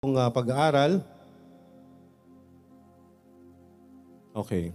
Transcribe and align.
pong 0.00 0.16
uh, 0.16 0.32
pag-aaral. 0.32 1.04
Okay. 4.32 4.72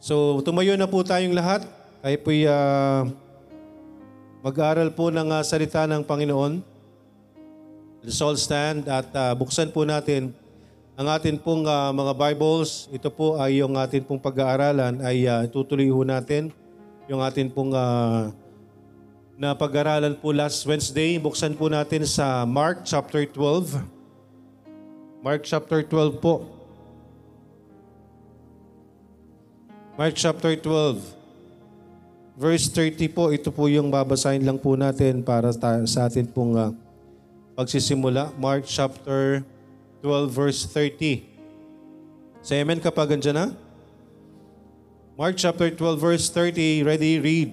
So, 0.00 0.40
tumayo 0.40 0.72
na 0.80 0.88
po 0.88 1.04
tayong 1.04 1.36
lahat. 1.36 1.68
Tayo 2.00 2.16
po'y 2.24 2.48
uh, 2.48 3.04
mag-aaral 4.40 4.88
po 4.96 5.12
ng 5.12 5.28
uh, 5.28 5.44
salita 5.44 5.84
ng 5.84 6.00
Panginoon. 6.00 6.64
Let's 8.00 8.16
all 8.24 8.32
stand 8.40 8.88
at 8.88 9.12
uh, 9.12 9.36
buksan 9.36 9.76
po 9.76 9.84
natin 9.84 10.32
ang 10.96 11.12
atin 11.12 11.36
pong 11.36 11.68
uh, 11.68 11.92
mga 11.92 12.16
Bibles. 12.16 12.88
Ito 12.88 13.12
po 13.12 13.36
ay 13.36 13.60
yung 13.60 13.76
atin 13.76 14.08
pong 14.08 14.24
pag-aaralan 14.24 15.04
ay 15.04 15.28
uh, 15.28 15.44
tutuloy 15.52 15.92
ho 15.92 16.00
natin. 16.00 16.48
Yung 17.12 17.20
atin 17.20 17.52
pong 17.52 17.76
uh, 17.76 18.32
na 19.36 19.52
pag-aralan 19.52 20.16
po 20.16 20.32
last 20.32 20.64
Wednesday. 20.64 21.20
Buksan 21.20 21.52
po 21.60 21.68
natin 21.68 22.08
sa 22.08 22.48
Mark 22.48 22.88
chapter 22.88 23.20
12. 23.28 23.95
Mark 25.26 25.42
chapter 25.42 25.82
12 25.82 26.22
po. 26.22 26.46
Mark 29.98 30.14
chapter 30.14 30.54
12. 30.54 31.02
Verse 32.38 32.70
30 32.70 33.10
po, 33.10 33.34
ito 33.34 33.50
po 33.50 33.66
yung 33.66 33.90
babasahin 33.90 34.46
lang 34.46 34.54
po 34.54 34.78
natin 34.78 35.26
para 35.26 35.50
sa 35.82 36.06
atin 36.06 36.30
pong 36.30 36.54
uh, 36.54 36.70
pagsisimula. 37.58 38.30
Mark 38.38 38.70
chapter 38.70 39.42
12 39.98 40.30
verse 40.30 40.62
30. 40.62 41.26
Say 42.46 42.62
amen 42.62 42.78
kapag 42.78 43.18
andyan 43.18 43.34
na. 43.34 43.46
Mark 45.18 45.34
chapter 45.34 45.74
12 45.74 45.98
verse 45.98 46.30
30, 46.30 46.86
ready, 46.86 47.18
read. 47.18 47.50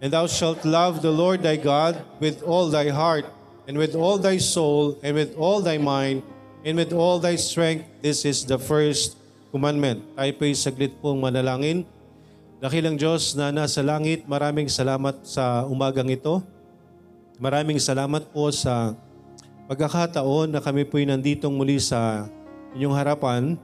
And 0.00 0.16
thou 0.16 0.24
shalt 0.24 0.64
love 0.64 1.04
the 1.04 1.12
Lord 1.12 1.44
thy 1.44 1.60
God 1.60 2.00
with 2.24 2.40
all 2.40 2.72
thy 2.72 2.88
heart, 2.88 3.28
and 3.68 3.76
with 3.76 3.92
all 3.92 4.16
thy 4.16 4.40
soul, 4.40 4.96
and 5.04 5.12
with 5.12 5.36
all 5.36 5.60
thy 5.60 5.76
mind, 5.76 6.24
and 6.66 6.74
with 6.74 6.90
all 6.90 7.22
thy 7.22 7.38
strength. 7.38 7.86
This 8.02 8.26
is 8.26 8.42
the 8.42 8.58
first 8.58 9.14
commandment. 9.54 10.02
Tayo 10.18 10.34
po'y 10.34 10.50
saglit 10.58 10.98
pong 10.98 11.22
manalangin. 11.22 11.86
Dakilang 12.58 12.98
Diyos 12.98 13.38
na 13.38 13.54
nasa 13.54 13.86
langit, 13.86 14.26
maraming 14.26 14.66
salamat 14.66 15.22
sa 15.22 15.62
umagang 15.70 16.10
ito. 16.10 16.42
Maraming 17.38 17.78
salamat 17.78 18.26
po 18.34 18.50
sa 18.50 18.98
pagkakataon 19.70 20.50
na 20.50 20.58
kami 20.58 20.82
po'y 20.82 21.06
nanditong 21.06 21.54
muli 21.54 21.78
sa 21.78 22.26
inyong 22.74 22.96
harapan. 22.98 23.54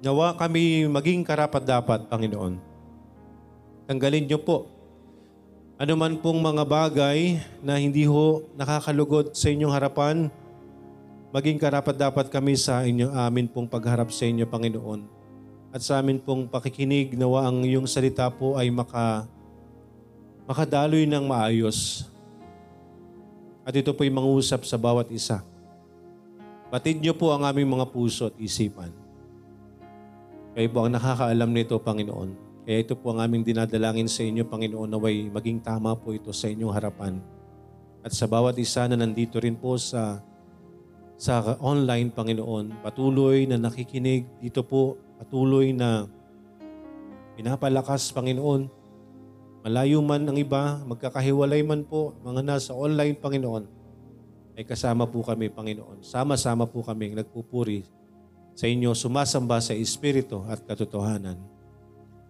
Nawa 0.00 0.32
kami 0.32 0.88
maging 0.88 1.28
karapat-dapat, 1.28 2.08
Panginoon. 2.08 2.56
Tanggalin 3.84 4.24
niyo 4.24 4.40
po 4.40 4.78
ano 5.78 5.94
man 5.94 6.18
pong 6.18 6.42
mga 6.42 6.66
bagay 6.66 7.38
na 7.62 7.78
hindi 7.78 8.02
ho 8.02 8.42
nakakalugod 8.58 9.30
sa 9.38 9.46
inyong 9.46 9.70
harapan, 9.70 10.26
maging 11.28 11.60
karapat 11.60 11.96
dapat 11.96 12.26
kami 12.32 12.56
sa 12.56 12.80
inyo, 12.84 13.12
amin 13.12 13.48
pong 13.48 13.68
pagharap 13.68 14.08
sa 14.08 14.24
inyo, 14.24 14.48
Panginoon. 14.48 15.00
At 15.68 15.84
sa 15.84 16.00
amin 16.00 16.16
pong 16.16 16.48
pakikinig, 16.48 17.12
nawa 17.12 17.48
ang 17.48 17.60
iyong 17.60 17.84
salita 17.84 18.24
po 18.32 18.56
ay 18.56 18.72
maka, 18.72 19.28
makadaloy 20.48 21.04
ng 21.04 21.24
maayos. 21.28 22.08
At 23.68 23.76
ito 23.76 23.92
po'y 23.92 24.08
mangusap 24.08 24.64
sa 24.64 24.80
bawat 24.80 25.12
isa. 25.12 25.44
Batid 26.72 27.04
niyo 27.04 27.12
po 27.12 27.36
ang 27.36 27.44
aming 27.44 27.68
mga 27.68 27.92
puso 27.92 28.32
at 28.32 28.36
isipan. 28.40 28.88
Kayo 30.56 30.68
po 30.72 30.84
ang 30.84 30.92
nakakaalam 30.96 31.52
nito, 31.52 31.76
Panginoon. 31.76 32.48
Kaya 32.64 32.84
ito 32.84 32.96
po 32.96 33.12
ang 33.12 33.20
aming 33.24 33.44
dinadalangin 33.44 34.08
sa 34.08 34.24
inyo, 34.24 34.48
Panginoon, 34.48 34.88
naway 34.88 35.28
maging 35.28 35.60
tama 35.60 35.92
po 35.96 36.16
ito 36.16 36.32
sa 36.32 36.48
inyong 36.48 36.72
harapan. 36.72 37.20
At 38.00 38.16
sa 38.16 38.24
bawat 38.24 38.56
isa 38.56 38.88
na 38.88 38.96
nandito 38.96 39.36
rin 39.36 39.56
po 39.56 39.76
sa 39.76 40.24
sa 41.18 41.42
online, 41.58 42.14
Panginoon. 42.14 42.78
Patuloy 42.86 43.50
na 43.50 43.58
nakikinig 43.58 44.24
dito 44.38 44.62
po. 44.62 44.94
Patuloy 45.18 45.74
na 45.74 46.06
pinapalakas, 47.34 48.14
Panginoon. 48.14 48.70
Malayo 49.66 49.98
man 49.98 50.22
ang 50.30 50.38
iba, 50.38 50.78
magkakahiwalay 50.86 51.66
man 51.66 51.82
po, 51.82 52.14
mga 52.22 52.46
nasa 52.46 52.70
online, 52.70 53.18
Panginoon, 53.18 53.66
ay 54.54 54.62
kasama 54.62 55.10
po 55.10 55.26
kami, 55.26 55.50
Panginoon. 55.50 56.06
Sama-sama 56.06 56.70
po 56.70 56.86
kami 56.86 57.18
nagpupuri 57.18 57.82
sa 58.54 58.70
inyo, 58.70 58.94
sumasamba 58.94 59.58
sa 59.58 59.74
Espiritu 59.74 60.46
at 60.46 60.62
katotohanan. 60.62 61.38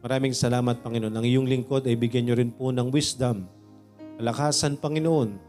Maraming 0.00 0.32
salamat, 0.32 0.80
Panginoon. 0.80 1.12
Ang 1.12 1.26
iyong 1.28 1.44
lingkod 1.44 1.84
ay 1.84 2.00
bigyan 2.00 2.24
niyo 2.24 2.40
rin 2.40 2.48
po 2.48 2.72
ng 2.72 2.88
wisdom, 2.88 3.44
kalakasan, 4.16 4.80
Panginoon, 4.80 5.47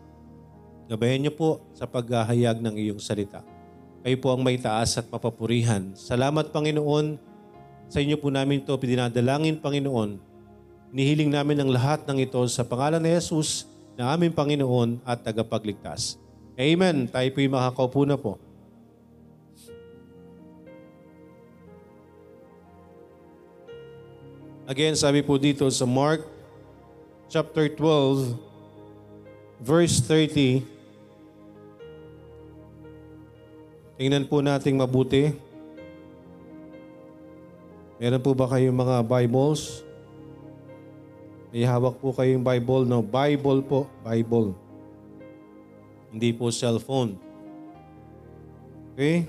Gabayan 0.89 1.22
niyo 1.22 1.33
po 1.38 1.61
sa 1.77 1.85
paghahayag 1.85 2.66
ng 2.66 2.73
iyong 2.73 2.97
salita. 2.97 3.45
Kayo 4.01 4.17
po 4.17 4.33
ang 4.33 4.41
may 4.41 4.57
taas 4.57 4.97
at 4.97 5.05
mapapurihan. 5.05 5.94
Salamat, 5.94 6.50
Panginoon. 6.50 7.22
Sa 7.94 8.01
inyo 8.01 8.17
po 8.17 8.33
namin 8.33 8.66
ito 8.66 8.73
pinadalangin, 8.73 9.61
Panginoon. 9.61 10.17
Nihiling 10.89 11.29
namin 11.29 11.61
ang 11.61 11.69
lahat 11.69 12.09
ng 12.09 12.25
ito 12.25 12.41
sa 12.49 12.66
pangalan 12.66 12.97
ni 12.97 13.13
Jesus 13.13 13.69
na 13.94 14.17
aming 14.17 14.33
Panginoon 14.33 15.05
at 15.05 15.22
tagapagligtas. 15.22 16.17
Amen. 16.57 17.05
Tayo 17.05 17.29
po'y 17.38 17.45
makakaupo 17.45 18.09
na 18.09 18.17
po. 18.17 18.41
Again, 24.66 24.97
sabi 24.97 25.22
po 25.22 25.38
dito 25.38 25.69
sa 25.69 25.85
Mark 25.85 26.25
chapter 27.29 27.69
12, 27.69 28.33
verse 29.61 30.01
30, 30.01 30.78
Tingnan 33.99 34.31
po 34.31 34.39
nating 34.39 34.79
mabuti. 34.79 35.35
Meron 37.99 38.23
po 38.23 38.31
ba 38.31 38.47
kayong 38.47 38.79
mga 38.79 39.03
Bibles? 39.03 39.83
May 41.51 41.67
hawak 41.67 41.99
po 41.99 42.15
kayong 42.15 42.39
Bible, 42.39 42.87
no? 42.87 43.03
Bible 43.03 43.59
po, 43.59 43.91
Bible. 43.99 44.55
Hindi 46.15 46.31
po 46.31 46.47
cellphone. 46.47 47.19
Okay? 48.95 49.27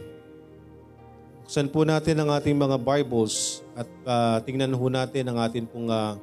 Buksan 1.42 1.66
po 1.66 1.82
natin 1.82 2.22
ang 2.22 2.30
ating 2.30 2.54
mga 2.54 2.78
Bibles 2.78 3.66
at 3.74 3.90
uh, 4.06 4.38
tingnan 4.46 4.78
po 4.78 4.86
natin 4.86 5.34
ang 5.34 5.50
ating 5.50 5.66
pong 5.66 5.90
uh, 5.90 6.14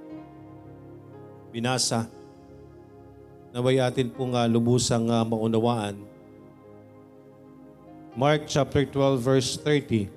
binasa. 1.51 2.07
Naway 3.51 3.83
atin 3.83 4.07
pong 4.07 4.39
uh, 4.39 4.47
lubusang 4.47 5.11
uh, 5.11 5.27
maunawaan 5.27 6.06
Mark 8.17 8.49
chapter 8.49 8.81
12 8.81 9.21
verse 9.21 9.61
30. 9.61 10.09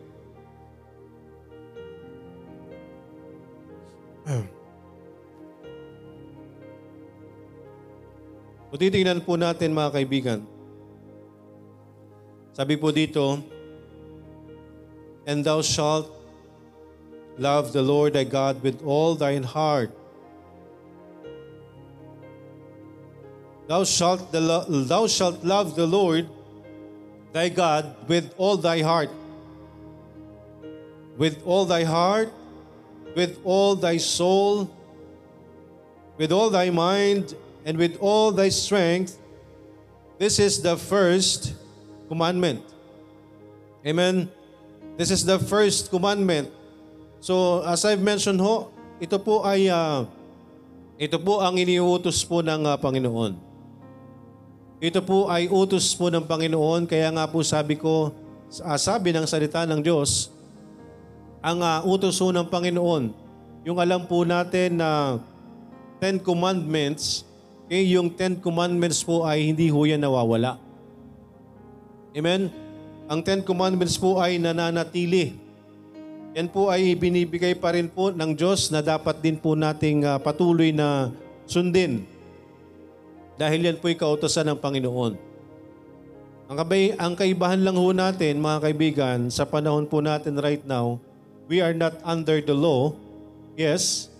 O 8.72 8.76
titingnan 8.80 9.20
po 9.20 9.36
natin 9.36 9.76
mga 9.76 10.00
kaibigan. 10.00 10.40
Sabi 12.56 12.80
po 12.80 12.88
dito, 12.88 13.44
And 15.28 15.44
thou 15.44 15.60
shalt 15.60 16.08
love 17.36 17.76
the 17.76 17.84
Lord 17.84 18.16
thy 18.16 18.24
God 18.24 18.64
with 18.64 18.80
all 18.80 19.12
thine 19.12 19.44
heart. 19.44 19.92
Thou 23.68 23.84
shalt, 23.84 24.32
the, 24.32 24.40
thou 24.88 25.04
shalt 25.04 25.44
love 25.44 25.76
the 25.76 25.84
Lord 25.84 26.39
thy 27.32 27.48
God 27.48 27.94
with 28.08 28.34
all 28.36 28.56
thy 28.56 28.82
heart, 28.82 29.10
with 31.16 31.42
all 31.44 31.64
thy 31.64 31.84
heart, 31.84 32.32
with 33.14 33.38
all 33.44 33.74
thy 33.74 33.96
soul, 33.96 34.70
with 36.16 36.32
all 36.32 36.50
thy 36.50 36.70
mind, 36.70 37.34
and 37.64 37.78
with 37.78 37.96
all 38.00 38.32
thy 38.32 38.48
strength. 38.48 39.18
This 40.18 40.38
is 40.38 40.60
the 40.60 40.76
first 40.76 41.54
commandment. 42.08 42.62
Amen. 43.86 44.28
This 44.96 45.10
is 45.10 45.24
the 45.24 45.38
first 45.38 45.88
commandment. 45.88 46.52
So, 47.20 47.64
as 47.64 47.84
I've 47.84 48.02
mentioned 48.02 48.40
ho, 48.40 48.68
ito 49.00 49.16
po 49.16 49.40
ay 49.48 49.72
uh, 49.72 50.04
ito 51.00 51.16
po 51.16 51.40
ang 51.40 51.56
iniutos 51.56 52.20
po 52.28 52.44
ng 52.44 52.68
uh, 52.68 52.76
Panginoon. 52.76 53.49
Ito 54.80 55.04
po 55.04 55.28
ay 55.28 55.44
utos 55.52 55.92
po 55.92 56.08
ng 56.08 56.24
Panginoon, 56.24 56.88
kaya 56.88 57.12
nga 57.12 57.28
po 57.28 57.44
sabi 57.44 57.76
ko, 57.76 58.16
uh, 58.64 58.78
sabi 58.80 59.12
ng 59.12 59.28
salita 59.28 59.68
ng 59.68 59.84
Diyos, 59.84 60.32
ang 61.44 61.60
uh, 61.60 61.84
utos 61.84 62.16
po 62.16 62.32
ng 62.32 62.48
Panginoon, 62.48 63.12
yung 63.68 63.76
alam 63.76 64.08
po 64.08 64.24
natin 64.24 64.80
na 64.80 65.20
Ten 66.00 66.16
Commandments, 66.16 67.28
eh, 67.68 67.92
yung 67.92 68.08
Ten 68.08 68.40
Commandments 68.40 69.04
po 69.04 69.28
ay 69.28 69.52
hindi 69.52 69.68
ho 69.68 69.84
yan 69.84 70.00
nawawala. 70.00 70.56
Amen? 72.16 72.48
Ang 73.04 73.20
Ten 73.20 73.44
Commandments 73.44 74.00
po 74.00 74.16
ay 74.16 74.40
nananatili. 74.40 75.36
Yan 76.32 76.48
po 76.48 76.72
ay 76.72 76.96
binibigay 76.96 77.52
pa 77.52 77.76
rin 77.76 77.92
po 77.92 78.16
ng 78.16 78.32
Diyos 78.32 78.72
na 78.72 78.80
dapat 78.80 79.20
din 79.20 79.36
po 79.36 79.52
nating 79.52 80.08
uh, 80.08 80.16
patuloy 80.16 80.72
na 80.72 81.12
sundin 81.44 82.08
dahil 83.40 83.72
yan 83.72 83.80
po'y 83.80 83.96
kautosan 83.96 84.52
ng 84.52 84.60
Panginoon. 84.60 85.16
Ang, 86.52 86.56
kabay, 86.60 86.92
ang 87.00 87.16
kaibahan 87.16 87.64
lang 87.64 87.80
ho 87.80 87.88
natin, 87.88 88.36
mga 88.36 88.58
kaibigan, 88.68 89.18
sa 89.32 89.48
panahon 89.48 89.88
po 89.88 90.04
natin 90.04 90.36
right 90.36 90.60
now, 90.68 91.00
we 91.48 91.64
are 91.64 91.72
not 91.72 91.96
under 92.04 92.44
the 92.44 92.52
law, 92.52 92.92
yes, 93.56 94.12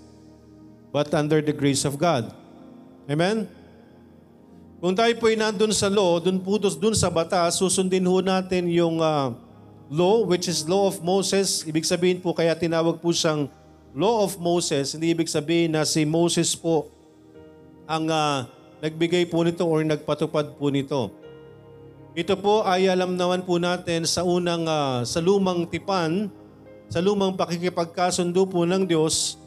but 0.88 1.12
under 1.12 1.44
the 1.44 1.52
grace 1.52 1.84
of 1.84 2.00
God. 2.00 2.32
Amen? 3.04 3.44
Kung 4.80 4.96
tayo 4.96 5.12
po 5.20 5.28
ay 5.28 5.36
nandun 5.36 5.76
sa 5.76 5.92
law, 5.92 6.16
dun 6.16 6.40
po 6.40 6.56
dun 6.56 6.96
sa 6.96 7.12
batas, 7.12 7.60
susundin 7.60 8.08
ho 8.08 8.24
natin 8.24 8.64
yung 8.72 9.04
ah, 9.04 9.36
law, 9.92 10.24
which 10.24 10.48
is 10.48 10.64
law 10.64 10.88
of 10.88 11.04
Moses. 11.04 11.68
Ibig 11.68 11.84
sabihin 11.84 12.24
po, 12.24 12.32
kaya 12.32 12.56
tinawag 12.56 12.96
po 12.96 13.12
siyang 13.12 13.52
law 13.92 14.24
of 14.24 14.40
Moses. 14.40 14.96
Hindi 14.96 15.12
ibig 15.12 15.28
sabihin 15.28 15.76
na 15.76 15.84
si 15.84 16.08
Moses 16.08 16.56
po 16.56 16.88
ang 17.84 18.08
ah, 18.08 18.48
nagbigay 18.80 19.28
po 19.28 19.44
nito 19.44 19.64
or 19.68 19.84
nagpatupad 19.84 20.56
po 20.56 20.72
nito. 20.72 21.12
Ito 22.16 22.34
po 22.34 22.66
ay 22.66 22.90
alam 22.90 23.14
naman 23.14 23.46
po 23.46 23.60
natin 23.60 24.02
sa 24.02 24.26
unang, 24.26 24.66
ah, 24.66 25.06
sa 25.06 25.22
lumang 25.22 25.68
tipan, 25.68 26.26
sa 26.90 26.98
lumang 26.98 27.38
pakikipagkasundo 27.38 28.50
po 28.50 28.66
ng 28.66 28.82
Diyos, 28.82 29.38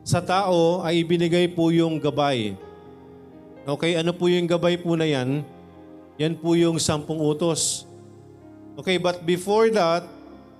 sa 0.00 0.24
tao 0.24 0.80
ay 0.80 1.04
ibinigay 1.04 1.52
po 1.52 1.68
yung 1.68 2.00
gabay. 2.00 2.56
Okay, 3.68 4.00
ano 4.00 4.16
po 4.16 4.32
yung 4.32 4.48
gabay 4.48 4.80
po 4.80 4.96
na 4.96 5.04
yan? 5.04 5.44
Yan 6.16 6.32
po 6.40 6.56
yung 6.56 6.80
sampung 6.80 7.20
utos. 7.20 7.84
Okay, 8.80 8.96
but 8.96 9.20
before 9.28 9.68
that, 9.68 10.08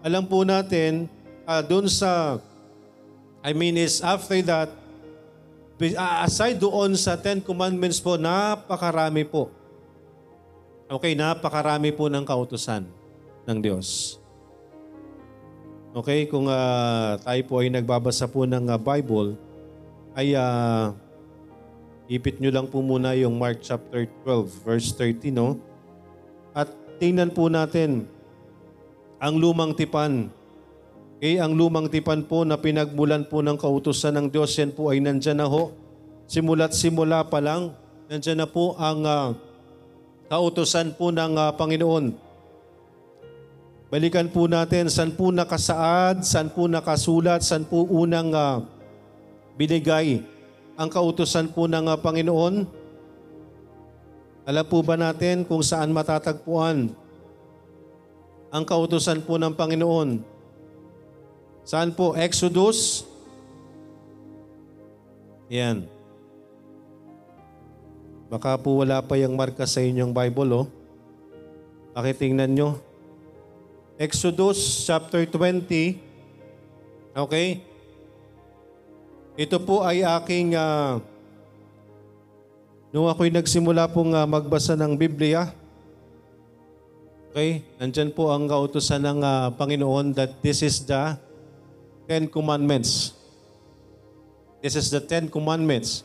alam 0.05 0.29
po 0.29 0.45
natin, 0.45 1.09
uh, 1.49 1.65
doon 1.65 1.89
sa, 1.89 2.37
I 3.41 3.57
mean 3.57 3.81
is 3.81 4.05
after 4.05 4.37
that, 4.45 4.69
ah, 4.69 4.80
aside 5.97 6.61
doon 6.61 6.93
sa 6.93 7.17
Ten 7.17 7.41
Commandments 7.41 8.03
po, 8.03 8.21
napakarami 8.21 9.25
po. 9.25 9.49
Okay, 10.91 11.15
napakarami 11.15 11.95
po 11.95 12.11
ng 12.11 12.27
kautusan 12.27 12.85
ng 13.47 13.59
Diyos. 13.63 14.19
Okay, 15.91 16.31
kung 16.31 16.47
ah, 16.47 17.19
tayo 17.19 17.43
po 17.51 17.59
ay 17.63 17.71
nagbabasa 17.71 18.31
po 18.31 18.47
ng 18.47 18.71
ah, 18.71 18.79
Bible, 18.79 19.35
ay 20.15 20.39
ah, 20.39 20.95
ipit 22.07 22.39
nyo 22.39 22.51
lang 22.51 22.67
po 22.67 22.83
muna 22.83 23.15
yung 23.15 23.39
Mark 23.39 23.63
chapter 23.63 24.07
12, 24.27 24.67
verse 24.67 24.91
30, 24.95 25.35
no? 25.35 25.59
At 26.55 26.71
tingnan 26.99 27.31
po 27.31 27.47
natin 27.47 28.07
ang 29.19 29.39
lumang 29.39 29.75
tipan. 29.75 30.31
Okay, 31.21 31.37
ang 31.37 31.53
lumang 31.53 31.93
tipan 31.93 32.25
po 32.25 32.49
na 32.49 32.57
pinagmulan 32.57 33.29
po 33.29 33.45
ng 33.45 33.61
kautusan 33.61 34.17
ng 34.17 34.27
Diyos, 34.33 34.57
yan 34.57 34.73
po 34.73 34.89
ay 34.89 35.05
nandyan 35.05 35.37
na 35.37 35.45
ho. 35.45 35.69
Simula't 36.25 36.73
simula 36.73 37.21
pa 37.29 37.45
lang, 37.45 37.77
nandyan 38.09 38.41
na 38.41 38.49
po 38.49 38.73
ang 38.81 39.05
ah, 39.05 39.37
kautusan 40.33 40.97
po 40.97 41.13
ng 41.13 41.37
ah, 41.37 41.53
Panginoon. 41.53 42.17
Balikan 43.93 44.33
po 44.33 44.49
natin, 44.49 44.89
saan 44.89 45.13
po 45.13 45.29
nakasaad, 45.29 46.25
saan 46.25 46.49
po 46.49 46.65
nakasulat, 46.65 47.45
saan 47.45 47.69
po 47.69 47.85
unang 47.85 48.33
ah, 48.33 48.65
binigay 49.61 50.25
ang 50.73 50.89
kautusan 50.89 51.53
po 51.53 51.69
ng 51.69 51.85
ah, 51.85 52.01
Panginoon. 52.01 52.65
Alam 54.49 54.65
po 54.65 54.81
ba 54.81 54.97
natin 54.97 55.45
kung 55.45 55.61
saan 55.61 55.93
matatagpuan 55.93 56.89
ang 58.49 58.65
kautusan 58.65 59.21
po 59.21 59.37
ng 59.37 59.53
Panginoon? 59.53 60.40
Saan 61.71 61.95
po? 61.95 62.19
Exodus? 62.19 63.07
Yan. 65.47 65.87
Baka 68.27 68.59
po 68.59 68.83
wala 68.83 68.99
pa 68.99 69.15
yung 69.15 69.39
marka 69.39 69.63
sa 69.71 69.79
inyong 69.79 70.11
Bible, 70.11 70.51
oh. 70.51 70.67
Pakitingnan 71.95 72.51
nyo. 72.51 72.69
Exodus 74.03 74.59
chapter 74.83 75.23
20. 75.23 75.95
Okay? 77.15 77.63
Ito 79.39 79.63
po 79.63 79.87
ay 79.87 80.03
aking, 80.03 80.59
ah, 80.59 80.99
nung 82.91 83.07
ako'y 83.07 83.31
nagsimula 83.31 83.87
pong 83.95 84.11
ah, 84.19 84.27
magbasa 84.27 84.75
ng 84.75 84.99
Biblia, 84.99 85.55
okay, 87.31 87.63
nandyan 87.79 88.11
po 88.11 88.35
ang 88.35 88.51
kautusan 88.51 89.07
ng 89.07 89.23
ah, 89.23 89.55
Panginoon 89.55 90.19
that 90.19 90.35
this 90.43 90.67
is 90.67 90.83
the 90.83 91.30
Ten 92.11 92.27
Commandments. 92.27 93.15
This 94.59 94.75
is 94.75 94.91
the 94.91 94.99
Ten 94.99 95.31
Commandments. 95.31 96.03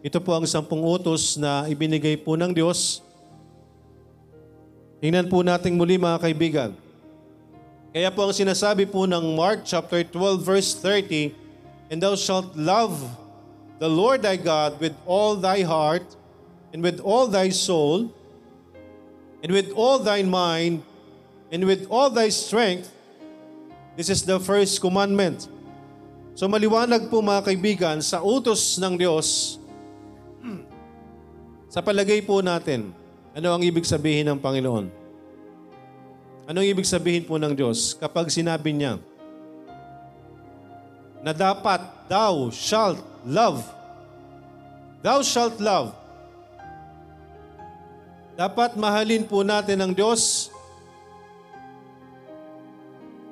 Ito 0.00 0.16
po 0.16 0.32
ang 0.32 0.48
sampung 0.48 0.80
utos 0.80 1.36
na 1.36 1.68
ibinigay 1.68 2.16
po 2.16 2.40
ng 2.40 2.56
Diyos. 2.56 3.04
Tingnan 5.04 5.28
po 5.28 5.44
natin 5.44 5.76
muli 5.76 6.00
mga 6.00 6.24
kaibigan. 6.24 6.72
Kaya 7.92 8.08
po 8.08 8.24
ang 8.24 8.32
sinasabi 8.32 8.88
po 8.88 9.04
ng 9.04 9.36
Mark 9.36 9.68
chapter 9.68 10.00
12 10.00 10.40
verse 10.40 10.72
30, 10.80 11.36
And 11.92 12.00
thou 12.00 12.16
shalt 12.16 12.56
love 12.56 12.96
the 13.76 13.92
Lord 13.92 14.24
thy 14.24 14.40
God 14.40 14.80
with 14.80 14.96
all 15.04 15.36
thy 15.36 15.68
heart, 15.68 16.08
and 16.72 16.80
with 16.80 16.96
all 17.04 17.28
thy 17.28 17.52
soul, 17.52 18.08
and 19.44 19.52
with 19.52 19.68
all 19.76 20.00
thy 20.00 20.24
mind, 20.24 20.80
and 21.52 21.68
with 21.68 21.84
all 21.92 22.08
thy 22.08 22.32
strength. 22.32 22.88
This 23.92 24.08
is 24.08 24.24
the 24.24 24.40
first 24.40 24.80
commandment. 24.80 25.48
So 26.32 26.48
maliwanag 26.48 27.12
po 27.12 27.20
mga 27.20 27.44
kaibigan, 27.44 28.00
sa 28.00 28.24
utos 28.24 28.80
ng 28.80 28.96
Diyos, 28.96 29.60
sa 31.72 31.80
palagay 31.84 32.24
po 32.24 32.40
natin, 32.40 32.92
ano 33.32 33.48
ang 33.52 33.62
ibig 33.64 33.84
sabihin 33.84 34.28
ng 34.28 34.40
Panginoon? 34.40 34.92
Anong 36.48 36.68
ibig 36.68 36.84
sabihin 36.84 37.24
po 37.24 37.40
ng 37.40 37.56
Diyos 37.56 37.96
kapag 37.96 38.28
sinabi 38.28 38.76
niya 38.76 39.00
na 41.22 41.32
dapat 41.32 41.80
thou 42.10 42.50
shalt 42.52 43.00
love. 43.24 43.62
Thou 45.00 45.22
shalt 45.22 45.56
love. 45.62 45.94
Dapat 48.36 48.74
mahalin 48.74 49.24
po 49.24 49.40
natin 49.46 49.80
ang 49.80 49.92
Diyos 49.94 50.50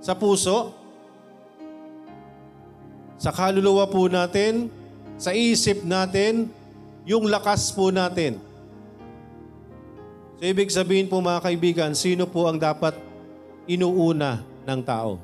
sa 0.00 0.17
puso, 0.17 0.73
sa 3.20 3.29
kaluluwa 3.31 3.85
po 3.85 4.08
natin, 4.08 4.73
sa 5.20 5.37
isip 5.37 5.85
natin, 5.85 6.49
yung 7.05 7.29
lakas 7.29 7.69
po 7.69 7.93
natin. 7.93 8.41
So 10.41 10.49
ibig 10.49 10.73
sabihin 10.73 11.05
po 11.05 11.20
mga 11.20 11.44
kaibigan, 11.44 11.93
sino 11.93 12.25
po 12.25 12.49
ang 12.49 12.56
dapat 12.56 12.97
inuuna 13.69 14.41
ng 14.64 14.81
tao? 14.81 15.21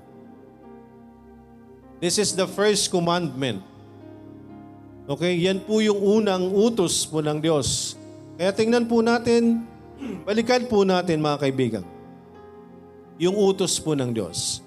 This 1.96 2.20
is 2.20 2.36
the 2.36 2.44
first 2.44 2.92
commandment. 2.92 3.64
Okay, 5.08 5.38
yan 5.40 5.64
po 5.64 5.80
yung 5.80 5.96
unang 6.20 6.52
utos 6.52 7.08
po 7.08 7.24
ng 7.24 7.40
Diyos. 7.40 7.96
Kaya 8.36 8.52
tingnan 8.52 8.84
po 8.84 9.00
natin, 9.00 9.64
balikan 10.28 10.68
po 10.68 10.84
natin 10.84 11.22
mga 11.24 11.40
kaibigan, 11.40 11.84
yung 13.16 13.32
utos 13.32 13.80
po 13.80 13.96
ng 13.96 14.12
Diyos. 14.12 14.65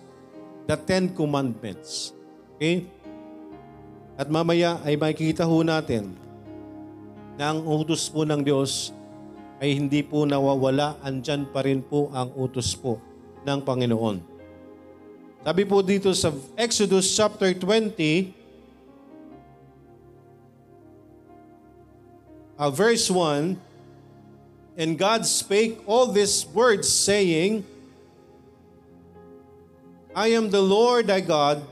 The 0.70 0.78
Ten 0.78 1.10
Commandments. 1.18 2.14
Okay? 2.54 2.86
At 4.14 4.30
mamaya 4.30 4.78
ay 4.86 4.94
makikita 5.02 5.42
ho 5.42 5.66
natin 5.66 6.14
na 7.42 7.58
ang 7.58 7.66
utos 7.66 8.06
po 8.06 8.22
ng 8.22 8.46
Diyos 8.46 8.94
ay 9.58 9.74
hindi 9.74 10.06
po 10.06 10.30
nawawala, 10.30 11.02
andyan 11.02 11.50
pa 11.50 11.66
rin 11.66 11.82
po 11.82 12.14
ang 12.14 12.30
utos 12.38 12.78
po 12.78 13.02
ng 13.50 13.66
Panginoon. 13.66 14.22
Sabi 15.42 15.66
po 15.66 15.82
dito 15.82 16.14
sa 16.14 16.30
Exodus 16.54 17.18
chapter 17.18 17.50
20, 17.50 18.30
uh, 22.62 22.70
verse 22.70 23.10
1, 23.10 23.58
And 24.78 25.02
God 25.02 25.26
spake 25.26 25.82
all 25.90 26.14
these 26.14 26.46
words, 26.54 26.86
saying, 26.86 27.66
I 30.20 30.36
am 30.36 30.52
the 30.52 30.60
Lord 30.60 31.08
thy 31.08 31.24
God, 31.24 31.64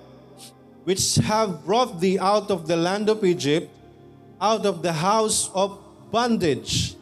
which 0.88 1.20
have 1.20 1.68
brought 1.68 2.00
thee 2.00 2.16
out 2.16 2.48
of 2.48 2.64
the 2.64 2.80
land 2.80 3.12
of 3.12 3.20
Egypt, 3.28 3.68
out 4.40 4.64
of 4.64 4.80
the 4.80 4.96
house 4.96 5.52
of 5.52 5.76
bondage. 6.08 6.96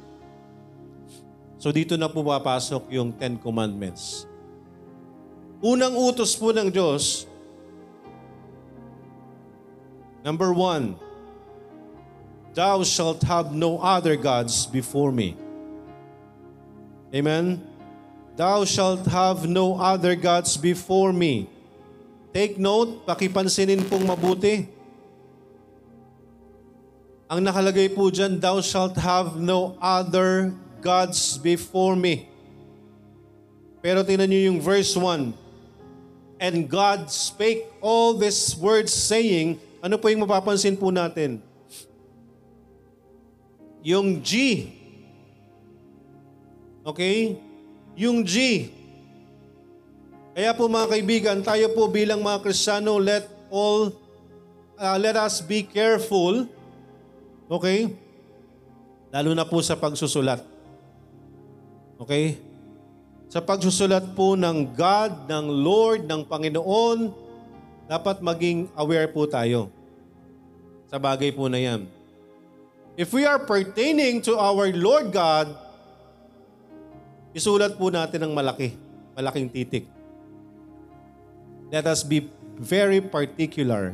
So 1.62 1.70
dito 1.70 1.94
na 2.02 2.10
po 2.10 2.26
papasok 2.26 2.90
yung 2.90 3.14
Ten 3.14 3.38
Commandments. 3.38 4.26
Unang 5.62 5.94
utos 5.94 6.34
po 6.34 6.50
ng 6.50 6.74
Diyos, 6.74 7.30
number 10.26 10.50
one, 10.50 10.98
Thou 12.58 12.88
shalt 12.88 13.22
have 13.28 13.54
no 13.54 13.78
other 13.84 14.16
gods 14.18 14.66
before 14.66 15.12
me. 15.12 15.36
Amen? 17.14 17.75
Thou 18.36 18.68
shalt 18.68 19.08
have 19.08 19.48
no 19.48 19.80
other 19.80 20.12
gods 20.20 20.60
before 20.60 21.16
me. 21.16 21.48
Take 22.36 22.60
note, 22.60 23.08
pakipansinin 23.08 23.88
pong 23.88 24.04
mabuti. 24.04 24.68
Ang 27.32 27.48
nakalagay 27.48 27.88
po 27.96 28.12
dyan, 28.12 28.36
Thou 28.36 28.60
shalt 28.60 29.00
have 29.00 29.40
no 29.40 29.80
other 29.80 30.52
gods 30.84 31.40
before 31.40 31.96
me. 31.96 32.28
Pero 33.80 34.04
tingnan 34.04 34.28
niyo 34.28 34.52
yung 34.52 34.60
verse 34.60 34.92
1. 34.92 35.32
And 36.44 36.68
God 36.68 37.08
spake 37.08 37.72
all 37.80 38.20
these 38.20 38.52
words 38.60 38.92
saying, 38.92 39.56
ano 39.80 39.96
po 39.96 40.12
yung 40.12 40.28
mapapansin 40.28 40.76
po 40.76 40.92
natin? 40.92 41.40
Yung 43.80 44.20
G. 44.20 44.68
Okay? 46.84 47.45
Yung 47.96 48.28
G. 48.28 48.68
Kaya 50.36 50.52
po 50.52 50.68
mga 50.68 50.92
kaibigan, 50.92 51.38
tayo 51.40 51.72
po 51.72 51.88
bilang 51.88 52.20
mga 52.20 52.44
Kristiyano, 52.44 53.00
let 53.00 53.24
all, 53.48 53.96
uh, 54.76 54.98
let 55.00 55.16
us 55.16 55.40
be 55.40 55.64
careful. 55.64 56.44
Okay? 57.48 57.96
Lalo 59.16 59.32
na 59.32 59.48
po 59.48 59.64
sa 59.64 59.80
pagsusulat. 59.80 60.44
Okay? 61.96 62.36
Sa 63.32 63.40
pagsusulat 63.40 64.12
po 64.12 64.36
ng 64.36 64.76
God, 64.76 65.32
ng 65.32 65.46
Lord, 65.48 66.04
ng 66.04 66.28
Panginoon, 66.28 67.16
dapat 67.88 68.20
maging 68.20 68.68
aware 68.76 69.08
po 69.08 69.24
tayo 69.24 69.72
sa 70.92 71.00
bagay 71.00 71.32
po 71.32 71.48
na 71.48 71.64
yan. 71.64 71.88
If 73.00 73.12
we 73.16 73.24
are 73.24 73.40
pertaining 73.40 74.24
to 74.28 74.36
our 74.36 74.68
Lord 74.72 75.12
God, 75.16 75.65
isulat 77.36 77.76
po 77.76 77.92
natin 77.92 78.24
ng 78.24 78.32
malaki, 78.32 78.72
malaking 79.12 79.52
titik. 79.52 79.86
Let 81.68 81.84
us 81.92 82.00
be 82.00 82.32
very 82.56 83.04
particular 83.04 83.92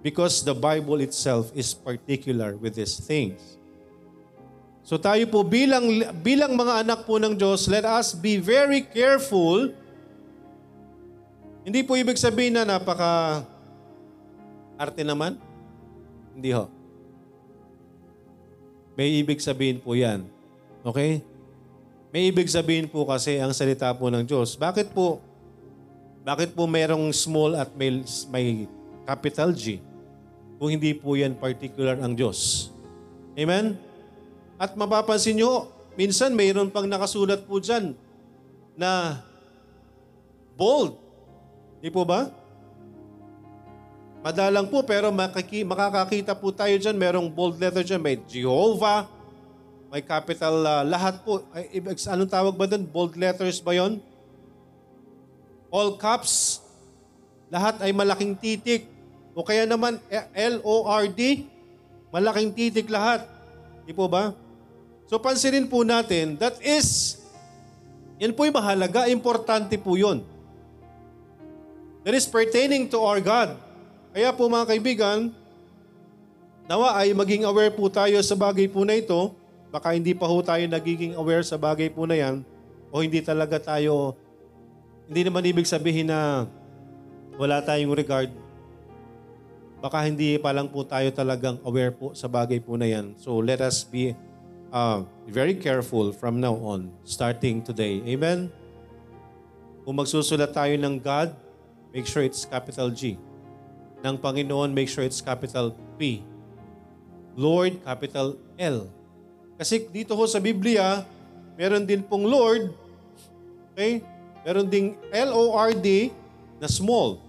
because 0.00 0.40
the 0.40 0.56
Bible 0.56 1.04
itself 1.04 1.52
is 1.52 1.76
particular 1.76 2.56
with 2.56 2.80
these 2.80 2.96
things. 2.96 3.60
So 4.84 4.96
tayo 4.96 5.24
po 5.28 5.44
bilang 5.44 5.84
bilang 6.24 6.56
mga 6.56 6.84
anak 6.84 7.04
po 7.04 7.20
ng 7.20 7.36
Diyos, 7.36 7.68
let 7.68 7.84
us 7.84 8.16
be 8.16 8.40
very 8.40 8.80
careful. 8.84 9.72
Hindi 11.64 11.80
po 11.84 11.96
ibig 11.96 12.20
sabihin 12.20 12.56
na 12.56 12.64
napaka 12.64 13.44
arte 14.76 15.04
naman. 15.04 15.40
Hindi 16.36 16.52
ho. 16.52 16.68
May 18.92 19.20
ibig 19.20 19.40
sabihin 19.40 19.80
po 19.80 19.96
yan. 19.96 20.28
Okay? 20.84 21.24
May 22.14 22.30
ibig 22.30 22.46
sabihin 22.46 22.86
po 22.86 23.02
kasi 23.02 23.42
ang 23.42 23.50
salita 23.50 23.90
po 23.90 24.06
ng 24.06 24.22
Diyos. 24.22 24.54
Bakit 24.54 24.94
po? 24.94 25.18
Bakit 26.22 26.54
po 26.54 26.70
merong 26.70 27.10
small 27.10 27.58
at 27.58 27.74
may, 27.74 28.06
may 28.30 28.70
capital 29.02 29.50
G? 29.50 29.82
Kung 30.62 30.70
hindi 30.70 30.94
po 30.94 31.18
yan 31.18 31.34
particular 31.34 31.98
ang 31.98 32.14
Diyos. 32.14 32.70
Amen? 33.34 33.74
At 34.62 34.78
mapapansin 34.78 35.42
nyo, 35.42 35.66
minsan 35.98 36.38
mayroon 36.38 36.70
pang 36.70 36.86
nakasulat 36.86 37.42
po 37.50 37.58
dyan 37.58 37.98
na 38.78 39.18
bold. 40.54 40.94
Di 41.82 41.90
po 41.90 42.06
ba? 42.06 42.30
Madalang 44.22 44.70
po 44.70 44.86
pero 44.86 45.10
makaki, 45.10 45.66
makakakita 45.66 46.38
po 46.38 46.54
tayo 46.54 46.78
dyan. 46.78 46.94
Merong 46.94 47.26
bold 47.26 47.58
letter 47.58 47.82
dyan. 47.82 47.98
May 47.98 48.22
Jehovah. 48.30 49.10
May 49.94 50.02
capital 50.02 50.66
uh, 50.66 50.82
lahat 50.82 51.22
po. 51.22 51.46
Ay, 51.54 51.78
anong 51.78 52.26
tawag 52.26 52.58
ba 52.58 52.66
doon? 52.66 52.82
Bold 52.82 53.14
letters 53.14 53.62
ba 53.62 53.78
yon? 53.78 54.02
All 55.70 55.94
caps. 55.94 56.58
Lahat 57.46 57.78
ay 57.78 57.94
malaking 57.94 58.34
titik. 58.34 58.90
O 59.38 59.46
kaya 59.46 59.70
naman 59.70 60.02
L-O-R-D. 60.34 61.46
Malaking 62.10 62.50
titik 62.50 62.90
lahat. 62.90 63.22
Di 63.86 63.94
po 63.94 64.10
ba? 64.10 64.34
So 65.06 65.14
pansinin 65.22 65.70
po 65.70 65.86
natin, 65.86 66.34
that 66.42 66.58
is, 66.58 67.22
yan 68.18 68.34
po 68.34 68.50
yung 68.50 68.58
mahalaga, 68.58 69.06
importante 69.06 69.78
po 69.78 69.94
yun. 69.94 70.26
That 72.02 72.18
is 72.18 72.26
pertaining 72.26 72.90
to 72.90 72.98
our 72.98 73.22
God. 73.22 73.54
Kaya 74.10 74.34
po 74.34 74.50
mga 74.50 74.74
kaibigan, 74.74 75.30
nawa 76.66 76.98
ay 76.98 77.14
maging 77.14 77.46
aware 77.46 77.70
po 77.70 77.86
tayo 77.86 78.18
sa 78.26 78.34
bagay 78.34 78.66
po 78.66 78.82
na 78.82 78.98
ito. 78.98 79.43
Baka 79.74 79.90
hindi 79.98 80.14
pa 80.14 80.30
ho 80.30 80.38
tayo 80.38 80.62
nagiging 80.70 81.18
aware 81.18 81.42
sa 81.42 81.58
bagay 81.58 81.90
po 81.90 82.06
na 82.06 82.14
yan 82.14 82.46
o 82.94 83.02
hindi 83.02 83.18
talaga 83.18 83.58
tayo, 83.58 84.14
hindi 85.10 85.26
naman 85.26 85.42
ibig 85.50 85.66
sabihin 85.66 86.14
na 86.14 86.46
wala 87.34 87.58
tayong 87.58 87.90
regard. 87.90 88.30
Baka 89.82 90.06
hindi 90.06 90.38
pa 90.38 90.54
lang 90.54 90.70
po 90.70 90.86
tayo 90.86 91.10
talagang 91.10 91.58
aware 91.66 91.90
po 91.90 92.14
sa 92.14 92.30
bagay 92.30 92.62
po 92.62 92.78
na 92.78 92.86
yan. 92.86 93.18
So 93.18 93.42
let 93.42 93.58
us 93.58 93.82
be 93.82 94.14
uh, 94.70 95.02
very 95.26 95.58
careful 95.58 96.14
from 96.14 96.38
now 96.38 96.54
on, 96.54 96.94
starting 97.02 97.58
today. 97.58 97.98
Amen? 98.06 98.54
Kung 99.82 99.98
magsusulat 99.98 100.54
tayo 100.54 100.78
ng 100.78 101.02
God, 101.02 101.34
make 101.90 102.06
sure 102.06 102.22
it's 102.22 102.46
capital 102.46 102.94
G 102.94 103.18
ng 104.06 104.14
Panginoon, 104.22 104.70
make 104.70 104.86
sure 104.86 105.02
it's 105.02 105.18
capital 105.18 105.74
P. 105.98 106.22
Lord, 107.34 107.82
capital 107.82 108.38
L. 108.54 108.86
Kasi 109.54 109.86
dito 109.90 110.18
ho 110.18 110.24
sa 110.26 110.42
Biblia, 110.42 111.06
meron 111.54 111.86
din 111.86 112.02
pong 112.02 112.26
Lord, 112.26 112.74
okay? 113.70 114.02
Meron 114.42 114.66
ding 114.66 114.98
L-O-R-D 115.14 116.10
na 116.58 116.68
small. 116.68 117.22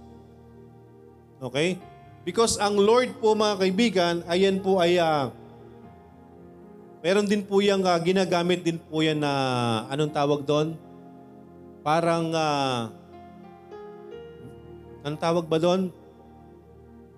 Okay? 1.39 1.77
Because 2.25 2.57
ang 2.57 2.75
Lord 2.81 3.21
po 3.21 3.37
mga 3.37 3.55
kaibigan, 3.61 4.15
ayan 4.25 4.57
po 4.57 4.81
ay 4.81 4.97
uh, 4.97 5.29
meron 7.05 7.29
din 7.29 7.45
po 7.45 7.61
yung 7.61 7.85
uh, 7.85 7.97
ginagamit 8.01 8.65
din 8.65 8.81
po 8.81 9.05
yan 9.05 9.21
na 9.21 9.31
anong 9.93 10.09
tawag 10.09 10.41
doon? 10.41 10.73
Parang 11.85 12.33
uh, 12.33 12.89
anong 15.05 15.21
tawag 15.21 15.45
ba 15.45 15.61
doon? 15.61 15.93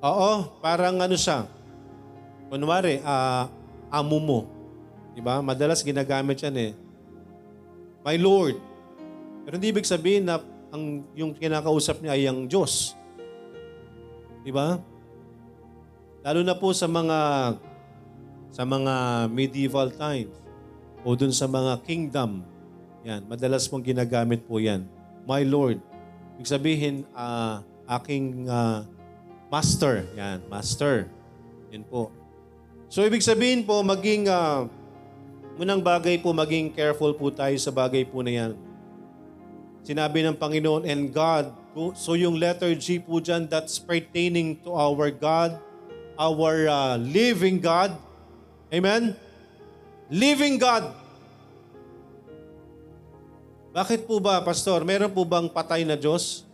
Oo, 0.03 0.59
parang 0.59 0.99
ano 0.99 1.15
siya. 1.15 1.47
Kunwari, 2.51 2.99
uh, 2.99 3.47
amo 3.87 4.19
mo. 4.19 4.39
Diba? 5.17 5.41
Madalas 5.41 5.81
ginagamit 5.81 6.37
yan 6.45 6.53
eh. 6.53 6.71
My 8.05 8.13
Lord. 8.21 8.61
Pero 9.41 9.57
hindi 9.57 9.73
ibig 9.73 9.89
sabihin 9.89 10.29
na 10.29 10.37
ang, 10.69 11.01
yung 11.17 11.33
kinakausap 11.33 12.05
niya 12.05 12.13
ay 12.13 12.29
ang 12.29 12.45
Diyos. 12.45 12.93
Diba? 14.45 14.77
Lalo 16.21 16.39
na 16.45 16.53
po 16.53 16.69
sa 16.69 16.85
mga 16.85 17.17
sa 18.53 18.63
mga 18.63 19.25
medieval 19.33 19.89
times 19.89 20.33
o 21.01 21.17
dun 21.17 21.33
sa 21.33 21.49
mga 21.49 21.81
kingdom. 21.81 22.45
Yan, 23.01 23.25
madalas 23.25 23.65
mong 23.73 23.81
ginagamit 23.81 24.45
po 24.45 24.61
yan. 24.61 24.85
My 25.25 25.41
Lord. 25.41 25.81
Ibig 26.37 26.45
sabihin, 26.45 26.95
uh, 27.17 27.65
aking 27.87 28.45
uh, 28.45 28.85
Master. 29.47 30.03
Yan, 30.19 30.43
master. 30.51 31.07
Yan 31.71 31.87
po. 31.87 32.11
So, 32.91 33.03
ibig 33.03 33.23
sabihin 33.23 33.63
po, 33.63 33.79
maging, 33.79 34.27
uh, 34.27 34.67
unang 35.57 35.81
bagay 35.81 36.21
po, 36.21 36.29
maging 36.31 36.69
careful 36.69 37.11
po 37.17 37.33
tayo 37.33 37.57
sa 37.57 37.73
bagay 37.73 38.05
po 38.05 38.21
na 38.21 38.31
yan. 38.31 38.51
Sinabi 39.81 40.21
ng 40.21 40.37
Panginoon, 40.37 40.85
and 40.85 41.09
God, 41.09 41.49
so 41.97 42.13
yung 42.13 42.37
letter 42.37 42.69
G 42.77 43.01
po 43.01 43.17
dyan, 43.17 43.49
that's 43.49 43.81
pertaining 43.81 44.59
to 44.61 44.73
our 44.75 45.09
God, 45.09 45.57
our 46.13 46.69
uh, 46.69 46.95
living 47.01 47.57
God. 47.57 47.97
Amen? 48.69 49.17
Living 50.13 50.61
God. 50.61 50.93
Bakit 53.73 54.09
po 54.09 54.17
ba, 54.17 54.41
Pastor? 54.41 54.81
Meron 54.85 55.13
po 55.13 55.21
bang 55.25 55.49
patay 55.49 55.85
na 55.85 55.93
Diyos? 55.93 56.45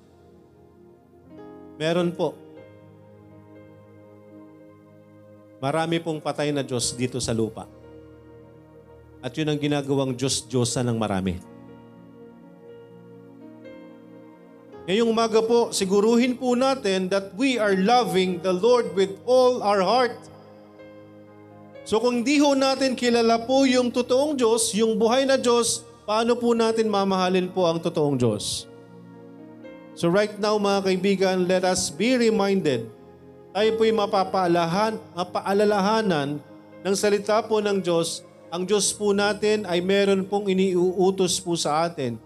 Meron 1.80 2.12
po. 2.12 2.36
Marami 5.64 6.04
pong 6.04 6.20
patay 6.20 6.52
na 6.52 6.60
Diyos 6.60 6.92
dito 6.92 7.18
sa 7.24 7.32
lupa. 7.32 7.83
At 9.24 9.32
yun 9.40 9.48
ang 9.48 9.60
ginagawang 9.60 10.20
Diyos-Diyosa 10.20 10.84
ng 10.84 11.00
marami. 11.00 11.40
Ngayong 14.84 15.08
umaga 15.08 15.40
po, 15.40 15.72
siguruhin 15.72 16.36
po 16.36 16.60
natin 16.60 17.08
that 17.08 17.32
we 17.40 17.56
are 17.56 17.80
loving 17.80 18.44
the 18.44 18.52
Lord 18.52 18.92
with 18.92 19.16
all 19.24 19.64
our 19.64 19.80
heart. 19.80 20.20
So 21.88 22.04
kung 22.04 22.28
di 22.28 22.44
ho 22.44 22.52
natin 22.52 23.00
kilala 23.00 23.48
po 23.48 23.64
yung 23.64 23.96
totoong 23.96 24.36
Diyos, 24.36 24.76
yung 24.76 25.00
buhay 25.00 25.24
na 25.24 25.40
Diyos, 25.40 25.88
paano 26.04 26.36
po 26.36 26.52
natin 26.52 26.92
mamahalin 26.92 27.48
po 27.48 27.64
ang 27.64 27.80
totoong 27.80 28.20
Diyos? 28.20 28.68
So 29.96 30.12
right 30.12 30.36
now 30.36 30.60
mga 30.60 30.84
kaibigan, 30.84 31.48
let 31.48 31.64
us 31.64 31.88
be 31.88 32.20
reminded 32.20 32.92
tayo 33.54 33.70
po'y 33.78 33.94
mapapaalahan, 33.94 34.98
mapaalalahanan 35.14 36.42
ng 36.82 36.96
salita 36.98 37.38
po 37.46 37.62
ng 37.62 37.86
Diyos. 37.86 38.26
Ang 38.54 38.70
Diyos 38.70 38.94
po 38.94 39.18
natin 39.18 39.66
ay 39.66 39.82
meron 39.82 40.30
pong 40.30 40.46
iniuutos 40.46 41.42
po 41.42 41.58
sa 41.58 41.90
atin. 41.90 42.22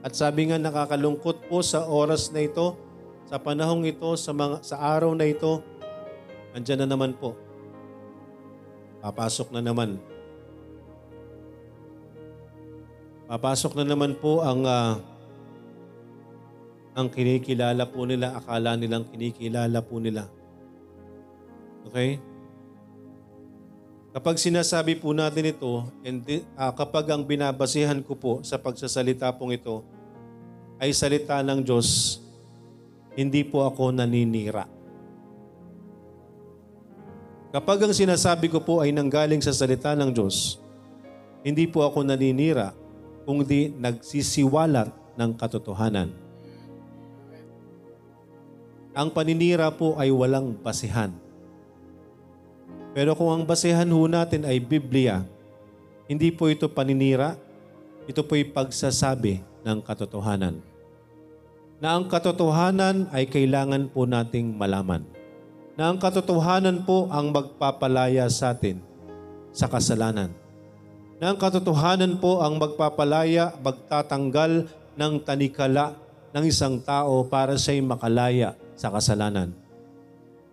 At 0.00 0.16
sabi 0.16 0.48
nga 0.48 0.56
nakakalungkot 0.56 1.52
po 1.52 1.60
sa 1.60 1.84
oras 1.84 2.32
na 2.32 2.40
ito, 2.40 2.80
sa 3.28 3.36
panahong 3.36 3.84
ito, 3.84 4.08
sa, 4.16 4.32
mga, 4.32 4.64
sa 4.64 4.80
araw 4.80 5.12
na 5.12 5.28
ito, 5.28 5.60
andyan 6.56 6.80
na 6.80 6.88
naman 6.88 7.12
po. 7.12 7.36
Papasok 9.04 9.52
na 9.52 9.60
naman. 9.60 10.00
Papasok 13.28 13.76
na 13.76 13.84
naman 13.84 14.16
po 14.16 14.40
ang 14.40 14.64
ah, 14.64 14.96
ang 16.96 17.12
kinikilala 17.12 17.84
po 17.84 18.08
nila, 18.08 18.32
akala 18.32 18.80
nilang 18.80 19.04
kinikilala 19.12 19.84
po 19.84 20.00
nila. 20.00 20.24
Okay? 21.84 22.31
Kapag 24.12 24.36
sinasabi 24.36 25.00
po 25.00 25.16
natin 25.16 25.56
ito, 25.56 25.88
and 26.04 26.20
ah, 26.52 26.68
kapag 26.68 27.08
ang 27.08 27.24
binabasihan 27.24 27.96
ko 28.04 28.12
po 28.12 28.32
sa 28.44 28.60
pagsasalita 28.60 29.32
pong 29.32 29.56
ito 29.56 29.80
ay 30.76 30.92
salita 30.92 31.40
ng 31.40 31.64
Diyos, 31.64 32.20
hindi 33.16 33.40
po 33.40 33.64
ako 33.64 33.88
naninira. 33.88 34.68
Kapag 37.56 37.88
ang 37.88 37.92
sinasabi 37.96 38.52
ko 38.52 38.60
po 38.60 38.84
ay 38.84 38.92
nanggaling 38.92 39.40
sa 39.40 39.52
salita 39.52 39.96
ng 39.96 40.12
Diyos, 40.12 40.60
hindi 41.40 41.64
po 41.64 41.80
ako 41.80 42.04
naninira, 42.04 42.76
kundi 43.24 43.72
nagsisiwalat 43.72 44.92
ng 45.16 45.30
katotohanan. 45.40 46.12
Ang 48.92 49.08
paninira 49.08 49.72
po 49.72 49.96
ay 49.96 50.12
walang 50.12 50.52
basihan. 50.60 51.16
Pero 52.92 53.16
kung 53.16 53.32
ang 53.32 53.44
basehan 53.48 53.88
ho 53.88 54.04
natin 54.04 54.44
ay 54.44 54.60
Biblia, 54.60 55.24
hindi 56.04 56.28
po 56.28 56.52
ito 56.52 56.68
paninira, 56.68 57.40
ito 58.04 58.20
po'y 58.20 58.44
pagsasabi 58.44 59.40
ng 59.64 59.78
katotohanan. 59.80 60.60
Na 61.80 61.96
ang 61.96 62.04
katotohanan 62.06 63.08
ay 63.10 63.26
kailangan 63.26 63.88
po 63.88 64.04
nating 64.04 64.54
malaman. 64.54 65.02
Na 65.72 65.88
ang 65.88 65.96
katotohanan 65.96 66.84
po 66.84 67.08
ang 67.08 67.32
magpapalaya 67.32 68.28
sa 68.28 68.52
atin 68.52 68.84
sa 69.56 69.72
kasalanan. 69.72 70.28
Na 71.16 71.32
ang 71.32 71.38
katotohanan 71.40 72.20
po 72.20 72.44
ang 72.44 72.60
magpapalaya, 72.60 73.56
magtatanggal 73.64 74.68
ng 75.00 75.12
tanikala 75.24 75.96
ng 76.36 76.44
isang 76.44 76.76
tao 76.76 77.24
para 77.24 77.56
siya'y 77.56 77.80
makalaya 77.80 78.52
sa 78.76 78.92
kasalanan. 78.92 79.61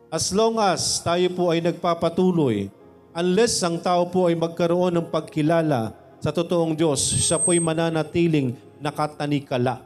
As 0.10 0.34
long 0.34 0.58
as 0.58 0.98
tayo 1.06 1.30
po 1.38 1.54
ay 1.54 1.62
nagpapatuloy, 1.62 2.74
unless 3.14 3.62
ang 3.62 3.78
tao 3.78 4.10
po 4.10 4.26
ay 4.26 4.34
magkaroon 4.34 4.90
ng 4.98 5.06
pagkilala 5.06 5.94
sa 6.18 6.34
totoong 6.34 6.74
Diyos, 6.74 6.98
siya 6.98 7.38
po'y 7.38 7.62
mananatiling 7.62 8.58
nakatanikala 8.82 9.86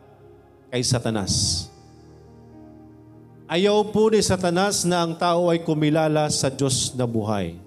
kay 0.72 0.80
Satanas. 0.80 1.68
Ayaw 3.52 3.84
po 3.92 4.16
ni 4.16 4.24
Satanas 4.24 4.88
na 4.88 5.04
ang 5.04 5.12
tao 5.12 5.52
ay 5.52 5.60
kumilala 5.60 6.32
sa 6.32 6.48
Diyos 6.48 6.96
na 6.96 7.04
buhay. 7.04 7.60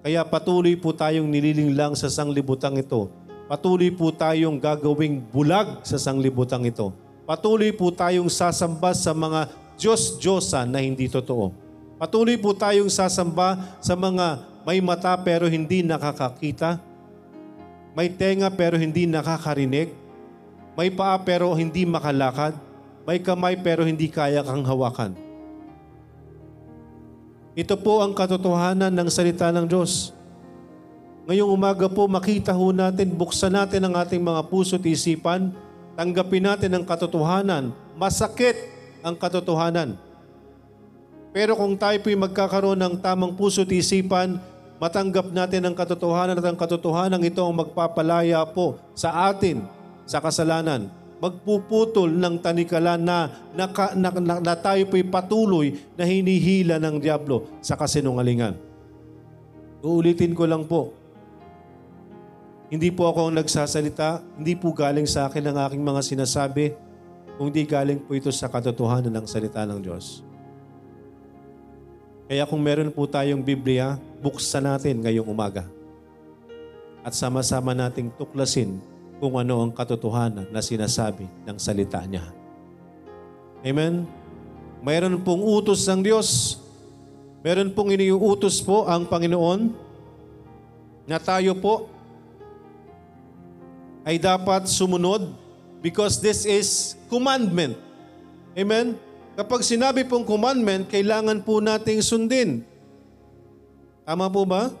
Kaya 0.00 0.24
patuloy 0.24 0.80
po 0.80 0.96
tayong 0.96 1.28
nililinglang 1.28 1.92
sa 1.92 2.08
sanglibutang 2.08 2.80
ito. 2.80 3.12
Patuloy 3.52 3.92
po 3.92 4.08
tayong 4.16 4.56
gagawing 4.56 5.20
bulag 5.28 5.84
sa 5.84 6.00
sanglibutang 6.00 6.64
ito. 6.64 6.88
Patuloy 7.28 7.68
po 7.68 7.92
tayong 7.92 8.32
sasamba 8.32 8.96
sa 8.96 9.12
mga 9.12 9.52
Diyos-Diyosan 9.76 10.72
na 10.72 10.80
hindi 10.80 11.04
totoo. 11.04 11.65
Patuloy 11.96 12.36
po 12.36 12.52
tayong 12.52 12.92
sasamba 12.92 13.80
sa 13.80 13.96
mga 13.96 14.44
may 14.68 14.84
mata 14.84 15.16
pero 15.16 15.48
hindi 15.48 15.80
nakakakita, 15.80 16.76
may 17.96 18.12
tenga 18.12 18.52
pero 18.52 18.76
hindi 18.76 19.08
nakakarinig, 19.08 19.88
may 20.76 20.92
paa 20.92 21.16
pero 21.16 21.56
hindi 21.56 21.88
makalakad, 21.88 22.52
may 23.08 23.16
kamay 23.16 23.56
pero 23.56 23.88
hindi 23.88 24.12
kaya 24.12 24.44
kang 24.44 24.60
hawakan. 24.60 25.16
Ito 27.56 27.80
po 27.80 28.04
ang 28.04 28.12
katotohanan 28.12 28.92
ng 28.92 29.08
salita 29.08 29.48
ng 29.48 29.64
Diyos. 29.64 30.12
Ngayong 31.24 31.48
umaga 31.48 31.88
po, 31.88 32.04
makita 32.04 32.52
ho 32.52 32.76
natin, 32.76 33.16
buksan 33.16 33.56
natin 33.56 33.88
ang 33.88 33.96
ating 33.96 34.20
mga 34.20 34.44
puso 34.52 34.76
at 34.76 34.84
isipan, 34.84 35.48
tanggapin 35.96 36.44
natin 36.44 36.76
ang 36.76 36.84
katotohanan. 36.84 37.72
Masakit 37.96 38.54
ang 39.00 39.16
katotohanan. 39.16 39.96
Pero 41.36 41.52
kung 41.52 41.76
tayo 41.76 42.00
po'y 42.00 42.16
magkakaroon 42.16 42.80
ng 42.80 42.96
tamang 42.96 43.36
puso 43.36 43.60
at 43.60 43.68
isipan, 43.68 44.40
matanggap 44.80 45.28
natin 45.28 45.68
ang 45.68 45.76
katotohanan 45.76 46.40
at 46.40 46.46
ang 46.48 46.56
katotohanan 46.56 47.20
ito 47.20 47.44
ang 47.44 47.60
magpapalaya 47.60 48.40
po 48.48 48.80
sa 48.96 49.28
atin 49.28 49.60
sa 50.08 50.16
kasalanan. 50.24 50.88
Magpuputol 51.20 52.08
ng 52.08 52.40
tanikala 52.40 52.96
na, 52.96 53.28
na, 53.52 53.68
na, 53.68 54.08
na, 54.16 54.34
na 54.40 54.54
tayo 54.56 54.88
po'y 54.88 55.04
patuloy 55.04 55.76
na 55.92 56.08
hinihila 56.08 56.80
ng 56.80 57.04
Diablo 57.04 57.52
sa 57.60 57.76
kasinungalingan. 57.76 58.56
Uulitin 59.84 60.32
ko 60.32 60.48
lang 60.48 60.64
po, 60.64 60.96
hindi 62.72 62.88
po 62.88 63.12
ako 63.12 63.28
ang 63.28 63.36
nagsasalita, 63.36 64.24
hindi 64.40 64.56
po 64.56 64.72
galing 64.72 65.04
sa 65.04 65.28
akin 65.28 65.52
ang 65.52 65.68
aking 65.68 65.84
mga 65.84 66.00
sinasabi, 66.00 66.72
kundi 67.36 67.68
galing 67.68 68.00
po 68.00 68.16
ito 68.16 68.32
sa 68.32 68.48
katotohanan 68.48 69.12
ng 69.12 69.26
salita 69.28 69.68
ng 69.68 69.84
Diyos. 69.84 70.25
Kaya 72.26 72.42
kung 72.42 72.58
meron 72.58 72.90
po 72.90 73.06
tayong 73.06 73.38
Biblia, 73.38 74.02
buksan 74.18 74.66
natin 74.66 74.98
ngayong 74.98 75.30
umaga. 75.30 75.62
At 77.06 77.14
sama-sama 77.14 77.70
nating 77.70 78.10
tuklasin 78.18 78.82
kung 79.22 79.38
ano 79.38 79.62
ang 79.62 79.70
katotohanan 79.70 80.50
na 80.50 80.58
sinasabi 80.58 81.30
ng 81.46 81.54
salita 81.54 82.02
niya. 82.02 82.26
Amen? 83.62 84.10
Mayroon 84.82 85.22
pong 85.22 85.38
utos 85.38 85.86
ng 85.86 86.02
Diyos. 86.02 86.58
Meron 87.46 87.70
pong 87.70 87.94
iniuutos 87.94 88.58
po 88.58 88.90
ang 88.90 89.06
Panginoon 89.06 89.70
na 91.06 91.22
tayo 91.22 91.54
po 91.54 91.86
ay 94.02 94.18
dapat 94.18 94.66
sumunod 94.66 95.30
because 95.78 96.18
this 96.18 96.42
is 96.42 96.98
commandment. 97.06 97.78
Amen? 98.58 98.98
Kapag 99.36 99.60
sinabi 99.60 100.00
pong 100.08 100.24
commandment, 100.24 100.88
kailangan 100.88 101.44
po 101.44 101.60
nating 101.60 102.00
sundin. 102.00 102.64
Tama 104.08 104.32
po 104.32 104.48
ba? 104.48 104.72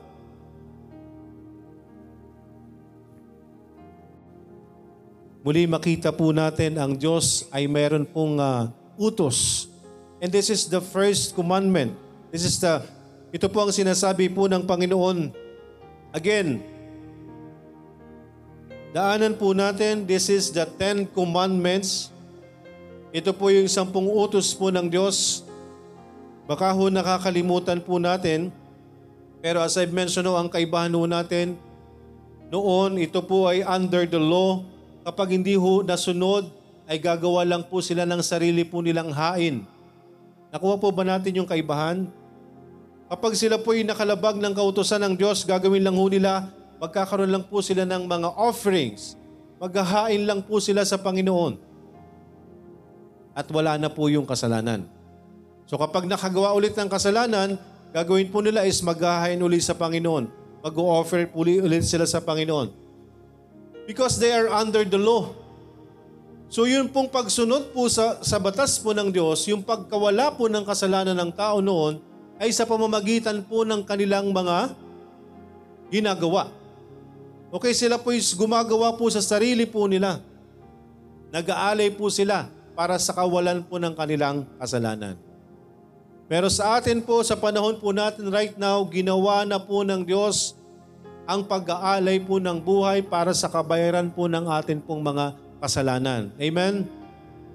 Muli 5.44 5.68
makita 5.68 6.10
po 6.10 6.32
natin 6.32 6.80
ang 6.80 6.96
Diyos 6.96 7.46
ay 7.52 7.68
mayroon 7.68 8.08
pong 8.08 8.40
uh, 8.40 8.72
utos. 8.96 9.68
And 10.24 10.32
this 10.32 10.48
is 10.48 10.72
the 10.72 10.80
first 10.80 11.36
commandment. 11.36 11.92
This 12.32 12.48
is 12.48 12.56
the, 12.56 12.80
ito 13.36 13.52
po 13.52 13.68
ang 13.68 13.70
sinasabi 13.70 14.32
po 14.32 14.48
ng 14.48 14.64
Panginoon. 14.64 15.36
Again, 16.16 16.64
daanan 18.96 19.36
po 19.36 19.52
natin, 19.52 20.08
this 20.08 20.32
is 20.32 20.48
the 20.48 20.64
Ten 20.80 21.04
Commandments. 21.04 22.08
Ito 23.16 23.32
po 23.32 23.48
yung 23.48 23.64
sampung 23.64 24.12
utos 24.12 24.52
po 24.52 24.68
ng 24.68 24.92
Diyos. 24.92 25.40
Baka 26.44 26.68
ho 26.68 26.92
nakakalimutan 26.92 27.80
po 27.80 27.96
natin, 27.96 28.52
pero 29.40 29.64
as 29.64 29.72
I've 29.80 29.88
mentioned 29.88 30.28
ho, 30.28 30.36
ang 30.36 30.52
kaibahan 30.52 30.92
ho 30.92 31.08
natin, 31.08 31.56
noon 32.52 33.00
ito 33.00 33.24
po 33.24 33.48
ay 33.48 33.64
under 33.64 34.04
the 34.04 34.20
law, 34.20 34.60
kapag 35.00 35.32
hindi 35.32 35.56
ho 35.56 35.80
nasunod, 35.80 36.44
ay 36.84 37.00
gagawa 37.00 37.40
lang 37.48 37.64
po 37.64 37.80
sila 37.80 38.04
ng 38.04 38.20
sarili 38.20 38.68
po 38.68 38.84
nilang 38.84 39.08
hain. 39.16 39.64
Nakuha 40.52 40.76
po 40.76 40.92
ba 40.92 41.08
natin 41.08 41.40
yung 41.40 41.48
kaibahan? 41.48 42.04
Kapag 43.08 43.32
sila 43.32 43.56
po 43.56 43.72
ay 43.72 43.80
nakalabag 43.80 44.36
ng 44.36 44.52
kautosan 44.52 45.00
ng 45.08 45.14
Diyos, 45.16 45.40
gagawin 45.48 45.80
lang 45.80 45.96
ho 45.96 46.04
nila, 46.04 46.52
magkakaroon 46.76 47.32
lang 47.32 47.48
po 47.48 47.64
sila 47.64 47.88
ng 47.88 48.04
mga 48.04 48.28
offerings. 48.36 49.16
Maghahain 49.56 50.20
lang 50.28 50.44
po 50.44 50.60
sila 50.60 50.84
sa 50.84 51.00
Panginoon. 51.00 51.75
At 53.36 53.44
wala 53.52 53.76
na 53.76 53.92
po 53.92 54.08
yung 54.08 54.24
kasalanan. 54.24 54.88
So 55.68 55.76
kapag 55.76 56.08
nakagawa 56.08 56.56
ulit 56.56 56.72
ng 56.72 56.88
kasalanan, 56.88 57.60
gagawin 57.92 58.32
po 58.32 58.40
nila 58.40 58.64
is 58.64 58.80
maghahain 58.80 59.36
ulit 59.44 59.60
sa 59.60 59.76
Panginoon. 59.76 60.32
Mag-offer 60.64 61.28
ulit 61.36 61.84
sila 61.84 62.08
sa 62.08 62.24
Panginoon. 62.24 62.72
Because 63.84 64.16
they 64.16 64.32
are 64.32 64.48
under 64.48 64.88
the 64.88 64.96
law. 64.96 65.36
So 66.48 66.64
yun 66.64 66.88
pong 66.88 67.12
pagsunod 67.12 67.76
po 67.76 67.92
sa, 67.92 68.24
sa 68.24 68.40
batas 68.40 68.80
po 68.80 68.96
ng 68.96 69.12
Diyos, 69.12 69.44
yung 69.52 69.60
pagkawala 69.60 70.32
po 70.32 70.48
ng 70.48 70.64
kasalanan 70.64 71.14
ng 71.14 71.30
tao 71.36 71.60
noon, 71.60 72.00
ay 72.40 72.48
sa 72.56 72.64
pamamagitan 72.64 73.44
po 73.44 73.68
ng 73.68 73.84
kanilang 73.84 74.32
mga 74.32 74.72
ginagawa. 75.92 76.48
Okay, 77.52 77.76
sila 77.76 78.00
po 78.00 78.16
is 78.16 78.32
gumagawa 78.32 78.96
po 78.96 79.06
sa 79.12 79.20
sarili 79.20 79.68
po 79.68 79.84
nila. 79.86 80.24
Nag-aalay 81.30 81.92
po 81.92 82.08
sila 82.08 82.55
para 82.76 83.00
sa 83.00 83.16
kawalan 83.16 83.64
po 83.64 83.80
ng 83.80 83.96
kanilang 83.96 84.44
kasalanan. 84.60 85.16
Pero 86.28 86.52
sa 86.52 86.76
atin 86.76 87.00
po, 87.00 87.24
sa 87.24 87.34
panahon 87.34 87.80
po 87.80 87.96
natin 87.96 88.28
right 88.28 88.54
now, 88.60 88.84
ginawa 88.84 89.48
na 89.48 89.56
po 89.56 89.80
ng 89.80 90.04
Diyos 90.04 90.52
ang 91.26 91.42
pag-aalay 91.42 92.22
po 92.22 92.38
ng 92.38 92.60
buhay 92.60 93.02
para 93.02 93.34
sa 93.34 93.50
kabayaran 93.50 94.12
po 94.12 94.28
ng 94.30 94.46
atin 94.46 94.78
pong 94.78 95.02
mga 95.02 95.34
kasalanan. 95.58 96.30
Amen? 96.38 96.86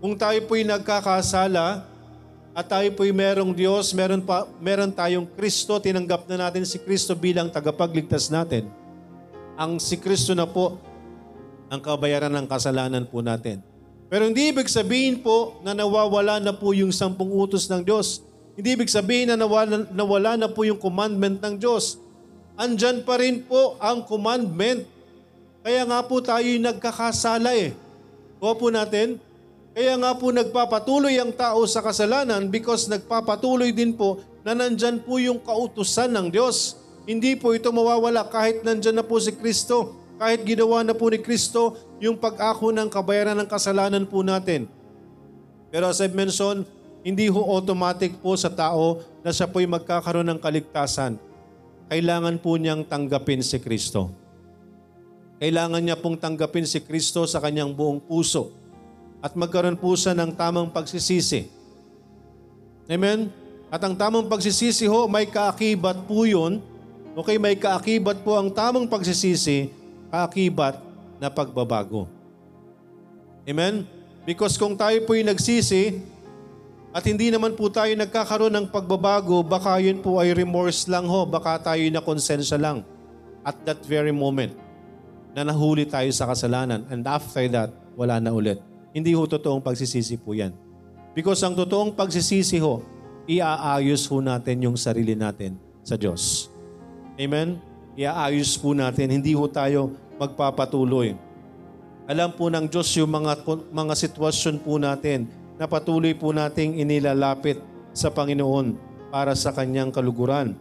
Kung 0.01 0.17
tayo 0.17 0.41
po'y 0.49 0.65
nagkakasala 0.65 1.86
at 2.51 2.65
tayo 2.67 2.89
po'y 2.97 3.15
merong 3.15 3.55
Diyos, 3.55 3.95
meron, 3.95 4.19
pa, 4.25 4.43
meron 4.60 4.91
tayong 4.91 5.29
Kristo, 5.38 5.79
tinanggap 5.79 6.27
na 6.27 6.49
natin 6.49 6.67
si 6.67 6.81
Kristo 6.81 7.15
bilang 7.15 7.47
tagapagligtas 7.47 8.27
natin. 8.27 8.67
Ang 9.55 9.79
si 9.79 9.95
Kristo 10.01 10.36
na 10.36 10.49
po 10.49 10.79
ang 11.71 11.79
kabayaran 11.79 12.34
ng 12.34 12.47
kasalanan 12.51 13.07
po 13.07 13.23
natin. 13.23 13.70
Pero 14.12 14.28
hindi 14.28 14.52
ibig 14.52 14.67
sabihin 14.67 15.24
po 15.24 15.63
na 15.63 15.71
nawawala 15.71 16.43
na 16.43 16.52
po 16.52 16.76
yung 16.76 16.91
sampung 16.91 17.32
utos 17.32 17.71
ng 17.71 17.80
Diyos. 17.80 18.19
Hindi 18.60 18.76
ibig 18.76 18.91
sabihin 18.91 19.32
na 19.32 19.39
nawala, 19.39 19.88
nawala 19.88 20.36
na 20.36 20.52
po 20.52 20.67
yung 20.67 20.76
commandment 20.76 21.39
ng 21.39 21.56
Diyos. 21.56 21.95
Andyan 22.60 23.08
pa 23.08 23.15
rin 23.15 23.39
po 23.39 23.80
ang 23.80 24.04
commandment. 24.04 24.84
Kaya 25.63 25.88
nga 25.88 26.04
po 26.04 26.19
tayo 26.19 26.43
nagkakasala 26.43 27.56
eh. 27.56 27.71
Kuha 28.43 28.52
po 28.60 28.67
natin. 28.67 29.15
Kaya 29.71 29.95
nga 29.95 30.12
po 30.19 30.36
nagpapatuloy 30.36 31.15
ang 31.15 31.32
tao 31.32 31.63
sa 31.63 31.80
kasalanan 31.80 32.52
because 32.52 32.91
nagpapatuloy 32.91 33.71
din 33.71 33.95
po 33.95 34.19
na 34.43 34.52
nandyan 34.52 35.00
po 35.00 35.24
yung 35.24 35.39
kautusan 35.39 36.12
ng 36.12 36.28
Diyos. 36.36 36.76
Hindi 37.08 37.39
po 37.39 37.56
ito 37.56 37.71
mawawala 37.71 38.28
kahit 38.28 38.67
nandyan 38.67 39.00
na 39.00 39.08
po 39.08 39.24
si 39.24 39.32
Kristo. 39.32 40.01
Kahit 40.21 40.45
ginawa 40.45 40.86
na 40.86 40.93
po 40.93 41.10
ni 41.10 41.17
Kristo 41.17 41.81
yung 41.97 42.13
pag-ako 42.13 42.69
ng 42.69 42.93
kabayaran 42.93 43.34
ng 43.41 43.49
kasalanan 43.49 44.05
po 44.05 44.21
natin. 44.21 44.69
Pero 45.73 45.89
as 45.89 45.97
I've 45.97 46.13
mentioned, 46.13 46.69
hindi 47.01 47.25
ho 47.25 47.41
automatic 47.41 48.21
po 48.21 48.38
sa 48.38 48.53
tao 48.53 49.01
na 49.25 49.34
siya 49.34 49.49
po'y 49.49 49.65
magkakaroon 49.65 50.29
ng 50.29 50.38
kaligtasan. 50.38 51.17
Kailangan 51.89 52.38
po 52.38 52.53
niyang 52.53 52.86
tanggapin 52.86 53.41
si 53.41 53.57
Kristo. 53.57 54.13
Kailangan 55.41 55.81
niya 55.81 55.97
pong 55.97 56.21
tanggapin 56.21 56.69
si 56.69 56.77
Kristo 56.86 57.25
sa 57.25 57.41
kanyang 57.41 57.73
buong 57.73 57.97
puso 57.97 58.53
at 59.25 59.34
magkaroon 59.34 59.73
po 59.73 59.97
siya 59.97 60.13
ng 60.13 60.38
tamang 60.38 60.69
pagsisisi. 60.69 61.49
Amen? 62.86 63.34
At 63.73 63.81
ang 63.81 63.97
tamang 63.97 64.29
pagsisisi 64.29 64.86
ho, 64.86 65.10
may 65.10 65.25
kaakibat 65.25 66.05
po 66.05 66.29
yun. 66.29 66.62
Okay, 67.17 67.41
may 67.41 67.57
kaakibat 67.57 68.21
po 68.21 68.38
ang 68.38 68.53
tamang 68.53 68.86
pagsisisi, 68.86 69.81
kaakibat 70.12 70.78
na 71.17 71.32
pagbabago. 71.32 72.06
Amen? 73.47 73.88
Because 74.28 74.60
kung 74.60 74.78
tayo 74.78 75.02
po'y 75.08 75.26
nagsisi 75.26 76.04
at 76.91 77.02
hindi 77.08 77.32
naman 77.32 77.56
po 77.56 77.71
tayo 77.71 77.89
nagkakaroon 77.95 78.54
ng 78.54 78.67
pagbabago, 78.69 79.41
baka 79.41 79.80
yun 79.80 80.04
po 80.04 80.19
ay 80.19 80.36
remorse 80.36 80.86
lang 80.91 81.08
ho, 81.08 81.24
baka 81.26 81.74
tayo 81.74 81.82
na 81.89 82.04
konsensya 82.04 82.60
lang 82.60 82.84
at 83.41 83.56
that 83.65 83.82
very 83.88 84.13
moment 84.13 84.54
na 85.32 85.47
nahuli 85.47 85.88
tayo 85.88 86.12
sa 86.12 86.28
kasalanan 86.28 86.84
and 86.91 87.08
after 87.08 87.47
that, 87.47 87.71
wala 87.95 88.19
na 88.19 88.36
ulit. 88.36 88.60
Hindi 88.91 89.15
ho 89.15 89.24
totoong 89.24 89.63
pagsisisi 89.63 90.19
po 90.19 90.36
yan. 90.36 90.52
Because 91.15 91.39
ang 91.47 91.56
totoong 91.56 91.95
pagsisisi 91.95 92.60
ho, 92.60 92.84
iaayos 93.24 94.04
ho 94.12 94.19
natin 94.19 94.67
yung 94.67 94.76
sarili 94.76 95.15
natin 95.15 95.56
sa 95.82 95.95
Diyos. 95.95 96.52
Amen? 97.15 97.70
Iaayos 97.99 98.56
po 98.56 98.71
natin, 98.71 99.12
hindi 99.12 99.36
ho 99.36 99.43
tayo 99.51 99.91
magpapatuloy. 100.15 101.17
Alam 102.08 102.32
po 102.36 102.47
ng 102.47 102.67
Diyos 102.67 102.88
yung 102.95 103.12
mga, 103.12 103.43
mga 103.71 103.93
sitwasyon 103.95 104.56
po 104.63 104.80
natin 104.80 105.27
na 105.60 105.67
patuloy 105.67 106.15
po 106.15 106.32
nating 106.32 106.80
inilalapit 106.80 107.60
sa 107.91 108.08
Panginoon 108.08 108.80
para 109.12 109.36
sa 109.36 109.51
kanyang 109.51 109.91
kaluguran. 109.91 110.56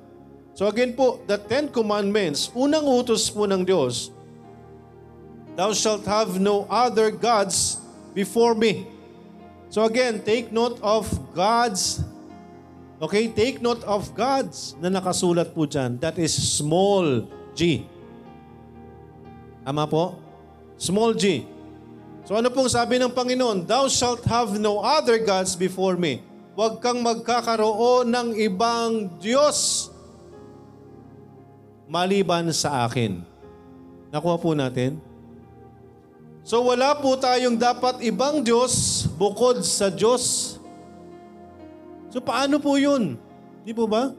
So 0.58 0.66
again 0.66 0.98
po, 0.98 1.22
the 1.30 1.38
Ten 1.38 1.70
Commandments, 1.70 2.50
unang 2.52 2.84
utos 2.84 3.30
po 3.30 3.46
ng 3.46 3.62
Diyos, 3.62 4.10
Thou 5.54 5.74
shalt 5.74 6.06
have 6.06 6.38
no 6.38 6.64
other 6.70 7.10
gods 7.10 7.78
before 8.14 8.54
me. 8.54 8.86
So 9.68 9.84
again, 9.86 10.22
take 10.22 10.50
note 10.50 10.78
of 10.82 11.06
God's 11.34 12.02
Okay, 13.00 13.32
take 13.32 13.64
note 13.64 13.80
of 13.88 14.12
God's 14.12 14.76
na 14.76 14.92
nakasulat 14.92 15.56
po 15.56 15.64
dyan. 15.64 15.96
That 16.04 16.20
is 16.20 16.36
small 16.36 17.24
g. 17.56 17.88
Tama 19.64 19.88
po? 19.88 20.20
Small 20.76 21.16
g. 21.16 21.48
So 22.28 22.36
ano 22.36 22.52
pong 22.52 22.68
sabi 22.68 23.00
ng 23.00 23.08
Panginoon? 23.08 23.64
Thou 23.64 23.88
shalt 23.88 24.20
have 24.28 24.60
no 24.60 24.84
other 24.84 25.16
gods 25.16 25.56
before 25.56 25.96
me. 25.96 26.20
Huwag 26.52 26.84
kang 26.84 27.00
magkakaroon 27.00 28.12
ng 28.12 28.28
ibang 28.36 29.16
Diyos 29.16 29.88
maliban 31.88 32.52
sa 32.52 32.84
akin. 32.84 33.24
Nakuha 34.12 34.36
po 34.36 34.52
natin? 34.52 35.00
So 36.44 36.60
wala 36.68 37.00
po 37.00 37.16
tayong 37.16 37.56
dapat 37.56 38.04
ibang 38.04 38.44
Diyos 38.44 39.08
bukod 39.16 39.64
sa 39.64 39.88
Diyos. 39.88 40.59
So 42.10 42.18
paano 42.18 42.58
po 42.58 42.74
yun? 42.74 43.14
Di 43.62 43.70
po 43.70 43.86
ba? 43.86 44.10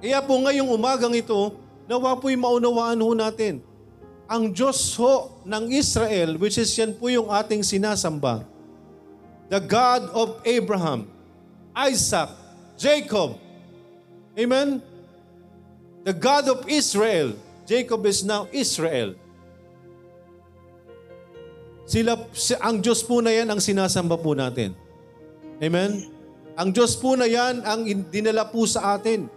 Kaya 0.00 0.20
po 0.20 0.36
ngayong 0.44 0.68
umagang 0.68 1.16
ito, 1.16 1.56
nawa 1.88 2.18
po'y 2.20 2.36
maunawaan 2.36 3.00
ho 3.00 3.10
natin. 3.16 3.64
Ang 4.28 4.52
Diyos 4.52 4.92
ho 4.98 5.40
ng 5.46 5.72
Israel, 5.72 6.36
which 6.36 6.60
is 6.60 6.68
yan 6.76 6.92
po 6.92 7.08
yung 7.08 7.32
ating 7.32 7.62
sinasamba, 7.62 8.44
the 9.48 9.62
God 9.62 10.10
of 10.12 10.42
Abraham, 10.42 11.06
Isaac, 11.72 12.34
Jacob. 12.74 13.38
Amen? 14.36 14.82
The 16.04 16.12
God 16.12 16.44
of 16.52 16.60
Israel. 16.68 17.32
Jacob 17.66 18.04
is 18.06 18.22
now 18.22 18.46
Israel. 18.54 19.18
Sila, 21.86 22.18
ang 22.62 22.82
Diyos 22.82 23.02
po 23.06 23.22
na 23.22 23.30
yan 23.30 23.46
ang 23.46 23.62
sinasamba 23.62 24.18
po 24.18 24.34
natin. 24.34 24.74
Amen? 25.62 26.15
Ang 26.56 26.72
Diyos 26.72 26.96
po 26.96 27.12
na 27.20 27.28
yan 27.28 27.60
ang 27.68 27.84
dinala 28.08 28.48
po 28.48 28.64
sa 28.64 28.96
atin. 28.96 29.28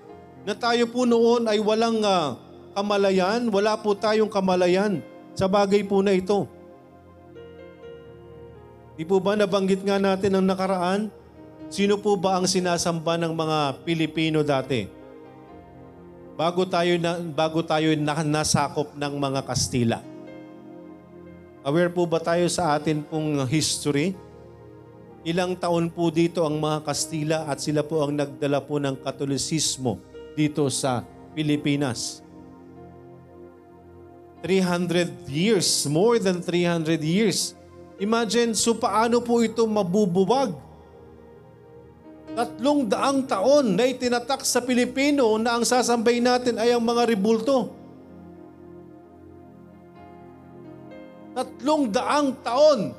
Na 0.48 0.56
tayo 0.56 0.88
po 0.88 1.04
noon 1.04 1.52
ay 1.52 1.60
walang 1.60 2.00
uh, 2.00 2.40
kamalayan, 2.72 3.52
wala 3.52 3.76
po 3.76 3.92
tayong 3.92 4.32
kamalayan 4.32 5.04
sa 5.36 5.52
bagay 5.52 5.84
po 5.84 6.00
na 6.00 6.16
ito. 6.16 6.48
Di 8.96 9.04
po 9.04 9.20
ba 9.20 9.36
nabanggit 9.36 9.84
nga 9.84 10.00
natin 10.00 10.40
ang 10.40 10.48
nakaraan? 10.48 11.12
Sino 11.68 12.00
po 12.00 12.16
ba 12.16 12.40
ang 12.40 12.48
sinasamba 12.48 13.20
ng 13.20 13.36
mga 13.36 13.58
Pilipino 13.84 14.40
dati? 14.40 14.88
Bago 16.40 16.64
tayo 16.64 16.96
na, 16.96 17.20
bago 17.20 17.60
tayo 17.60 17.92
na, 18.00 18.24
nasakop 18.24 18.96
ng 18.96 19.14
mga 19.20 19.44
Kastila. 19.44 20.00
Aware 21.68 21.92
po 21.92 22.08
ba 22.08 22.24
tayo 22.24 22.48
sa 22.48 22.80
atin 22.80 23.04
pong 23.04 23.44
history? 23.44 24.16
Ilang 25.28 25.60
taon 25.60 25.92
po 25.92 26.08
dito 26.08 26.48
ang 26.48 26.56
mga 26.64 26.80
Kastila 26.88 27.44
at 27.52 27.60
sila 27.60 27.84
po 27.84 28.00
ang 28.08 28.16
nagdala 28.16 28.64
po 28.64 28.80
ng 28.80 28.96
Katolisismo 29.04 30.00
dito 30.32 30.72
sa 30.72 31.04
Pilipinas. 31.36 32.24
300 34.40 35.28
years, 35.28 35.68
more 35.92 36.16
than 36.16 36.40
300 36.40 37.04
years. 37.04 37.52
Imagine, 38.00 38.56
so 38.56 38.72
paano 38.80 39.20
po 39.20 39.44
ito 39.44 39.68
mabubuwag? 39.68 40.56
Tatlong 42.32 42.88
daang 42.88 43.28
taon 43.28 43.76
na 43.76 43.84
itinatak 43.84 44.48
sa 44.48 44.64
Pilipino 44.64 45.36
na 45.36 45.60
ang 45.60 45.68
sasambay 45.68 46.24
natin 46.24 46.56
ay 46.56 46.72
ang 46.72 46.80
mga 46.80 47.04
ribulto. 47.04 47.76
Tatlong 51.36 51.92
daang 51.92 52.32
taon. 52.40 52.96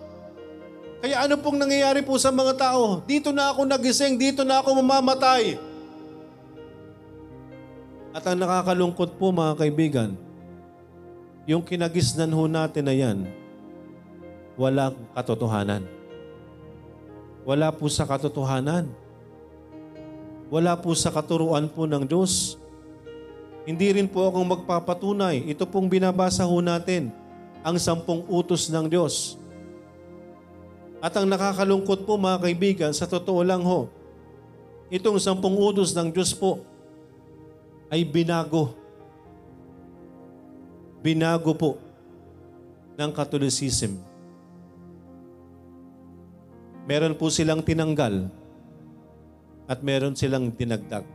Kaya 1.00 1.24
ano 1.24 1.40
pong 1.40 1.56
nangyayari 1.56 2.04
po 2.04 2.20
sa 2.20 2.28
mga 2.28 2.60
tao? 2.60 3.00
Dito 3.08 3.32
na 3.32 3.48
ako 3.48 3.64
nagising, 3.64 4.20
dito 4.20 4.44
na 4.44 4.60
ako 4.60 4.84
mamamatay. 4.84 5.56
At 8.12 8.20
ang 8.28 8.36
nakakalungkot 8.36 9.16
po 9.16 9.32
mga 9.32 9.56
kaibigan, 9.56 10.12
yung 11.48 11.64
kinagisnan 11.64 12.28
ho 12.36 12.44
natin 12.44 12.84
na 12.84 12.92
yan, 12.92 13.18
walang 14.60 14.92
katotohanan. 15.16 15.88
Wala 17.48 17.72
po 17.72 17.88
sa 17.88 18.04
katotohanan. 18.04 18.84
Wala 20.52 20.76
po 20.76 20.92
sa 20.92 21.08
katuruan 21.08 21.64
po 21.72 21.88
ng 21.88 22.04
Diyos. 22.04 22.60
Hindi 23.64 23.88
rin 23.96 24.04
po 24.04 24.28
akong 24.28 24.44
magpapatunay. 24.44 25.48
Ito 25.48 25.64
pong 25.64 25.88
binabasa 25.88 26.44
ho 26.44 26.60
natin 26.60 27.08
ang 27.64 27.80
sampung 27.80 28.20
utos 28.28 28.68
ng 28.68 28.84
Diyos. 28.84 29.39
At 31.00 31.16
ang 31.16 31.24
nakakalungkot 31.24 32.04
po 32.04 32.20
mga 32.20 32.44
kaibigan, 32.44 32.92
sa 32.92 33.08
totoo 33.08 33.40
lang 33.40 33.64
ho, 33.64 33.88
itong 34.92 35.16
sampung 35.16 35.56
utos 35.56 35.96
ng 35.96 36.12
Diyos 36.12 36.36
po 36.36 36.60
ay 37.88 38.04
binago. 38.04 38.76
Binago 41.00 41.56
po 41.56 41.80
ng 43.00 43.10
Catholicism. 43.16 43.96
Meron 46.84 47.16
po 47.16 47.32
silang 47.32 47.64
tinanggal 47.64 48.28
at 49.64 49.80
meron 49.80 50.12
silang 50.12 50.52
dinagdag. 50.52 51.08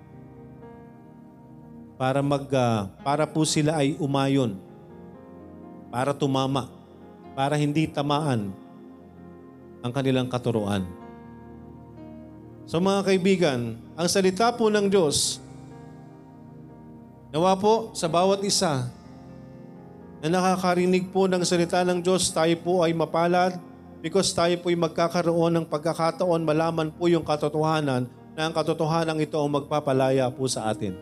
Para 1.95 2.25
mag 2.25 2.49
uh, 2.49 2.89
para 3.05 3.23
po 3.29 3.45
sila 3.45 3.79
ay 3.79 3.95
umayon 4.01 4.57
para 5.95 6.11
tumama, 6.11 6.67
para 7.37 7.55
hindi 7.55 7.87
tamaan 7.87 8.51
ang 9.85 9.93
kanilang 9.93 10.25
katuruan. 10.25 10.81
So 12.65 12.81
mga 12.81 13.05
kaibigan, 13.05 13.77
ang 13.93 14.07
salita 14.09 14.49
po 14.49 14.73
ng 14.73 14.89
Diyos, 14.89 15.37
nawa 17.29 17.53
po 17.53 17.93
sa 17.93 18.09
bawat 18.09 18.41
isa, 18.41 18.89
na 20.25 20.41
nakakarinig 20.41 21.13
po 21.13 21.29
ng 21.29 21.45
salita 21.45 21.85
ng 21.85 22.01
Diyos, 22.01 22.33
tayo 22.33 22.57
po 22.65 22.81
ay 22.81 22.97
mapalad 22.97 23.61
because 24.01 24.33
tayo 24.33 24.57
po 24.57 24.73
ay 24.73 24.77
magkakaroon 24.81 25.61
ng 25.61 25.65
pagkakataon 25.69 26.41
malaman 26.41 26.89
po 26.89 27.05
yung 27.05 27.21
katotohanan 27.21 28.09
na 28.33 28.49
ang 28.49 28.53
katotohanan 28.57 29.21
ito 29.21 29.37
ang 29.37 29.53
magpapalaya 29.53 30.25
po 30.33 30.49
sa 30.49 30.73
atin. 30.73 30.97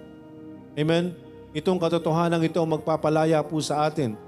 Amen? 0.76 1.16
Itong 1.56 1.80
katotohanan 1.80 2.44
ito 2.44 2.60
ang 2.60 2.76
magpapalaya 2.76 3.40
po 3.48 3.64
sa 3.64 3.88
atin. 3.88 4.20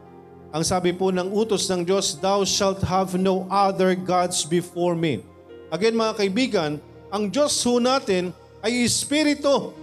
Ang 0.55 0.63
sabi 0.63 0.95
po 0.95 1.11
ng 1.11 1.35
utos 1.35 1.67
ng 1.67 1.83
Diyos, 1.83 2.15
Thou 2.15 2.47
shalt 2.47 2.79
have 2.87 3.19
no 3.19 3.43
other 3.51 3.91
gods 3.91 4.47
before 4.47 4.95
me. 4.95 5.19
Again 5.67 5.91
mga 5.91 6.15
kaibigan, 6.15 6.71
ang 7.11 7.27
Diyos 7.27 7.59
ho 7.67 7.75
natin 7.75 8.31
ay 8.63 8.87
Espiritu. 8.87 9.75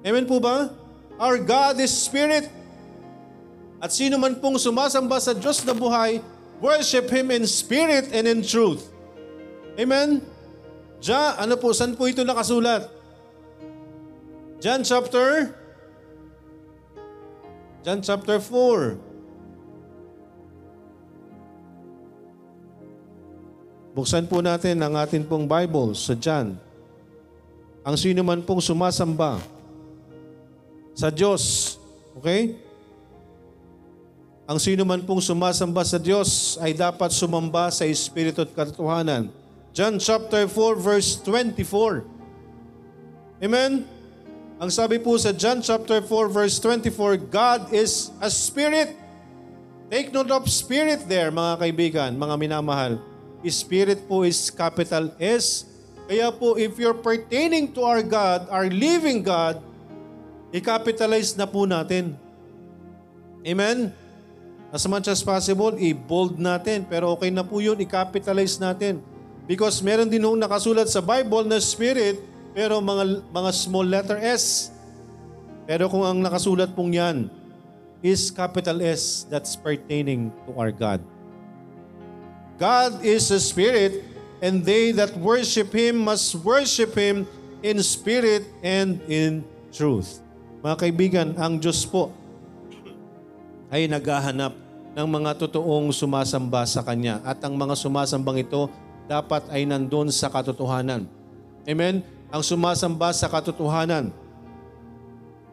Amen 0.00 0.24
po 0.24 0.40
ba? 0.40 0.72
Our 1.20 1.36
God 1.36 1.84
is 1.84 1.92
Spirit. 1.92 2.48
At 3.76 3.92
sino 3.92 4.16
man 4.16 4.40
pong 4.40 4.56
sumasamba 4.56 5.20
sa 5.20 5.36
Diyos 5.36 5.60
na 5.68 5.76
buhay, 5.76 6.24
worship 6.64 7.12
Him 7.12 7.28
in 7.28 7.44
spirit 7.44 8.08
and 8.08 8.24
in 8.24 8.40
truth. 8.40 8.88
Amen? 9.76 10.24
Diyan, 11.04 11.44
ano 11.44 11.60
po, 11.60 11.76
saan 11.76 11.92
po 11.92 12.08
ito 12.08 12.24
nakasulat? 12.24 12.88
John 14.64 14.80
chapter 14.80 15.52
John 17.84 18.00
chapter 18.00 18.40
4. 18.40 18.96
Buksan 23.92 24.24
po 24.24 24.40
natin 24.40 24.80
ang 24.80 24.96
atin 24.96 25.20
pong 25.20 25.44
Bible 25.44 25.92
sa 25.92 26.16
John. 26.16 26.56
Ang 27.84 27.96
sino 28.00 28.24
man 28.24 28.40
pong 28.40 28.64
sumasamba 28.64 29.36
sa 30.96 31.12
Diyos, 31.12 31.76
okay? 32.16 32.56
Ang 34.48 34.56
sino 34.56 34.88
man 34.88 35.04
pong 35.04 35.20
sumasamba 35.20 35.84
sa 35.84 36.00
Diyos 36.00 36.56
ay 36.64 36.72
dapat 36.72 37.12
sumamba 37.12 37.68
sa 37.68 37.84
Espiritu 37.84 38.48
at 38.48 38.50
katotohanan. 38.56 39.28
John 39.76 40.00
chapter 40.00 40.48
4 40.48 40.80
verse 40.80 41.20
24. 41.20 42.00
Amen? 43.44 43.84
Ang 44.54 44.70
sabi 44.70 45.02
po 45.02 45.18
sa 45.18 45.34
John 45.34 45.58
chapter 45.58 45.98
4 45.98 46.30
verse 46.30 46.62
24, 46.62 47.26
God 47.26 47.74
is 47.74 48.14
a 48.22 48.30
spirit. 48.30 48.94
Take 49.90 50.14
note 50.14 50.30
of 50.30 50.46
spirit 50.46 51.10
there 51.10 51.34
mga 51.34 51.54
kaibigan, 51.58 52.10
mga 52.14 52.34
minamahal. 52.38 53.02
Spirit 53.44 54.06
po 54.06 54.22
is 54.22 54.54
capital 54.54 55.10
S. 55.18 55.66
Kaya 56.06 56.30
po 56.30 56.54
if 56.54 56.78
you're 56.78 56.96
pertaining 56.96 57.74
to 57.74 57.82
our 57.82 58.00
God, 58.00 58.46
our 58.46 58.70
living 58.70 59.26
God, 59.26 59.58
i-capitalize 60.54 61.34
na 61.34 61.50
po 61.50 61.66
natin. 61.66 62.14
Amen? 63.42 63.90
As 64.70 64.86
much 64.86 65.10
as 65.10 65.18
possible, 65.20 65.74
i-bold 65.76 66.38
natin. 66.38 66.86
Pero 66.86 67.10
okay 67.18 67.28
na 67.34 67.42
po 67.42 67.58
yun, 67.58 67.76
i-capitalize 67.82 68.62
natin. 68.62 69.02
Because 69.50 69.82
meron 69.82 70.08
din 70.08 70.22
nung 70.22 70.38
nakasulat 70.38 70.86
sa 70.88 71.02
Bible 71.02 71.44
na 71.44 71.58
Spirit, 71.58 72.33
pero 72.54 72.78
mga, 72.78 73.26
mga 73.34 73.50
small 73.50 73.86
letter 73.90 74.16
S. 74.22 74.70
Pero 75.66 75.90
kung 75.90 76.06
ang 76.06 76.22
nakasulat 76.22 76.70
pong 76.72 76.94
yan 76.94 77.26
is 77.98 78.30
capital 78.30 78.78
S, 78.78 79.26
that's 79.26 79.58
pertaining 79.58 80.30
to 80.46 80.54
our 80.54 80.70
God. 80.70 81.02
God 82.54 83.02
is 83.02 83.26
a 83.34 83.42
spirit, 83.42 84.06
and 84.38 84.62
they 84.62 84.94
that 84.94 85.10
worship 85.18 85.74
Him 85.74 85.98
must 86.06 86.38
worship 86.46 86.94
Him 86.94 87.26
in 87.66 87.82
spirit 87.82 88.46
and 88.62 89.02
in 89.10 89.42
truth. 89.74 90.22
Mga 90.62 90.76
kaibigan, 90.78 91.28
ang 91.34 91.58
Diyos 91.58 91.82
po 91.82 92.14
ay 93.74 93.90
naghahanap 93.90 94.54
ng 94.94 95.08
mga 95.10 95.30
totoong 95.42 95.90
sumasamba 95.90 96.62
sa 96.62 96.86
Kanya. 96.86 97.18
At 97.26 97.42
ang 97.42 97.58
mga 97.58 97.74
sumasambang 97.74 98.46
ito 98.46 98.70
dapat 99.10 99.42
ay 99.50 99.66
nandun 99.66 100.14
sa 100.14 100.30
katotohanan. 100.30 101.10
Amen? 101.66 102.13
Ang 102.34 102.42
sumasamba 102.42 103.14
sa 103.14 103.30
katotohanan. 103.30 104.10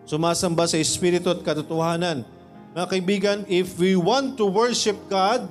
Sumasamba 0.02 0.65
sa 0.65 0.82
Espiritu 0.82 1.30
at 1.30 1.46
katotohanan. 1.46 2.26
Mga 2.74 2.88
kaibigan, 2.89 3.38
if 3.46 3.78
we 3.78 3.94
want 3.94 4.34
to 4.34 4.50
worship 4.50 4.98
God, 5.06 5.46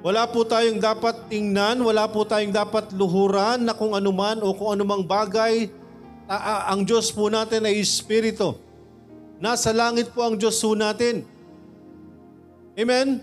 wala 0.00 0.24
po 0.24 0.48
tayong 0.48 0.80
dapat 0.80 1.28
tingnan, 1.28 1.84
wala 1.84 2.08
po 2.08 2.24
tayong 2.24 2.48
dapat 2.48 2.96
luhuran 2.96 3.68
na 3.68 3.76
kung 3.76 3.92
anuman 3.92 4.40
o 4.40 4.56
kung 4.56 4.72
anumang 4.72 5.04
bagay. 5.04 5.68
ang 6.72 6.80
Diyos 6.88 7.12
po 7.12 7.28
natin 7.28 7.68
ay 7.68 7.76
Espiritu. 7.76 8.56
Nasa 9.36 9.68
langit 9.68 10.16
po 10.16 10.24
ang 10.24 10.40
Diyos 10.40 10.56
po 10.56 10.72
natin. 10.72 11.28
Amen? 12.72 13.20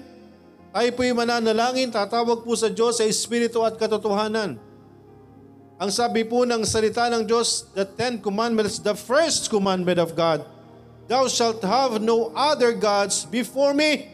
Tayo 0.70 0.90
po'y 0.94 1.10
mananalangin, 1.10 1.90
tatawag 1.90 2.46
po 2.46 2.54
sa 2.54 2.70
Diyos 2.70 3.02
sa 3.02 3.06
Espiritu 3.10 3.66
at 3.66 3.74
katotohanan. 3.74 4.69
Ang 5.80 5.90
sabi 5.96 6.28
po 6.28 6.44
ng 6.44 6.68
salita 6.68 7.08
ng 7.08 7.24
Diyos, 7.24 7.72
the 7.72 7.88
Ten 7.88 8.20
Commandments, 8.20 8.84
the 8.84 8.94
first 8.94 9.48
commandment 9.48 9.96
of 9.96 10.12
God, 10.12 10.44
Thou 11.10 11.26
shalt 11.26 11.66
have 11.66 11.98
no 11.98 12.30
other 12.38 12.70
gods 12.78 13.26
before 13.26 13.74
me. 13.74 14.06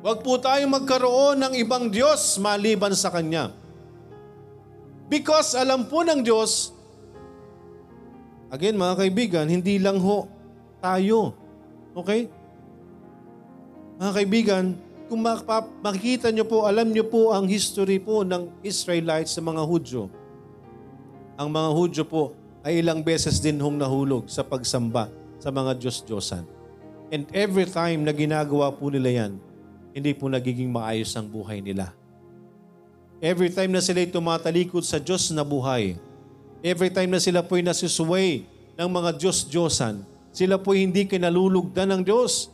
Huwag 0.00 0.24
po 0.24 0.40
tayong 0.40 0.72
magkaroon 0.72 1.36
ng 1.36 1.52
ibang 1.60 1.92
Diyos 1.92 2.40
maliban 2.40 2.96
sa 2.96 3.12
Kanya. 3.12 3.52
Because 5.04 5.52
alam 5.52 5.84
po 5.84 6.00
ng 6.00 6.24
Diyos, 6.24 6.72
again 8.48 8.72
mga 8.72 9.04
kaibigan, 9.04 9.46
hindi 9.52 9.76
lang 9.76 10.00
ho 10.00 10.32
tayo. 10.80 11.36
Okay? 11.92 12.32
Mga 14.00 14.12
kaibigan, 14.16 14.64
kung 15.08 15.20
makikita 15.84 16.32
nyo 16.32 16.48
po, 16.48 16.64
alam 16.64 16.88
nyo 16.88 17.04
po 17.04 17.36
ang 17.36 17.44
history 17.44 18.00
po 18.00 18.24
ng 18.24 18.48
Israelites 18.64 19.36
sa 19.36 19.44
mga 19.44 19.60
Hudyo. 19.60 20.08
Ang 21.36 21.48
mga 21.52 21.70
Hudyo 21.76 22.04
po 22.08 22.32
ay 22.64 22.80
ilang 22.80 23.04
beses 23.04 23.42
din 23.42 23.60
hong 23.60 23.76
nahulog 23.76 24.24
sa 24.32 24.40
pagsamba 24.40 25.12
sa 25.36 25.52
mga 25.52 25.76
Diyos-Diyosan. 25.76 26.48
And 27.12 27.28
every 27.36 27.68
time 27.68 28.00
na 28.00 28.16
ginagawa 28.16 28.72
po 28.72 28.88
nila 28.88 29.12
yan, 29.12 29.32
hindi 29.92 30.16
po 30.16 30.32
nagiging 30.32 30.72
maayos 30.72 31.12
ang 31.14 31.28
buhay 31.28 31.60
nila. 31.60 31.92
Every 33.20 33.52
time 33.52 33.76
na 33.76 33.84
sila'y 33.84 34.08
tumatalikod 34.08 34.82
sa 34.82 34.96
Diyos 34.96 35.28
na 35.36 35.44
buhay, 35.44 36.00
every 36.64 36.88
time 36.88 37.12
na 37.12 37.20
sila 37.20 37.44
po'y 37.44 37.60
nasisway 37.60 38.48
ng 38.74 38.88
mga 38.88 39.20
Diyos-Diyosan, 39.20 40.00
sila 40.32 40.56
po'y 40.56 40.82
hindi 40.88 41.04
kinalulugdan 41.04 41.92
ng 41.92 42.02
Diyos. 42.08 42.53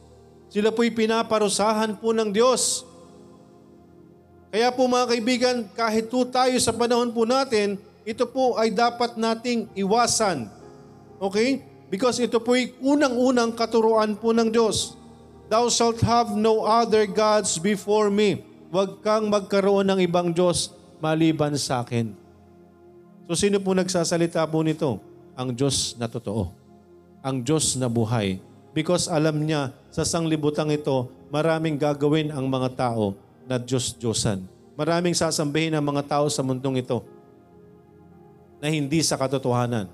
Sila 0.51 0.75
po'y 0.75 0.91
pinaparusahan 0.91 1.95
po 2.03 2.11
ng 2.11 2.35
Diyos. 2.35 2.83
Kaya 4.51 4.75
po 4.75 4.91
mga 4.91 5.07
kaibigan, 5.15 5.57
kahit 5.79 6.11
po 6.11 6.27
tayo 6.27 6.59
sa 6.59 6.75
panahon 6.75 7.15
po 7.15 7.23
natin, 7.23 7.79
ito 8.03 8.27
po 8.27 8.59
ay 8.59 8.75
dapat 8.75 9.15
nating 9.15 9.71
iwasan. 9.79 10.51
Okay? 11.23 11.63
Because 11.87 12.19
ito 12.19 12.43
po'y 12.43 12.75
unang-unang 12.83 13.55
katuruan 13.55 14.19
po 14.19 14.35
ng 14.35 14.51
Diyos. 14.51 14.99
Thou 15.47 15.71
shalt 15.71 16.03
have 16.03 16.35
no 16.35 16.67
other 16.67 17.07
gods 17.07 17.59
before 17.63 18.11
me. 18.11 18.43
Huwag 18.71 19.03
kang 19.03 19.31
magkaroon 19.31 19.87
ng 19.87 20.03
ibang 20.03 20.31
Diyos 20.35 20.75
maliban 21.03 21.55
sa 21.59 21.83
akin. 21.83 22.15
So 23.31 23.39
sino 23.39 23.63
po 23.63 23.75
nagsasalita 23.75 24.43
po 24.51 24.67
nito? 24.67 24.99
Ang 25.35 25.55
Diyos 25.55 25.95
na 25.99 26.11
totoo. 26.11 26.51
Ang 27.23 27.43
Diyos 27.47 27.79
na 27.79 27.87
buhay. 27.87 28.39
Because 28.75 29.11
alam 29.11 29.43
niya 29.43 29.75
sa 29.91 30.07
sanglibutang 30.07 30.71
ito, 30.71 31.11
maraming 31.35 31.75
gagawin 31.75 32.31
ang 32.31 32.47
mga 32.47 32.79
tao 32.79 33.19
na 33.43 33.59
Diyos-Diyosan. 33.59 34.47
Maraming 34.79 35.19
sasambihin 35.19 35.75
ang 35.75 35.83
mga 35.83 36.07
tao 36.07 36.27
sa 36.31 36.47
mundong 36.47 36.79
ito 36.79 37.03
na 38.63 38.71
hindi 38.71 39.03
sa 39.03 39.19
katotohanan. 39.19 39.91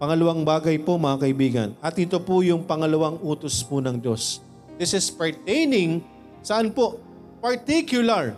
Pangalawang 0.00 0.42
bagay 0.42 0.80
po 0.82 0.98
mga 0.98 1.18
kaibigan, 1.28 1.68
at 1.78 1.94
ito 1.94 2.18
po 2.18 2.42
yung 2.42 2.66
pangalawang 2.66 3.20
utos 3.22 3.62
po 3.62 3.78
ng 3.78 4.00
Diyos. 4.00 4.42
This 4.74 4.96
is 4.96 5.12
pertaining, 5.12 6.02
saan 6.42 6.74
po? 6.74 6.98
Particular. 7.38 8.34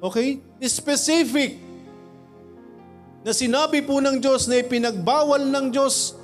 Okay? 0.00 0.40
Specific. 0.64 1.60
Na 3.26 3.34
sinabi 3.34 3.82
po 3.84 4.00
ng 4.00 4.22
Diyos 4.22 4.46
na 4.48 4.62
ipinagbawal 4.62 5.50
ng 5.50 5.66
Diyos 5.74 6.16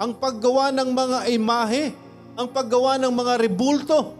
ang 0.00 0.16
paggawa 0.16 0.72
ng 0.72 0.88
mga 0.96 1.18
imahe, 1.36 1.92
ang 2.32 2.48
paggawa 2.48 2.96
ng 2.96 3.12
mga 3.12 3.32
rebulto. 3.36 4.16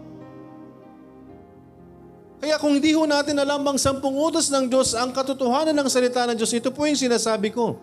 Kaya 2.37 2.61
kung 2.61 2.77
hindi 2.77 2.93
ho 2.93 3.09
natin 3.09 3.33
alam 3.41 3.65
ang 3.65 3.81
sampung 3.81 4.13
utos 4.13 4.53
ng 4.53 4.69
Diyos, 4.69 4.93
ang 4.93 5.09
katotohanan 5.09 5.73
ng 5.73 5.89
salita 5.89 6.29
ng 6.29 6.37
Diyos, 6.37 6.53
ito 6.53 6.69
po 6.69 6.85
yung 6.85 6.97
sinasabi 6.97 7.49
ko 7.49 7.81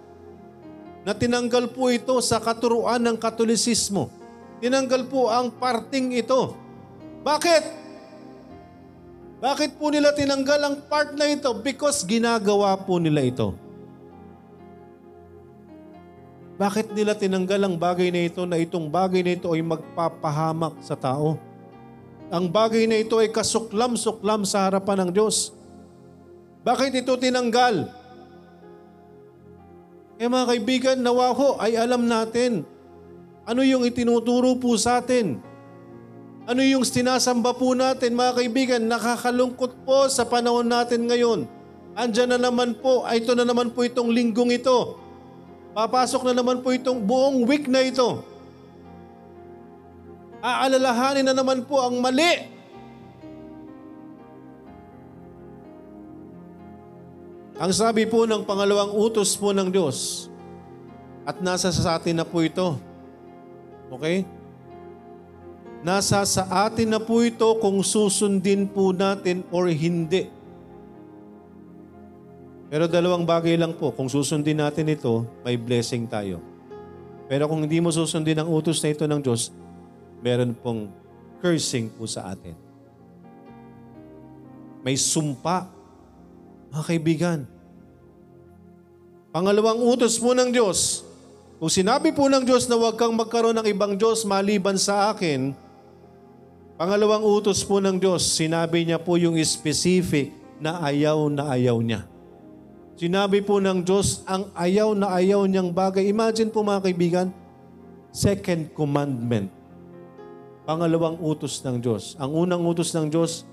na 1.02 1.10
tinanggal 1.10 1.74
po 1.74 1.90
ito 1.90 2.14
sa 2.22 2.38
katuruan 2.38 3.02
ng 3.02 3.18
katolisismo. 3.18 4.14
Tinanggal 4.62 5.06
po 5.10 5.30
ang 5.30 5.50
parting 5.50 6.14
ito. 6.14 6.54
Bakit? 7.26 7.62
Bakit 9.42 9.70
po 9.78 9.90
nila 9.90 10.14
tinanggal 10.14 10.60
ang 10.62 10.76
part 10.86 11.14
na 11.14 11.26
ito? 11.30 11.50
Because 11.54 12.02
ginagawa 12.02 12.74
po 12.78 12.98
nila 12.98 13.22
ito. 13.26 13.54
Bakit 16.58 16.90
nila 16.90 17.14
tinanggal 17.14 17.62
ang 17.62 17.78
bagay 17.78 18.10
na 18.10 18.26
ito 18.26 18.42
na 18.42 18.58
itong 18.58 18.90
bagay 18.90 19.22
na 19.22 19.38
ito 19.38 19.46
ay 19.54 19.62
magpapahamak 19.62 20.82
sa 20.82 20.98
tao? 20.98 21.38
Ang 22.34 22.50
bagay 22.50 22.90
na 22.90 22.98
ito 22.98 23.14
ay 23.22 23.30
kasuklam-suklam 23.30 24.42
sa 24.42 24.66
harapan 24.66 25.06
ng 25.06 25.10
Diyos. 25.14 25.54
Bakit 26.66 26.98
ito 26.98 27.14
tinanggal? 27.14 27.86
Eh 30.18 30.26
mga 30.26 30.46
kaibigan, 30.50 30.98
nawa 30.98 31.30
ho 31.30 31.62
ay 31.62 31.78
alam 31.78 32.10
natin 32.10 32.66
ano 33.46 33.62
yung 33.62 33.86
itinuturo 33.86 34.58
po 34.58 34.74
sa 34.74 34.98
atin. 34.98 35.38
Ano 36.42 36.58
yung 36.66 36.82
sinasamba 36.82 37.54
po 37.54 37.70
natin 37.78 38.18
mga 38.18 38.34
kaibigan, 38.34 38.82
nakakalungkot 38.82 39.78
po 39.86 40.10
sa 40.10 40.26
panahon 40.26 40.66
natin 40.66 41.06
ngayon. 41.06 41.46
Andyan 41.94 42.34
na 42.34 42.50
naman 42.50 42.74
po, 42.82 43.06
ito 43.06 43.30
na 43.38 43.46
naman 43.46 43.70
po 43.70 43.86
itong 43.86 44.10
linggong 44.10 44.58
ito 44.58 45.06
Papasok 45.78 46.26
na 46.26 46.34
naman 46.34 46.58
po 46.58 46.74
itong 46.74 46.98
buong 46.98 47.46
week 47.46 47.70
na 47.70 47.86
ito. 47.86 48.26
Aalalahanin 50.42 51.22
na 51.22 51.30
naman 51.30 51.62
po 51.62 51.78
ang 51.78 52.02
mali. 52.02 52.50
Ang 57.62 57.70
sabi 57.70 58.10
po 58.10 58.26
ng 58.26 58.42
pangalawang 58.42 58.90
utos 58.90 59.38
po 59.38 59.54
ng 59.54 59.70
Diyos, 59.70 60.26
at 61.22 61.38
nasa 61.38 61.70
sa 61.70 61.94
atin 61.94 62.18
na 62.18 62.26
po 62.26 62.42
ito. 62.42 62.74
Okay? 63.94 64.26
Nasa 65.86 66.26
sa 66.26 66.66
atin 66.66 66.90
na 66.90 66.98
po 66.98 67.22
ito 67.22 67.46
kung 67.62 67.86
susundin 67.86 68.66
po 68.66 68.90
natin 68.90 69.46
or 69.54 69.70
hindi. 69.70 70.26
Pero 72.68 72.84
dalawang 72.84 73.24
bagay 73.24 73.56
lang 73.56 73.72
po, 73.72 73.96
kung 73.96 74.12
susundin 74.12 74.60
natin 74.60 74.92
ito, 74.92 75.24
may 75.40 75.56
blessing 75.56 76.04
tayo. 76.04 76.44
Pero 77.24 77.48
kung 77.48 77.64
hindi 77.64 77.80
mo 77.80 77.88
susundin 77.88 78.40
ang 78.40 78.48
utos 78.48 78.80
na 78.84 78.92
ito 78.92 79.08
ng 79.08 79.20
Diyos, 79.24 79.52
meron 80.20 80.52
pong 80.52 80.92
cursing 81.40 81.88
po 81.88 82.04
sa 82.04 82.28
atin. 82.32 82.52
May 84.84 84.96
sumpa. 85.00 85.68
Mga 86.68 86.84
kaibigan, 86.84 87.38
pangalawang 89.32 89.80
utos 89.80 90.20
po 90.20 90.36
ng 90.36 90.52
Diyos, 90.52 91.00
kung 91.56 91.72
sinabi 91.72 92.12
po 92.12 92.28
ng 92.28 92.44
Diyos 92.44 92.68
na 92.68 92.76
huwag 92.76 93.00
kang 93.00 93.16
magkaroon 93.16 93.56
ng 93.56 93.66
ibang 93.72 93.96
Diyos 93.96 94.28
maliban 94.28 94.76
sa 94.76 95.08
akin, 95.08 95.56
pangalawang 96.76 97.24
utos 97.24 97.64
po 97.64 97.80
ng 97.80 97.96
Diyos, 97.96 98.20
sinabi 98.36 98.84
niya 98.84 99.00
po 99.00 99.16
yung 99.16 99.40
specific 99.40 100.28
na 100.60 100.76
ayaw 100.84 101.32
na 101.32 101.56
ayaw 101.56 101.80
niya. 101.80 102.04
Sinabi 102.98 103.46
po 103.46 103.62
ng 103.62 103.86
Diyos, 103.86 104.26
ang 104.26 104.50
ayaw 104.58 104.90
na 104.90 105.14
ayaw 105.14 105.46
niyang 105.46 105.70
bagay. 105.70 106.10
Imagine 106.10 106.50
po 106.50 106.66
mga 106.66 106.82
kaibigan, 106.82 107.30
second 108.10 108.74
commandment. 108.74 109.54
Pangalawang 110.66 111.14
utos 111.22 111.62
ng 111.62 111.78
Diyos. 111.78 112.18
Ang 112.18 112.34
unang 112.34 112.66
utos 112.66 112.90
ng 112.90 113.06
Diyos, 113.06 113.46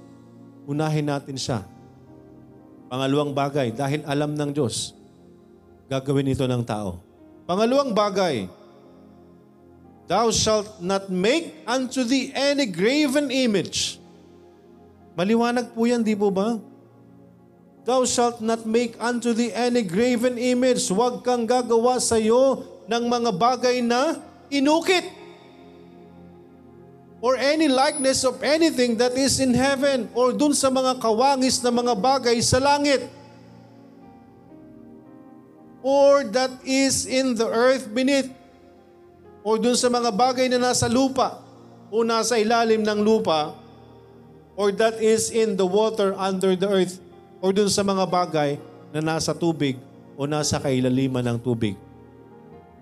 unahin 0.65 1.13
natin 1.13 1.37
siya. 1.37 1.61
Pangalawang 2.89 3.37
bagay, 3.37 3.69
dahil 3.69 4.01
alam 4.09 4.33
ng 4.33 4.49
Diyos, 4.49 4.97
gagawin 5.93 6.33
ito 6.33 6.49
ng 6.49 6.65
tao. 6.65 6.97
Pangalawang 7.45 7.93
bagay, 7.93 8.49
Thou 10.05 10.29
shalt 10.29 10.81
not 10.81 11.09
make 11.09 11.53
unto 11.65 12.05
thee 12.05 12.29
any 12.33 12.69
graven 12.69 13.33
image. 13.33 13.97
Maliwanag 15.17 15.73
po 15.73 15.85
yan, 15.89 16.05
di 16.05 16.13
po 16.13 16.29
ba? 16.29 16.61
Thou 17.85 18.01
shalt 18.09 18.41
not 18.41 18.65
make 18.65 18.97
unto 18.97 19.29
thee 19.29 19.53
any 19.53 19.85
graven 19.85 20.41
image. 20.41 20.89
Huwag 20.89 21.21
kang 21.21 21.45
gagawa 21.45 22.01
sa 22.01 22.17
iyo 22.17 22.65
ng 22.89 23.05
mga 23.05 23.29
bagay 23.37 23.77
na 23.85 24.17
inukit. 24.49 25.05
Or 27.21 27.37
any 27.37 27.69
likeness 27.69 28.25
of 28.25 28.41
anything 28.41 28.97
that 28.97 29.13
is 29.13 29.37
in 29.37 29.53
heaven. 29.53 30.09
Or 30.17 30.33
dun 30.33 30.57
sa 30.57 30.73
mga 30.73 30.97
kawangis 30.97 31.61
na 31.61 31.69
mga 31.69 31.93
bagay 31.93 32.41
sa 32.41 32.57
langit. 32.57 33.05
Or 35.85 36.25
that 36.25 36.57
is 36.65 37.05
in 37.05 37.37
the 37.37 37.45
earth 37.45 37.85
beneath. 37.93 38.33
Or 39.45 39.61
dun 39.61 39.77
sa 39.77 39.93
mga 39.93 40.09
bagay 40.09 40.49
na 40.49 40.73
nasa 40.73 40.89
lupa. 40.89 41.37
O 41.93 42.01
nasa 42.01 42.41
ilalim 42.41 42.81
ng 42.81 43.05
lupa. 43.05 43.53
Or 44.57 44.73
that 44.73 44.97
is 44.97 45.29
in 45.29 45.53
the 45.53 45.69
water 45.69 46.17
under 46.17 46.57
the 46.57 46.65
earth 46.65 47.04
o 47.45 47.53
dun 47.53 47.69
sa 47.69 47.85
mga 47.85 48.09
bagay 48.09 48.57
na 48.89 49.05
nasa 49.05 49.29
tubig 49.29 49.77
o 50.17 50.25
nasa 50.25 50.57
kailaliman 50.57 51.21
ng 51.21 51.37
tubig. 51.37 51.77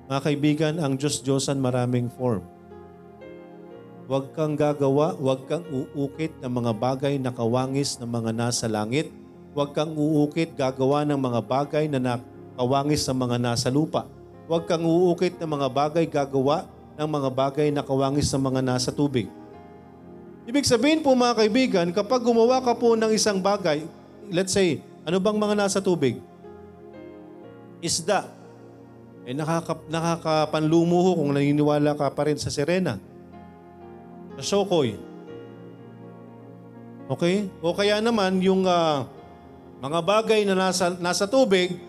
Mga 0.08 0.22
kaibigan, 0.24 0.74
ang 0.80 0.96
Diyos-Diyosan 0.96 1.60
maraming 1.60 2.08
form. 2.08 2.48
Huwag 4.08 4.32
kang 4.32 4.56
gagawa, 4.56 5.20
huwag 5.20 5.44
kang 5.52 5.68
uukit 5.68 6.32
ng 6.40 6.48
mga 6.48 6.72
bagay 6.80 7.20
na 7.20 7.36
kawangis 7.36 8.00
ng 8.00 8.08
mga 8.08 8.32
nasa 8.32 8.72
langit. 8.72 9.12
Huwag 9.52 9.76
kang 9.76 10.00
uukit, 10.00 10.56
gagawa 10.56 11.04
ng 11.04 11.20
mga 11.20 11.40
bagay 11.44 11.92
na 11.92 12.00
nakawangis 12.00 13.04
ng 13.04 13.20
mga 13.20 13.38
nasa 13.44 13.68
lupa. 13.68 14.08
Huwag 14.48 14.64
kang 14.64 14.88
uukit 14.88 15.44
ng 15.44 15.50
mga 15.60 15.68
bagay, 15.76 16.08
gagawa 16.08 16.72
ng 16.96 17.10
mga 17.12 17.30
bagay 17.36 17.68
na 17.68 17.84
kawangis 17.84 18.32
ng 18.32 18.44
mga 18.48 18.62
nasa 18.64 18.96
tubig. 18.96 19.28
Ibig 20.48 20.68
sabihin 20.68 21.04
po 21.04 21.12
mga 21.16 21.36
kaibigan, 21.36 21.88
kapag 21.92 22.24
gumawa 22.24 22.64
ka 22.64 22.76
po 22.76 22.96
ng 22.96 23.12
isang 23.12 23.44
bagay, 23.44 23.84
let's 24.30 24.54
say, 24.54 24.84
ano 25.04 25.20
bang 25.20 25.36
mga 25.36 25.56
nasa 25.58 25.80
tubig? 25.84 26.20
Isda. 27.84 28.28
Eh 29.24 29.32
nakaka, 29.32 29.80
nakakapanlumuho 29.88 31.16
kung 31.16 31.32
naniniwala 31.32 31.96
ka 31.96 32.12
pa 32.12 32.28
rin 32.28 32.40
sa 32.40 32.52
sirena. 32.52 33.00
Sa 34.40 34.60
sokoy. 34.60 35.00
Okay? 37.08 37.48
O 37.60 37.76
kaya 37.76 38.04
naman 38.04 38.40
yung 38.44 38.68
uh, 38.68 39.08
mga 39.80 40.00
bagay 40.04 40.42
na 40.44 40.56
nasa, 40.56 40.96
nasa 41.00 41.28
tubig, 41.28 41.80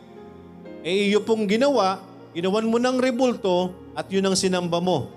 eh 0.86 1.10
iyo 1.10 1.22
pong 1.22 1.46
ginawa, 1.46 2.02
ginawan 2.34 2.66
mo 2.66 2.78
ng 2.78 2.98
rebulto 3.02 3.74
at 3.94 4.06
yun 4.10 4.26
ang 4.26 4.38
sinamba 4.38 4.78
mo. 4.78 5.10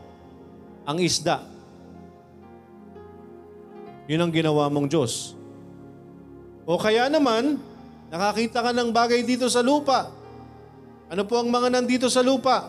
Ang 0.85 1.01
isda. 1.05 1.41
Yun 4.07 4.25
ang 4.25 4.31
ginawa 4.33 4.69
mong 4.71 4.87
Diyos. 4.89 5.36
O 6.67 6.75
kaya 6.75 7.07
naman, 7.07 7.55
nakakita 8.11 8.59
ka 8.59 8.71
ng 8.75 8.91
bagay 8.91 9.23
dito 9.23 9.47
sa 9.47 9.63
lupa. 9.63 10.11
Ano 11.07 11.23
po 11.23 11.39
ang 11.39 11.47
mga 11.47 11.71
nandito 11.71 12.11
sa 12.11 12.19
lupa? 12.19 12.67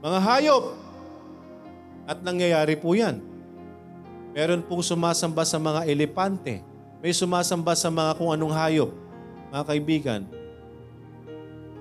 Mga 0.00 0.18
hayop. 0.24 0.64
At 2.08 2.24
nangyayari 2.24 2.80
po 2.80 2.96
yan. 2.96 3.20
Meron 4.32 4.64
pong 4.64 4.80
sumasamba 4.80 5.44
sa 5.44 5.60
mga 5.60 5.84
elepante. 5.84 6.64
May 7.04 7.12
sumasamba 7.12 7.76
sa 7.76 7.92
mga 7.92 8.16
kung 8.16 8.32
anong 8.32 8.56
hayop. 8.56 8.90
Mga 9.52 9.64
kaibigan, 9.68 10.22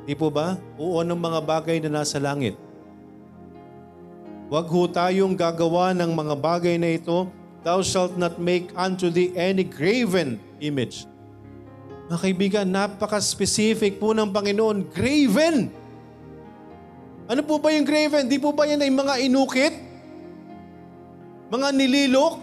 Di 0.08 0.16
po 0.16 0.32
ba? 0.32 0.56
Oo 0.80 1.04
ng 1.04 1.20
mga 1.20 1.44
bagay 1.44 1.84
na 1.84 2.00
nasa 2.00 2.16
langit. 2.16 2.56
Huwag 4.48 4.64
ho 4.72 4.88
tayong 4.88 5.36
gagawa 5.36 5.92
ng 5.92 6.08
mga 6.16 6.36
bagay 6.40 6.80
na 6.80 6.96
ito 6.96 7.28
Thou 7.68 7.84
shalt 7.84 8.16
not 8.16 8.40
make 8.40 8.72
unto 8.80 9.12
thee 9.12 9.36
any 9.36 9.68
graven 9.68 10.40
image. 10.64 11.04
Mga 12.08 12.20
kaibigan, 12.24 12.72
napaka-specific 12.72 14.00
po 14.00 14.16
ng 14.16 14.32
Panginoon. 14.32 14.88
Graven! 14.96 15.68
Ano 17.28 17.44
po 17.44 17.60
ba 17.60 17.76
yung 17.76 17.84
graven? 17.84 18.32
Di 18.32 18.40
po 18.40 18.56
ba 18.56 18.64
yan 18.64 18.80
ay 18.80 18.88
mga 18.88 19.20
inukit? 19.20 19.76
Mga 21.52 21.68
nililok? 21.76 22.40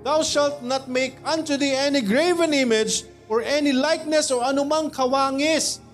Thou 0.00 0.24
shalt 0.24 0.64
not 0.64 0.88
make 0.88 1.20
unto 1.20 1.60
thee 1.60 1.76
any 1.76 2.00
graven 2.00 2.56
image 2.56 3.04
or 3.28 3.44
any 3.44 3.76
likeness 3.76 4.32
o 4.32 4.40
anumang 4.40 4.88
kawangis 4.88 5.84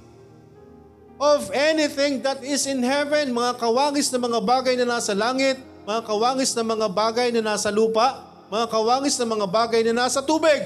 of 1.18 1.50
anything 1.50 2.22
that 2.22 2.38
is 2.46 2.70
in 2.70 2.86
heaven, 2.86 3.34
mga 3.34 3.58
kawangis 3.58 4.14
na 4.14 4.22
mga 4.22 4.38
bagay 4.46 4.78
na 4.78 4.86
nasa 4.86 5.10
langit, 5.10 5.58
mga 5.90 6.06
kawangis 6.06 6.54
na 6.54 6.62
mga 6.62 6.86
bagay 6.86 7.28
na 7.34 7.42
nasa 7.42 7.66
lupa, 7.66 8.22
mga 8.46 8.66
kawangis 8.70 9.18
na 9.18 9.26
mga 9.26 9.46
bagay 9.50 9.82
na 9.90 10.06
nasa 10.06 10.22
tubig. 10.22 10.62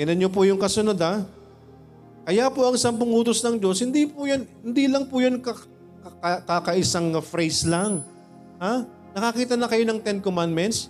Tingnan 0.00 0.16
niyo 0.16 0.32
po 0.32 0.48
yung 0.48 0.56
kasunod 0.56 0.96
ha. 1.04 1.28
Kaya 2.24 2.48
po 2.48 2.64
ang 2.64 2.80
sampung 2.80 3.12
utos 3.12 3.44
ng 3.44 3.60
Diyos, 3.60 3.84
hindi 3.84 4.08
po 4.08 4.24
yan, 4.24 4.48
hindi 4.64 4.88
lang 4.88 5.04
po 5.12 5.20
yan 5.20 5.44
kakaisang 6.48 7.12
phrase 7.20 7.68
lang. 7.68 8.00
Ha? 8.64 8.88
Nakakita 9.12 9.60
na 9.60 9.68
kayo 9.68 9.84
ng 9.84 10.00
Ten 10.00 10.24
Commandments? 10.24 10.88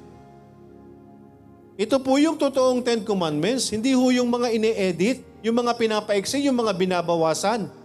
Ito 1.75 1.99
po 1.99 2.23
yung 2.23 2.39
totoong 2.39 2.87
Ten 2.87 3.03
Commandments, 3.03 3.75
hindi 3.75 3.99
ho 3.99 4.15
yung 4.15 4.31
mga 4.31 4.47
ine-edit, 4.55 5.43
yung 5.43 5.59
mga 5.59 5.75
pinapaiksi, 5.75 6.39
yung 6.47 6.55
mga 6.55 6.71
binabawasan. 6.77 7.80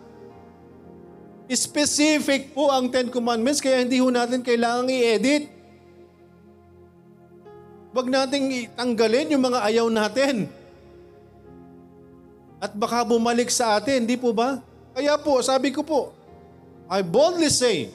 Specific 1.46 2.58
po 2.58 2.74
ang 2.74 2.90
Ten 2.90 3.14
Commandments 3.14 3.62
kaya 3.62 3.86
hindi 3.86 4.02
ho 4.02 4.10
natin 4.10 4.42
kailangang 4.42 4.90
i-edit. 4.90 5.46
Huwag 7.94 8.10
nating 8.10 8.68
itanggalin 8.68 9.32
yung 9.38 9.46
mga 9.46 9.60
ayaw 9.62 9.88
natin. 9.88 10.50
At 12.58 12.74
baka 12.74 13.06
bumalik 13.06 13.48
sa 13.54 13.78
atin, 13.78 14.10
di 14.10 14.18
po 14.18 14.34
ba? 14.34 14.58
Kaya 14.98 15.16
po, 15.22 15.38
sabi 15.46 15.70
ko 15.70 15.86
po, 15.86 16.12
I 16.90 17.06
boldly 17.06 17.54
say, 17.54 17.94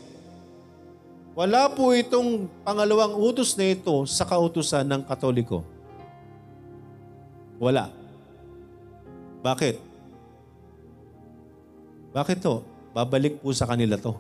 wala 1.35 1.67
po 1.75 1.91
itong 1.91 2.47
pangalawang 2.63 3.19
utos 3.19 3.59
na 3.59 3.75
ito 3.75 4.07
sa 4.07 4.23
kautusan 4.23 4.87
ng 4.87 5.03
Katoliko. 5.05 5.67
Wala. 7.59 7.91
Bakit? 9.43 9.75
Bakit 12.15 12.39
to? 12.41 12.70
Babalik 12.91 13.39
po 13.39 13.55
sa 13.55 13.71
kanila 13.71 13.95
to. 13.95 14.19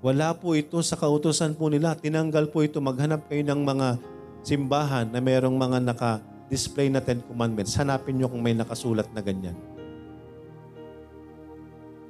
Wala 0.00 0.32
po 0.32 0.56
ito 0.56 0.80
sa 0.80 0.96
kautusan 0.96 1.52
po 1.56 1.68
nila. 1.68 1.92
Tinanggal 1.92 2.48
po 2.48 2.64
ito. 2.64 2.80
Maghanap 2.80 3.28
kayo 3.28 3.44
ng 3.44 3.60
mga 3.60 4.00
simbahan 4.40 5.08
na 5.12 5.20
mayroong 5.20 5.56
mga 5.56 5.78
naka-display 5.92 6.88
na 6.88 7.04
Ten 7.04 7.20
Commandments. 7.24 7.76
Hanapin 7.76 8.16
nyo 8.16 8.28
kung 8.32 8.40
may 8.40 8.56
nakasulat 8.56 9.08
na 9.12 9.20
ganyan. 9.20 9.56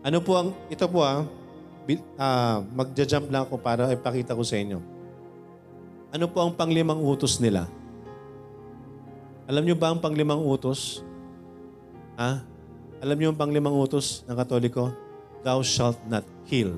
Ano 0.07 0.23
po 0.23 0.39
ang, 0.39 0.55
ito 0.71 0.87
po 0.87 1.03
ah, 1.03 1.27
ah, 2.17 2.63
magja-jump 2.73 3.29
lang 3.29 3.45
ako 3.45 3.59
para 3.59 3.91
ipakita 3.91 4.39
ko 4.39 4.47
sa 4.47 4.57
inyo. 4.57 4.79
Ano 6.11 6.27
po 6.31 6.43
ang 6.43 6.55
panglimang 6.55 7.03
utos 7.03 7.39
nila? 7.43 7.67
Alam 9.51 9.67
nyo 9.67 9.75
ba 9.75 9.91
ang 9.91 9.99
panglimang 9.99 10.43
utos? 10.43 11.03
Ha? 12.15 12.50
Alam 13.01 13.17
nyo 13.17 13.29
ang 13.33 13.41
panglimang 13.41 13.73
utos 13.73 14.21
ng 14.29 14.37
Katoliko? 14.37 14.93
Thou 15.41 15.65
shalt 15.65 15.97
not 16.05 16.21
kill. 16.45 16.77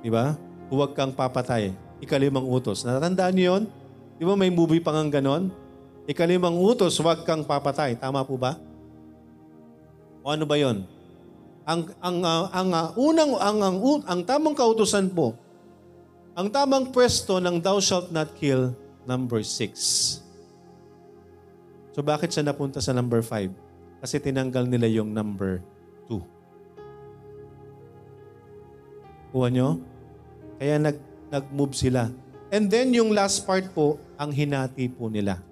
Di? 0.00 0.40
Huwag 0.72 0.96
kang 0.96 1.12
papatay. 1.12 1.76
Ikalimang 2.00 2.48
utos. 2.48 2.80
Natatandaan 2.80 3.34
niyo 3.36 3.46
yun? 3.52 3.62
Di 4.16 4.24
ba 4.24 4.32
may 4.40 4.48
movie 4.48 4.80
pang 4.80 4.96
ang 4.96 5.12
ganon? 5.12 5.52
Ikalimang 6.08 6.56
utos, 6.56 6.96
huwag 6.96 7.28
kang 7.28 7.44
papatay. 7.44 8.00
Tama 8.00 8.24
po 8.24 8.40
ba? 8.40 8.56
O 10.24 10.32
ano 10.32 10.48
ba 10.48 10.56
yon? 10.56 10.88
Ang 11.68 11.92
ang 12.00 12.18
ah, 12.24 12.48
ang 12.48 12.70
ah, 12.72 12.88
unang 12.96 13.36
ang 13.36 13.58
ang, 13.60 13.76
ang 13.84 14.00
ang 14.08 14.20
tamang 14.24 14.56
kautusan 14.56 15.12
po. 15.12 15.36
Ang 16.32 16.48
tamang 16.48 16.88
pwesto 16.88 17.36
ng 17.36 17.60
thou 17.60 17.76
shalt 17.84 18.08
not 18.08 18.32
kill 18.40 18.72
number 19.04 19.44
6. 19.44 20.27
So 21.98 22.06
bakit 22.06 22.30
siya 22.30 22.46
napunta 22.46 22.78
sa 22.78 22.94
number 22.94 23.26
5? 23.26 23.50
Kasi 23.98 24.22
tinanggal 24.22 24.70
nila 24.70 24.86
yung 24.86 25.10
number 25.10 25.58
2. 26.06 26.22
Kuha 29.34 29.50
nyo? 29.50 29.82
Kaya 30.62 30.78
nag, 30.78 30.94
nag-move 31.26 31.74
sila. 31.74 32.06
And 32.54 32.70
then 32.70 32.94
yung 32.94 33.10
last 33.10 33.42
part 33.42 33.66
po, 33.74 33.98
ang 34.14 34.30
hinati 34.30 34.86
po 34.86 35.10
nila. 35.10 35.42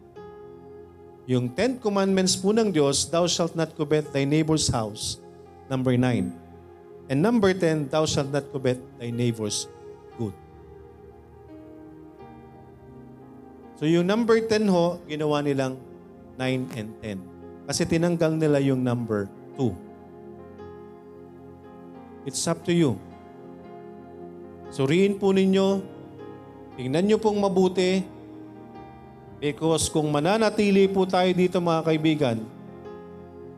Yung 1.27 1.51
Ten 1.51 1.83
Commandments 1.83 2.39
po 2.39 2.55
ng 2.55 2.71
Diyos, 2.71 3.11
Thou 3.11 3.27
shalt 3.27 3.59
not 3.59 3.75
covet 3.75 4.15
thy 4.15 4.23
neighbor's 4.23 4.71
house, 4.71 5.19
number 5.67 5.99
9. 5.99 6.31
And 7.11 7.19
number 7.19 7.59
10, 7.59 7.91
Thou 7.91 8.07
shalt 8.07 8.31
not 8.31 8.47
covet 8.55 8.79
thy 9.03 9.11
neighbor's 9.11 9.67
good. 10.15 10.31
So 13.83 13.91
yung 13.91 14.07
number 14.07 14.39
10 14.39 14.71
ho, 14.71 15.03
ginawa 15.11 15.43
nilang 15.43 15.86
9 16.37 16.77
and 16.77 16.93
10. 17.03 17.19
Kasi 17.67 17.83
tinanggal 17.89 18.39
nila 18.39 18.61
yung 18.63 18.85
number 18.85 19.27
2. 19.59 19.75
It's 22.29 22.47
up 22.47 22.63
to 22.67 22.75
you. 22.75 22.99
Suriin 24.71 25.17
po 25.17 25.31
ninyo, 25.31 25.81
tingnan 26.75 27.07
nyo 27.07 27.19
pong 27.23 27.39
mabuti, 27.39 28.03
because 29.39 29.87
kung 29.89 30.11
mananatili 30.11 30.91
po 30.91 31.07
tayo 31.07 31.31
dito 31.31 31.63
mga 31.63 31.83
kaibigan, 31.87 32.39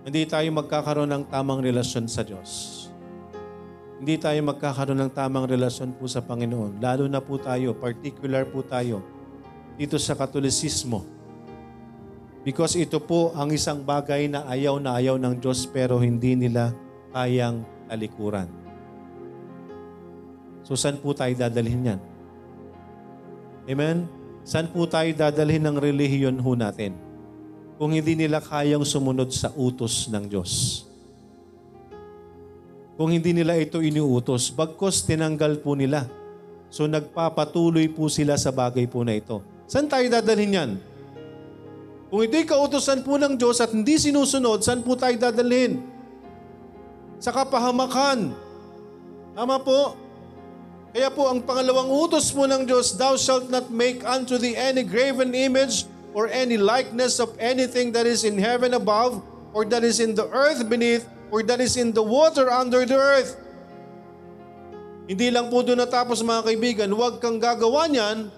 hindi 0.05 0.22
tayo 0.29 0.49
magkakaroon 0.53 1.09
ng 1.09 1.24
tamang 1.33 1.64
relasyon 1.64 2.05
sa 2.09 2.24
Diyos. 2.24 2.85
Hindi 3.99 4.14
tayo 4.20 4.39
magkakaroon 4.47 5.01
ng 5.05 5.12
tamang 5.12 5.51
relasyon 5.51 5.91
po 5.97 6.07
sa 6.07 6.22
Panginoon. 6.22 6.79
Lalo 6.79 7.11
na 7.11 7.18
po 7.18 7.35
tayo, 7.41 7.74
particular 7.74 8.47
po 8.47 8.62
tayo, 8.62 9.03
dito 9.74 9.99
sa 9.99 10.14
Katolisismo. 10.14 11.17
Because 12.47 12.78
ito 12.78 13.03
po 13.03 13.34
ang 13.34 13.51
isang 13.51 13.82
bagay 13.82 14.30
na 14.30 14.47
ayaw 14.47 14.78
na 14.78 14.97
ayaw 14.97 15.18
ng 15.18 15.43
Diyos 15.43 15.66
pero 15.66 15.99
hindi 15.99 16.39
nila 16.39 16.70
kayang 17.11 17.66
talikuran. 17.91 18.47
So 20.62 20.76
saan 20.76 21.01
po 21.01 21.16
tayo 21.16 21.32
dadalhin 21.32 21.97
yan? 21.97 22.01
Amen? 23.68 24.05
Saan 24.45 24.68
po 24.68 24.89
tayo 24.89 25.09
dadalhin 25.12 25.64
ng 25.64 25.76
relihiyon 25.76 26.36
ho 26.41 26.53
natin? 26.57 26.97
Kung 27.76 27.93
hindi 27.93 28.16
nila 28.16 28.41
kayang 28.41 28.84
sumunod 28.84 29.28
sa 29.32 29.53
utos 29.55 30.09
ng 30.09 30.24
Diyos. 30.28 30.84
Kung 32.99 33.14
hindi 33.14 33.30
nila 33.30 33.55
ito 33.55 33.78
iniutos, 33.78 34.51
bagkos 34.51 35.07
tinanggal 35.07 35.62
po 35.62 35.78
nila. 35.78 36.09
So 36.68 36.84
nagpapatuloy 36.91 37.89
po 37.95 38.11
sila 38.11 38.34
sa 38.34 38.51
bagay 38.51 38.91
po 38.91 39.07
na 39.07 39.14
ito. 39.14 39.41
Saan 39.70 39.86
tayo 39.86 40.05
dadalhin 40.11 40.59
yan? 40.59 40.70
Kung 42.09 42.24
ito'y 42.24 42.48
kautosan 42.48 43.04
po 43.04 43.20
ng 43.20 43.36
Diyos 43.36 43.61
at 43.61 43.68
hindi 43.68 44.00
sinusunod, 44.00 44.64
saan 44.64 44.80
po 44.80 44.96
tayo 44.96 45.12
dadalhin? 45.20 45.84
Sa 47.20 47.28
kapahamakan. 47.28 48.32
Tama 49.36 49.61
po? 49.61 49.92
Kaya 50.96 51.12
po 51.12 51.28
ang 51.28 51.44
pangalawang 51.44 51.92
utos 51.92 52.32
po 52.32 52.48
ng 52.48 52.64
Diyos, 52.64 52.96
Thou 52.96 53.20
shalt 53.20 53.52
not 53.52 53.68
make 53.68 54.00
unto 54.09 54.40
thee 54.40 54.56
any 54.56 54.80
graven 54.80 55.36
image 55.36 55.84
or 56.16 56.32
any 56.32 56.56
likeness 56.56 57.20
of 57.20 57.36
anything 57.36 57.92
that 57.92 58.09
is 58.09 58.24
in 58.24 58.40
heaven 58.40 58.72
above, 58.72 59.20
or 59.52 59.68
that 59.68 59.84
is 59.84 60.00
in 60.00 60.16
the 60.16 60.24
earth 60.32 60.64
beneath, 60.64 61.04
or 61.28 61.44
that 61.44 61.61
is 61.61 61.76
in 61.76 61.92
the 61.92 62.00
water 62.00 62.48
under 62.48 62.88
the 62.88 62.96
earth. 62.96 63.36
Hindi 65.04 65.28
lang 65.28 65.52
po 65.52 65.61
doon 65.61 65.84
natapos 65.84 66.24
mga 66.24 66.42
kaibigan, 66.48 66.88
huwag 66.88 67.20
kang 67.20 67.36
gagawa 67.36 67.84
niyan. 67.84 68.32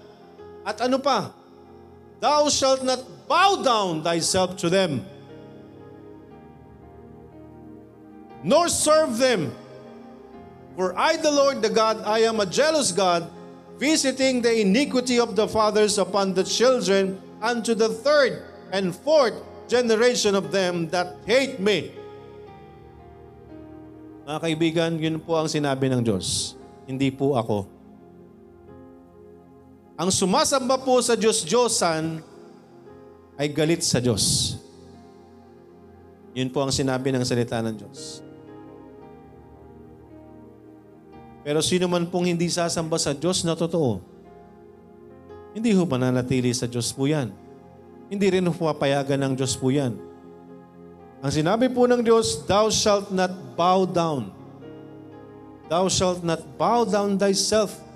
At 0.67 0.83
ano 0.83 0.99
pa? 0.99 1.31
Thou 2.21 2.53
shalt 2.53 2.85
not 2.85 3.01
bow 3.25 3.65
down 3.65 4.05
thyself 4.05 4.53
to 4.61 4.69
them, 4.69 5.01
nor 8.45 8.69
serve 8.69 9.17
them. 9.17 9.49
For 10.77 10.93
I, 10.93 11.17
the 11.17 11.33
Lord, 11.33 11.65
the 11.65 11.73
God, 11.73 12.05
I 12.05 12.29
am 12.29 12.39
a 12.39 12.45
jealous 12.45 12.93
God, 12.93 13.25
visiting 13.81 14.45
the 14.45 14.53
iniquity 14.61 15.17
of 15.17 15.35
the 15.35 15.49
fathers 15.49 15.97
upon 15.97 16.37
the 16.37 16.45
children 16.45 17.17
unto 17.41 17.73
the 17.73 17.89
third 17.89 18.45
and 18.69 18.93
fourth 18.93 19.35
generation 19.65 20.37
of 20.37 20.53
them 20.53 20.93
that 20.93 21.17
hate 21.25 21.57
me. 21.57 21.89
Mga 24.29 24.39
kaibigan, 24.45 24.91
yun 25.01 25.17
po 25.17 25.41
ang 25.41 25.49
sinabi 25.49 25.89
ng 25.89 26.05
Diyos. 26.05 26.53
Hindi 26.85 27.09
po 27.09 27.33
ako. 27.33 27.80
Ang 30.01 30.09
sumasamba 30.09 30.81
po 30.81 30.97
sa 30.97 31.13
Diyos-Diyosan 31.13 32.25
ay 33.37 33.47
galit 33.53 33.85
sa 33.85 34.01
Diyos. 34.01 34.57
Yun 36.33 36.49
po 36.49 36.65
ang 36.65 36.73
sinabi 36.73 37.13
ng 37.13 37.21
salita 37.21 37.61
ng 37.61 37.75
Diyos. 37.77 38.25
Pero 41.45 41.61
sino 41.61 41.85
man 41.85 42.09
pong 42.09 42.33
hindi 42.33 42.49
sasamba 42.49 42.97
sa 42.97 43.13
Diyos 43.13 43.45
na 43.45 43.53
totoo, 43.53 44.01
hindi 45.53 45.69
ho 45.69 45.85
mananatili 45.85 46.49
sa 46.49 46.65
Diyos 46.65 46.89
po 46.89 47.05
yan. 47.05 47.29
Hindi 48.09 48.25
rin 48.41 48.49
ho 48.49 48.53
papayagan 48.57 49.21
ng 49.21 49.33
Diyos 49.37 49.53
po 49.53 49.69
yan. 49.69 50.01
Ang 51.21 51.29
sinabi 51.29 51.69
po 51.69 51.85
ng 51.85 52.01
Diyos, 52.01 52.41
Thou 52.49 52.73
shalt 52.73 53.13
not 53.13 53.29
bow 53.53 53.85
down. 53.85 54.33
Thou 55.69 55.85
shalt 55.93 56.25
not 56.25 56.41
bow 56.57 56.89
down 56.89 57.21
thyself 57.21 57.90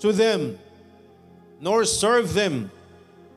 to 0.00 0.12
them, 0.12 0.58
nor 1.60 1.84
serve 1.84 2.32
them. 2.32 2.72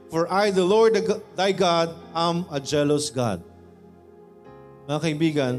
For 0.09 0.31
I, 0.31 0.49
the 0.49 0.63
Lord 0.63 0.95
thy 1.35 1.51
God, 1.51 1.91
am 2.15 2.45
a 2.51 2.59
jealous 2.59 3.09
God. 3.09 3.43
Mga 4.87 4.99
kaibigan, 4.99 5.55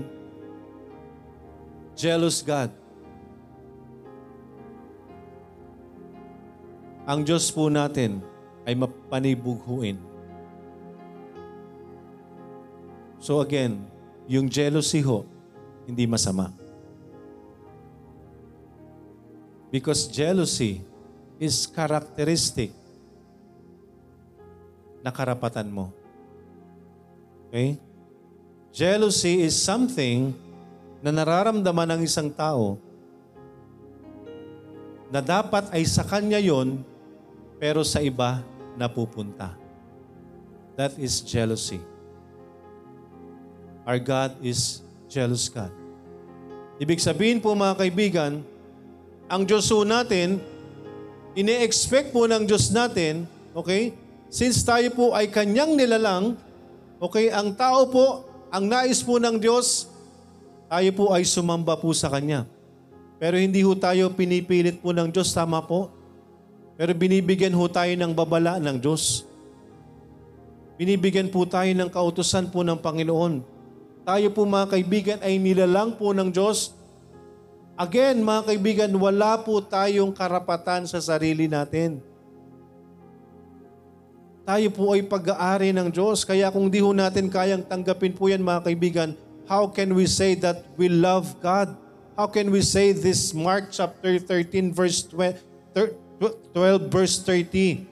jealous 1.97 2.41
God. 2.41 2.71
Ang 7.05 7.21
Diyos 7.21 7.53
po 7.53 7.69
natin 7.69 8.25
ay 8.65 8.73
mapanibughuin. 8.73 10.01
So 13.21 13.45
again, 13.45 13.85
yung 14.25 14.49
jealousy 14.49 15.05
ho, 15.05 15.29
hindi 15.85 16.09
masama. 16.09 16.53
Because 19.69 20.09
jealousy 20.09 20.81
is 21.39 21.67
characteristic 21.67 22.71
na 25.05 25.13
karapatan 25.13 25.69
mo. 25.69 25.93
Okay? 27.51 27.77
Jealousy 28.75 29.45
is 29.47 29.55
something 29.55 30.35
na 31.05 31.13
nararamdaman 31.13 31.95
ng 31.95 32.01
isang 32.03 32.33
tao 32.33 32.81
na 35.13 35.23
dapat 35.23 35.71
ay 35.71 35.87
sa 35.87 36.03
Kanya 36.03 36.43
yon, 36.43 36.83
pero 37.61 37.87
sa 37.87 38.03
iba 38.03 38.43
napupunta. 38.75 39.55
That 40.75 40.99
is 40.99 41.23
jealousy. 41.23 41.79
Our 43.87 44.03
God 44.03 44.35
is 44.43 44.83
jealous 45.07 45.47
God. 45.47 45.71
Ibig 46.83 46.99
sabihin 46.99 47.39
po 47.39 47.55
mga 47.55 47.79
kaibigan, 47.79 48.43
ang 49.31 49.43
Diyos 49.47 49.71
natin, 49.87 50.43
ine-expect 51.35 52.15
po 52.15 52.31
ng 52.31 52.47
Diyos 52.47 52.71
natin, 52.71 53.27
okay, 53.55 53.95
since 54.31 54.63
tayo 54.63 54.87
po 54.95 55.15
ay 55.15 55.31
kanyang 55.31 55.75
nilalang, 55.75 56.39
okay, 57.03 57.31
ang 57.35 57.55
tao 57.55 57.91
po, 57.91 58.07
ang 58.55 58.71
nais 58.71 59.03
po 59.03 59.19
ng 59.19 59.39
Diyos, 59.43 59.91
tayo 60.71 60.91
po 60.95 61.11
ay 61.11 61.27
sumamba 61.27 61.75
po 61.79 61.91
sa 61.95 62.11
Kanya. 62.11 62.47
Pero 63.19 63.39
hindi 63.39 63.63
ho 63.63 63.75
tayo 63.79 64.11
pinipilit 64.15 64.79
po 64.79 64.91
ng 64.91 65.11
Diyos, 65.11 65.31
tama 65.31 65.63
po? 65.63 65.91
Pero 66.75 66.91
binibigyan 66.95 67.55
ho 67.55 67.67
tayo 67.71 67.95
ng 67.95 68.11
babala 68.11 68.59
ng 68.59 68.79
Diyos. 68.83 69.23
Binibigyan 70.75 71.31
po 71.31 71.47
tayo 71.47 71.71
ng 71.71 71.87
kautusan 71.87 72.51
po 72.51 72.67
ng 72.67 72.75
Panginoon. 72.75 73.47
Tayo 74.03 74.27
po 74.35 74.43
mga 74.43 74.67
kaibigan 74.75 75.19
ay 75.23 75.39
nilalang 75.39 75.95
po 75.95 76.11
ng 76.11 76.35
Diyos. 76.35 76.75
Again, 77.75 78.23
mga 78.23 78.43
kaibigan, 78.47 78.91
wala 78.95 79.35
po 79.43 79.59
tayong 79.59 80.15
karapatan 80.15 80.87
sa 80.87 81.03
sarili 81.03 81.51
natin. 81.51 81.99
Tayo 84.47 84.69
po 84.71 84.95
ay 84.95 85.03
pag-aari 85.03 85.75
ng 85.75 85.91
Diyos. 85.91 86.23
Kaya 86.23 86.55
kung 86.55 86.71
di 86.71 86.79
ho 86.79 86.95
natin 86.95 87.27
kayang 87.27 87.67
tanggapin 87.67 88.15
po 88.15 88.31
yan 88.31 88.47
mga 88.47 88.71
kaibigan, 88.71 89.11
how 89.51 89.67
can 89.67 89.91
we 89.91 90.07
say 90.07 90.39
that 90.39 90.63
we 90.79 90.87
love 90.87 91.35
God? 91.43 91.75
How 92.15 92.31
can 92.31 92.55
we 92.55 92.63
say 92.63 92.95
this 92.95 93.35
Mark 93.35 93.75
chapter 93.75 94.23
13 94.23 94.71
verse 94.71 95.03
12, 95.11 95.35
12 95.75 96.95
verse 96.95 97.19
30? 97.27 97.91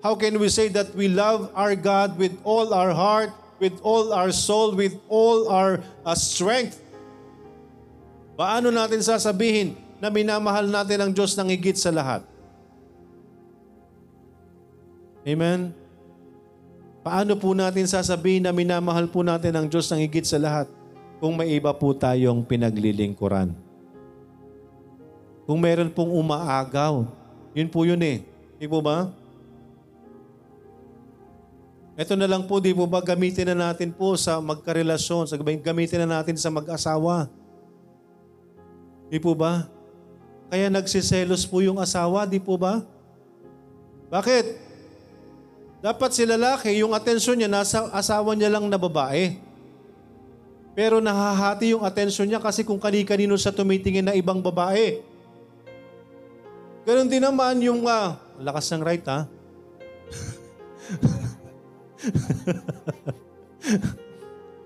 How 0.00 0.16
can 0.16 0.40
we 0.40 0.48
say 0.48 0.72
that 0.72 0.96
we 0.96 1.12
love 1.12 1.52
our 1.52 1.76
God 1.76 2.16
with 2.16 2.32
all 2.40 2.72
our 2.72 2.96
heart, 2.96 3.36
with 3.60 3.76
all 3.84 4.16
our 4.16 4.32
soul, 4.32 4.72
with 4.72 4.96
all 5.12 5.52
our 5.52 5.84
uh, 6.08 6.16
strength? 6.16 6.87
Paano 8.38 8.70
natin 8.70 9.02
sasabihin 9.02 9.74
na 9.98 10.14
minamahal 10.14 10.70
natin 10.70 11.02
ang 11.02 11.10
Diyos 11.10 11.34
ng 11.34 11.50
higit 11.50 11.74
sa 11.74 11.90
lahat? 11.90 12.22
Amen? 15.26 15.74
Paano 17.02 17.34
po 17.34 17.50
natin 17.50 17.90
sasabihin 17.90 18.46
na 18.46 18.54
minamahal 18.54 19.10
po 19.10 19.26
natin 19.26 19.58
ang 19.58 19.66
Diyos 19.66 19.90
ng 19.90 20.06
higit 20.06 20.22
sa 20.22 20.38
lahat 20.38 20.70
kung 21.18 21.34
may 21.34 21.50
iba 21.50 21.74
po 21.74 21.90
tayong 21.90 22.46
pinaglilingkuran? 22.46 23.50
Kung 25.42 25.58
meron 25.58 25.90
pong 25.90 26.14
umaagaw, 26.14 27.10
yun 27.58 27.66
po 27.66 27.82
yun 27.82 27.98
eh. 28.06 28.22
Di 28.54 28.70
po 28.70 28.78
ba? 28.78 29.10
Ito 31.98 32.14
na 32.14 32.30
lang 32.30 32.46
po, 32.46 32.62
di 32.62 32.70
po 32.70 32.86
ba, 32.86 33.02
gamitin 33.02 33.50
na 33.50 33.74
natin 33.74 33.90
po 33.90 34.14
sa 34.14 34.38
magkarelasyon, 34.38 35.26
sa 35.26 35.34
gamitin 35.42 36.06
na 36.06 36.22
natin 36.22 36.38
sa 36.38 36.54
mag-asawa. 36.54 37.26
Di 39.08 39.16
po 39.20 39.32
ba? 39.32 39.64
Kaya 40.48 40.72
nagsiselos 40.72 41.44
po 41.44 41.60
yung 41.60 41.80
asawa, 41.80 42.24
di 42.24 42.40
po 42.40 42.56
ba? 42.56 42.84
Bakit? 44.08 44.68
Dapat 45.84 46.10
si 46.12 46.24
lalaki, 46.24 46.72
yung 46.80 46.96
atensyon 46.96 47.36
niya, 47.36 47.48
nasa 47.48 47.88
asawa 47.92 48.32
niya 48.32 48.48
lang 48.52 48.64
na 48.68 48.80
babae. 48.80 49.36
Pero 50.72 51.02
nahahati 51.02 51.74
yung 51.74 51.84
atensyon 51.84 52.30
niya 52.30 52.40
kasi 52.40 52.64
kung 52.64 52.80
kani-kanino 52.80 53.36
sa 53.36 53.52
tumitingin 53.52 54.08
na 54.08 54.16
ibang 54.16 54.40
babae. 54.40 55.02
Ganon 56.88 57.10
din 57.10 57.20
naman 57.20 57.60
yung, 57.60 57.84
uh, 57.84 58.16
lakas 58.40 58.72
ng 58.72 58.82
right 58.86 59.04
ha? 59.04 59.28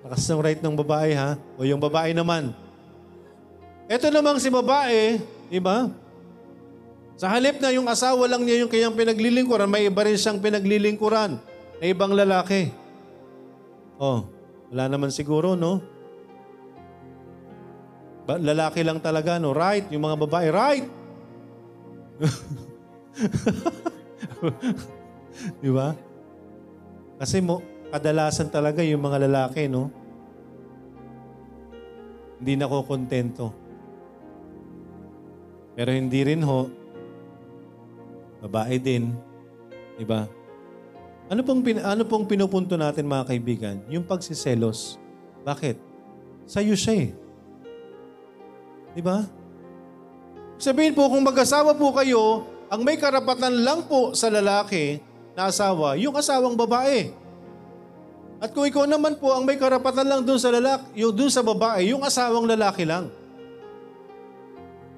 Lakas 0.07 0.22
ng 0.28 0.40
right 0.45 0.61
ng 0.62 0.76
babae 0.76 1.16
ha? 1.16 1.34
O 1.59 1.64
yung 1.66 1.80
babae 1.80 2.14
naman. 2.14 2.55
Ito 3.91 4.11
namang 4.11 4.39
si 4.39 4.51
babae, 4.51 5.18
di 5.51 5.59
ba? 5.59 5.91
Sa 7.18 7.30
halip 7.30 7.62
na 7.62 7.70
yung 7.70 7.87
asawa 7.87 8.26
lang 8.26 8.43
niya 8.43 8.66
yung 8.66 8.72
kanyang 8.72 8.99
pinaglilingkuran, 8.99 9.70
may 9.70 9.87
iba 9.87 10.03
rin 10.03 10.18
siyang 10.18 10.43
pinaglilingkuran 10.43 11.39
na 11.78 11.85
ibang 11.87 12.14
lalaki. 12.14 12.72
Oh, 13.99 14.26
wala 14.74 14.91
naman 14.91 15.14
siguro, 15.14 15.55
no? 15.55 15.83
Ba, 18.26 18.39
lalaki 18.39 18.83
lang 18.83 18.99
talaga, 18.99 19.39
no? 19.39 19.55
Right, 19.55 19.87
yung 19.91 20.03
mga 20.03 20.18
babae, 20.26 20.49
right! 20.51 20.87
di 25.62 25.70
ba? 25.70 25.95
Kasi 27.22 27.39
mo, 27.39 27.62
kadalasan 27.95 28.51
talaga 28.51 28.83
yung 28.83 29.03
mga 29.03 29.30
lalaki, 29.30 29.70
no? 29.70 29.91
Hindi 32.43 32.59
nako 32.59 32.83
kontento. 32.83 33.61
Pero 35.72 35.90
hindi 35.92 36.20
rin 36.20 36.44
ho, 36.44 36.68
babae 38.44 38.76
din, 38.76 39.12
di 39.96 40.04
ba? 40.04 40.28
Ano 41.32 41.40
pong, 41.40 41.64
pin, 41.64 41.80
ano 41.80 42.04
pong 42.04 42.28
pinupunto 42.28 42.76
natin 42.76 43.08
mga 43.08 43.28
kaibigan? 43.32 43.76
Yung 43.88 44.04
pagsiselos. 44.04 45.00
Bakit? 45.48 45.80
Sa'yo 46.44 46.76
siya 46.76 47.08
eh. 47.08 47.10
Di 48.92 49.00
ba? 49.00 49.24
Sabihin 50.60 50.92
po, 50.92 51.08
kung 51.08 51.24
mag-asawa 51.24 51.72
po 51.72 51.88
kayo, 51.96 52.44
ang 52.68 52.84
may 52.84 53.00
karapatan 53.00 53.64
lang 53.64 53.88
po 53.88 54.12
sa 54.12 54.28
lalaki, 54.28 55.00
na 55.32 55.48
asawa, 55.48 55.96
yung 55.96 56.12
asawang 56.12 56.56
babae. 56.56 57.12
At 58.42 58.50
kung 58.52 58.66
ikaw 58.66 58.84
naman 58.84 59.16
po 59.16 59.32
ang 59.32 59.46
may 59.46 59.56
karapatan 59.56 60.04
lang 60.04 60.20
doon 60.26 60.36
sa 60.36 60.50
lalaki, 60.52 60.98
yung 60.98 61.14
doon 61.14 61.32
sa 61.32 61.40
babae, 61.40 61.94
yung 61.94 62.02
asawang 62.04 62.44
lalaki 62.44 62.84
lang. 62.84 63.08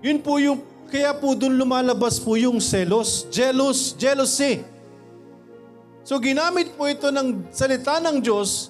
Yun 0.05 0.21
po 0.21 0.37
yung, 0.37 0.61
kaya 0.93 1.17
po 1.17 1.33
doon 1.33 1.57
lumalabas 1.57 2.21
po 2.21 2.37
yung 2.37 2.61
selos, 2.61 3.25
jealous, 3.33 3.97
jealousy. 3.97 4.61
So 6.05 6.21
ginamit 6.21 6.77
po 6.77 6.85
ito 6.85 7.09
ng 7.09 7.49
salita 7.49 7.97
ng 8.05 8.21
Diyos, 8.21 8.69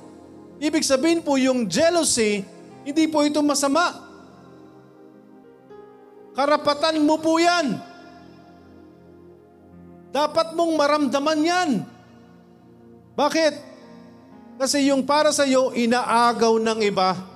ibig 0.63 0.87
sabihin 0.87 1.19
po 1.27 1.35
yung 1.35 1.67
jealousy, 1.67 2.47
hindi 2.87 3.11
po 3.11 3.27
ito 3.27 3.43
masama. 3.43 3.99
Karapatan 6.39 7.03
mo 7.03 7.19
po 7.19 7.35
yan. 7.43 7.83
Dapat 10.15 10.55
mong 10.55 10.73
maramdaman 10.79 11.41
yan. 11.43 11.71
Bakit? 13.19 13.55
Kasi 14.55 14.87
yung 14.87 15.03
para 15.03 15.35
sa 15.35 15.43
iyo, 15.43 15.75
inaagaw 15.75 16.63
ng 16.63 16.79
iba. 16.87 17.34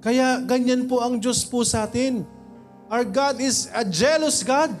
Kaya 0.00 0.40
ganyan 0.40 0.88
po 0.88 1.04
ang 1.04 1.20
Diyos 1.20 1.44
po 1.44 1.60
sa 1.60 1.84
atin. 1.84 2.24
Our 2.88 3.04
God 3.04 3.36
is 3.38 3.68
a 3.76 3.84
jealous 3.84 4.40
God. 4.40 4.72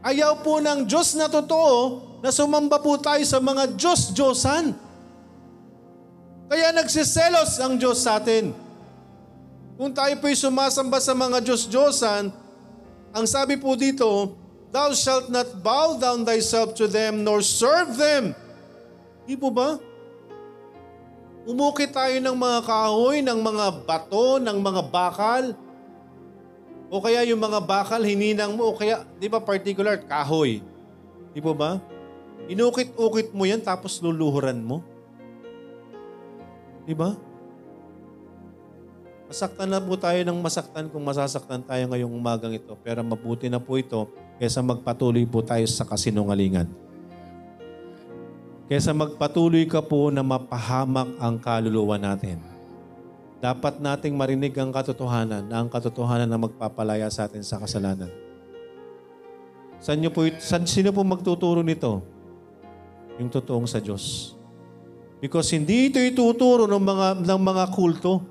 Ayaw 0.00 0.40
po 0.40 0.62
ng 0.62 0.86
Diyos 0.86 1.12
na 1.18 1.26
totoo 1.26 2.08
na 2.22 2.30
sumamba 2.30 2.78
po 2.80 2.96
tayo 2.96 3.20
sa 3.26 3.42
mga 3.42 3.76
Diyos-Diyosan. 3.76 4.72
Kaya 6.50 6.68
nagsiselos 6.72 7.60
ang 7.60 7.76
Diyos 7.76 8.00
sa 8.00 8.16
atin. 8.16 8.54
Kung 9.76 9.92
tayo 9.92 10.14
po'y 10.22 10.38
sumasamba 10.38 11.02
sa 11.02 11.12
mga 11.12 11.42
Diyos-Diyosan, 11.44 12.32
ang 13.10 13.26
sabi 13.26 13.58
po 13.58 13.74
dito, 13.74 14.38
Thou 14.70 14.94
shalt 14.94 15.26
not 15.34 15.66
bow 15.66 15.98
down 15.98 16.22
thyself 16.22 16.78
to 16.78 16.86
them 16.86 17.26
nor 17.26 17.42
serve 17.42 17.98
them. 17.98 18.38
Di 19.26 19.34
po 19.34 19.50
ba? 19.50 19.82
Umukit 21.48 21.96
tayo 21.96 22.12
ng 22.20 22.36
mga 22.36 22.58
kahoy, 22.68 23.24
ng 23.24 23.40
mga 23.40 23.66
bato, 23.88 24.36
ng 24.36 24.58
mga 24.60 24.82
bakal. 24.92 25.44
O 26.92 27.00
kaya 27.00 27.24
yung 27.24 27.40
mga 27.40 27.64
bakal, 27.64 28.04
hininang 28.04 28.52
mo. 28.52 28.68
O 28.68 28.76
kaya, 28.76 29.08
di 29.16 29.30
ba 29.30 29.40
particular, 29.40 29.96
kahoy. 30.04 30.60
Di 31.32 31.40
po 31.40 31.56
ba? 31.56 31.80
Inukit-ukit 32.50 33.32
mo 33.32 33.48
yan 33.48 33.62
tapos 33.64 34.02
luluhuran 34.04 34.60
mo. 34.60 34.84
Di 36.84 36.92
ba? 36.92 37.16
Masaktan 39.30 39.70
na 39.70 39.78
po 39.78 39.94
tayo 39.94 40.18
ng 40.26 40.38
masaktan 40.42 40.90
kung 40.90 41.06
masasaktan 41.06 41.62
tayo 41.62 41.86
ngayong 41.86 42.10
umagang 42.10 42.50
ito. 42.50 42.74
Pero 42.82 43.00
mabuti 43.06 43.46
na 43.46 43.62
po 43.62 43.78
ito 43.78 44.10
kaysa 44.42 44.58
magpatuloy 44.58 45.22
po 45.24 45.40
tayo 45.40 45.62
sa 45.70 45.86
kasinungalingan. 45.86 46.89
Kaysa 48.70 48.94
magpatuloy 48.94 49.66
ka 49.66 49.82
po 49.82 50.14
na 50.14 50.22
mapahamak 50.22 51.18
ang 51.18 51.42
kaluluwa 51.42 51.98
natin. 51.98 52.38
Dapat 53.42 53.82
nating 53.82 54.14
marinig 54.14 54.54
ang 54.54 54.70
katotohanan 54.70 55.42
na 55.42 55.58
ang 55.58 55.66
katotohanan 55.66 56.30
na 56.30 56.38
magpapalaya 56.38 57.10
sa 57.10 57.26
atin 57.26 57.42
sa 57.42 57.58
kasalanan. 57.58 58.06
San 59.82 59.98
niyo 59.98 60.14
po, 60.14 60.22
san, 60.38 60.62
sino 60.70 60.94
po 60.94 61.02
magtuturo 61.02 61.66
nito? 61.66 61.98
Yung 63.18 63.26
totoong 63.26 63.66
sa 63.66 63.82
Diyos. 63.82 64.38
Because 65.18 65.50
hindi 65.50 65.90
ito 65.90 65.98
ituturo 65.98 66.70
ng 66.70 66.84
mga, 66.84 67.08
ng 67.26 67.40
mga 67.42 67.64
kulto. 67.74 68.22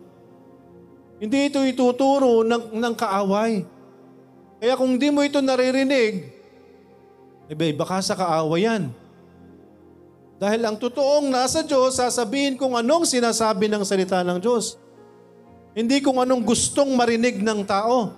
Hindi 1.20 1.52
ito 1.52 1.68
ituturo 1.68 2.48
ng, 2.48 2.80
ng 2.80 2.94
kaaway. 2.96 3.68
Kaya 4.64 4.74
kung 4.80 4.96
di 4.96 5.12
mo 5.12 5.20
ito 5.20 5.44
naririnig, 5.44 6.32
iba, 7.52 7.76
baka 7.76 8.00
sa 8.00 8.16
kaaway 8.16 8.64
yan. 8.64 9.09
Dahil 10.40 10.64
ang 10.64 10.80
totoong 10.80 11.28
nasa 11.28 11.60
Diyos, 11.68 12.00
sasabihin 12.00 12.56
kung 12.56 12.80
anong 12.80 13.04
sinasabi 13.04 13.68
ng 13.68 13.84
salita 13.84 14.24
ng 14.24 14.40
Diyos. 14.40 14.80
Hindi 15.76 16.00
kung 16.00 16.16
anong 16.16 16.48
gustong 16.48 16.96
marinig 16.96 17.44
ng 17.44 17.68
tao. 17.68 18.16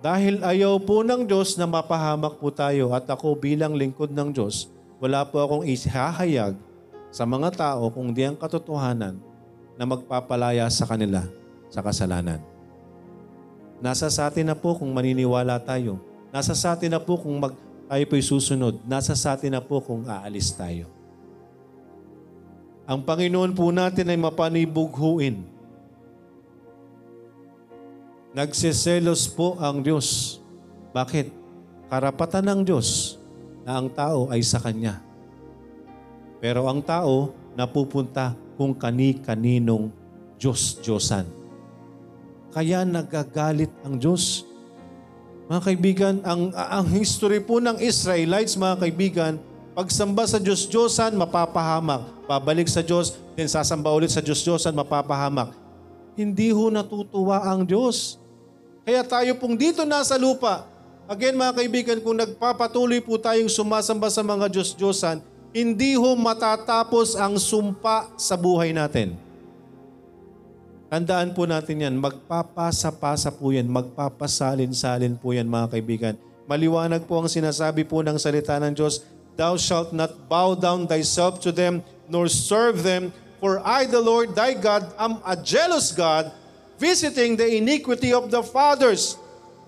Dahil 0.00 0.40
ayaw 0.42 0.80
po 0.82 1.04
ng 1.04 1.28
Diyos 1.28 1.54
na 1.60 1.68
mapahamak 1.68 2.40
po 2.40 2.50
tayo 2.50 2.90
at 2.96 3.06
ako 3.06 3.36
bilang 3.38 3.76
lingkod 3.76 4.10
ng 4.10 4.34
Diyos, 4.34 4.66
wala 4.98 5.22
po 5.28 5.38
akong 5.44 5.62
isahayag 5.68 6.56
sa 7.12 7.28
mga 7.28 7.54
tao 7.54 7.92
kung 7.92 8.10
di 8.10 8.24
ang 8.24 8.34
katotohanan 8.34 9.20
na 9.76 9.84
magpapalaya 9.84 10.66
sa 10.72 10.88
kanila 10.88 11.22
sa 11.68 11.84
kasalanan. 11.84 12.40
Nasa 13.78 14.08
sa 14.08 14.32
atin 14.32 14.48
na 14.48 14.56
po 14.56 14.74
kung 14.74 14.88
maniniwala 14.90 15.60
tayo. 15.60 16.00
Nasa 16.32 16.56
sa 16.56 16.74
atin 16.74 16.96
na 16.96 17.00
po 17.02 17.20
kung 17.20 17.36
mag, 17.36 17.52
tayo 17.88 18.04
po'y 18.06 18.24
susunod. 18.24 18.82
Nasa 18.84 19.16
sa 19.16 19.34
atin 19.34 19.54
na 19.54 19.62
po 19.62 19.82
kung 19.82 20.06
aalis 20.06 20.52
tayo. 20.54 20.90
Ang 22.86 23.06
Panginoon 23.06 23.52
po 23.54 23.70
natin 23.70 24.10
ay 24.10 24.18
mapanibughuin. 24.18 25.46
Nagsiselos 28.32 29.28
po 29.30 29.60
ang 29.60 29.84
Diyos. 29.84 30.40
Bakit? 30.90 31.30
Karapatan 31.92 32.48
ng 32.48 32.60
Diyos 32.64 33.20
na 33.62 33.78
ang 33.78 33.92
tao 33.92 34.32
ay 34.32 34.40
sa 34.42 34.58
Kanya. 34.58 35.04
Pero 36.42 36.66
ang 36.66 36.82
tao 36.82 37.30
napupunta 37.54 38.34
kung 38.56 38.74
kani-kaninong 38.74 39.92
Diyos-Diyosan. 40.40 41.28
Kaya 42.52 42.82
nagagalit 42.82 43.70
ang 43.86 43.96
Diyos. 43.96 44.44
Mga 45.52 45.68
kaibigan, 45.68 46.14
ang, 46.24 46.48
ang 46.56 46.88
history 46.88 47.36
po 47.36 47.60
ng 47.60 47.76
Israelites, 47.76 48.56
mga 48.56 48.88
kaibigan, 48.88 49.36
pagsamba 49.76 50.24
sa 50.24 50.40
Diyos-Diyosan, 50.40 51.12
mapapahamak. 51.12 52.08
Pabalik 52.24 52.72
sa 52.72 52.80
Diyos, 52.80 53.20
then 53.36 53.44
sasamba 53.44 53.92
ulit 53.92 54.08
sa 54.08 54.24
Diyos-Diyosan, 54.24 54.72
mapapahamak. 54.72 55.52
Hindi 56.16 56.56
ho 56.56 56.72
natutuwa 56.72 57.44
ang 57.44 57.68
Diyos. 57.68 58.16
Kaya 58.88 59.04
tayo 59.04 59.36
pong 59.36 59.60
dito 59.60 59.84
nasa 59.84 60.16
lupa, 60.16 60.64
again 61.04 61.36
mga 61.36 61.52
kaibigan, 61.60 61.98
kung 62.00 62.16
nagpapatuloy 62.16 63.04
po 63.04 63.20
tayong 63.20 63.52
sumasamba 63.52 64.08
sa 64.08 64.24
mga 64.24 64.48
Diyos-Diyosan, 64.48 65.20
hindi 65.52 66.00
ho 66.00 66.16
matatapos 66.16 67.12
ang 67.12 67.36
sumpa 67.36 68.08
sa 68.16 68.40
buhay 68.40 68.72
natin. 68.72 69.20
Tandaan 70.92 71.32
po 71.32 71.48
natin 71.48 71.88
yan, 71.88 71.96
magpapasa-pasa 71.96 73.32
po 73.32 73.48
yan, 73.48 73.64
magpapasalin-salin 73.64 75.16
po 75.16 75.32
yan 75.32 75.48
mga 75.48 75.72
kaibigan. 75.72 76.14
Maliwanag 76.44 77.08
po 77.08 77.16
ang 77.16 77.32
sinasabi 77.32 77.88
po 77.88 78.04
ng 78.04 78.20
salita 78.20 78.60
ng 78.60 78.76
Diyos, 78.76 79.00
Thou 79.32 79.56
shalt 79.56 79.96
not 79.96 80.28
bow 80.28 80.52
down 80.52 80.84
thyself 80.84 81.40
to 81.40 81.48
them, 81.48 81.80
nor 82.12 82.28
serve 82.28 82.84
them, 82.84 83.08
for 83.40 83.64
I, 83.64 83.88
the 83.88 84.04
Lord 84.04 84.36
thy 84.36 84.52
God, 84.52 84.84
am 85.00 85.24
a 85.24 85.32
jealous 85.32 85.96
God, 85.96 86.28
visiting 86.76 87.40
the 87.40 87.48
iniquity 87.48 88.12
of 88.12 88.28
the 88.28 88.44
fathers 88.44 89.16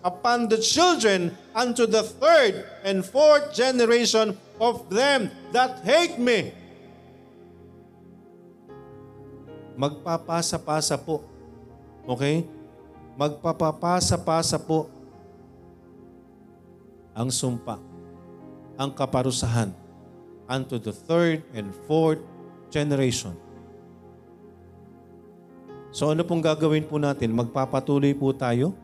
upon 0.04 0.52
the 0.52 0.60
children 0.60 1.32
unto 1.56 1.88
the 1.88 2.04
third 2.04 2.68
and 2.84 3.00
fourth 3.00 3.56
generation 3.56 4.36
of 4.60 4.92
them 4.92 5.32
that 5.56 5.88
hate 5.88 6.20
me. 6.20 6.52
Magpapasa-pasa 9.74 10.94
po. 10.98 11.22
Okay? 12.06 12.46
Magpapapasa-pasa 13.14 14.58
po 14.58 14.90
ang 17.14 17.30
sumpa, 17.30 17.78
ang 18.74 18.90
kaparusahan 18.90 19.70
unto 20.50 20.82
the 20.82 20.90
third 20.90 21.46
and 21.54 21.70
fourth 21.86 22.20
generation. 22.74 23.38
So 25.94 26.10
ano 26.10 26.26
pong 26.26 26.42
gagawin 26.42 26.82
po 26.90 26.98
natin? 26.98 27.30
Magpapatuloy 27.30 28.18
po 28.18 28.34
tayo? 28.34 28.74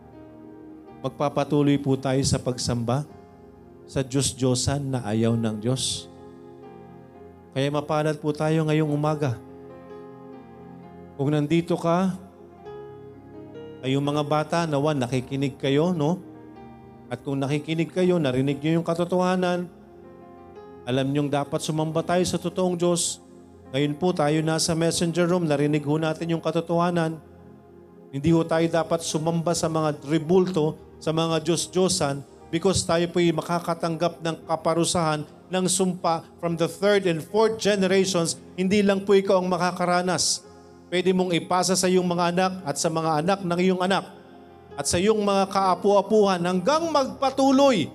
Magpapatuloy 1.02 1.74
po 1.82 1.98
tayo 1.98 2.22
sa 2.22 2.38
pagsamba 2.38 3.02
sa 3.90 4.06
Diyos-Diyosan 4.06 4.94
na 4.94 5.02
ayaw 5.02 5.34
ng 5.34 5.58
Diyos. 5.58 6.06
Kaya 7.50 7.66
mapalad 7.66 8.14
po 8.22 8.30
tayo 8.30 8.62
ngayong 8.62 8.94
umaga. 8.94 9.34
Kung 11.20 11.36
nandito 11.36 11.76
ka, 11.76 12.16
kayong 13.84 14.00
mga 14.08 14.24
bata, 14.24 14.58
nawan, 14.64 14.96
nakikinig 14.96 15.60
kayo, 15.60 15.92
no? 15.92 16.16
At 17.12 17.20
kung 17.20 17.36
nakikinig 17.36 17.92
kayo, 17.92 18.16
narinig 18.16 18.56
niyo 18.56 18.80
yung 18.80 18.88
katotohanan, 18.88 19.68
alam 20.88 21.06
niyong 21.12 21.28
dapat 21.28 21.60
sumamba 21.60 22.00
tayo 22.00 22.24
sa 22.24 22.40
totoong 22.40 22.72
Diyos. 22.72 23.20
Ngayon 23.68 24.00
po 24.00 24.16
tayo 24.16 24.40
nasa 24.40 24.72
messenger 24.72 25.28
room, 25.28 25.44
narinig 25.44 25.84
ho 25.84 26.00
natin 26.00 26.32
yung 26.32 26.40
katotohanan. 26.40 27.20
Hindi 28.08 28.32
ho 28.32 28.40
tayo 28.40 28.64
dapat 28.72 29.04
sumamba 29.04 29.52
sa 29.52 29.68
mga 29.68 30.00
tribulto, 30.00 30.80
sa 31.04 31.12
mga 31.12 31.44
Diyos-Diyosan, 31.44 32.24
because 32.48 32.80
tayo 32.88 33.04
po 33.12 33.20
ay 33.20 33.28
makakatanggap 33.36 34.24
ng 34.24 34.48
kaparusahan 34.48 35.28
ng 35.52 35.68
sumpa 35.68 36.24
from 36.40 36.56
the 36.56 36.64
third 36.64 37.04
and 37.04 37.20
fourth 37.20 37.60
generations, 37.60 38.40
hindi 38.56 38.80
lang 38.80 39.04
po 39.04 39.12
ikaw 39.12 39.36
ang 39.36 39.52
makakaranas. 39.52 40.48
Pwede 40.90 41.14
mong 41.14 41.30
ipasa 41.30 41.78
sa 41.78 41.86
iyong 41.86 42.04
mga 42.04 42.34
anak 42.34 42.52
at 42.66 42.74
sa 42.74 42.90
mga 42.90 43.22
anak 43.22 43.40
ng 43.46 43.60
iyong 43.62 43.78
anak 43.78 44.10
at 44.74 44.90
sa 44.90 44.98
iyong 44.98 45.22
mga 45.22 45.46
kaapu-apuhan 45.46 46.42
hanggang 46.42 46.90
magpatuloy. 46.90 47.86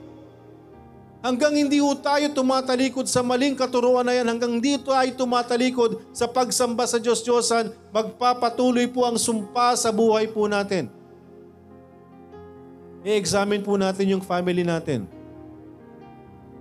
Hanggang 1.19 1.57
hindi 1.57 1.81
po 1.81 1.91
tayo 1.99 2.29
tumatalikod 2.31 3.09
sa 3.09 3.25
maling 3.25 3.57
katuruan 3.57 4.05
na 4.05 4.13
yan, 4.13 4.29
hanggang 4.29 4.61
hindi 4.61 4.77
tayo 4.77 5.09
tumatalikod 5.17 5.97
sa 6.13 6.29
pagsamba 6.29 6.85
sa 6.85 7.01
Diyos-Diyosan, 7.01 7.73
magpapatuloy 7.89 8.85
po 8.87 9.03
ang 9.03 9.17
sumpa 9.19 9.73
sa 9.75 9.89
buhay 9.89 10.29
po 10.29 10.45
natin. 10.45 10.87
I-examine 13.01 13.65
po 13.65 13.75
natin 13.75 14.13
yung 14.15 14.23
family 14.23 14.61
natin. 14.61 15.09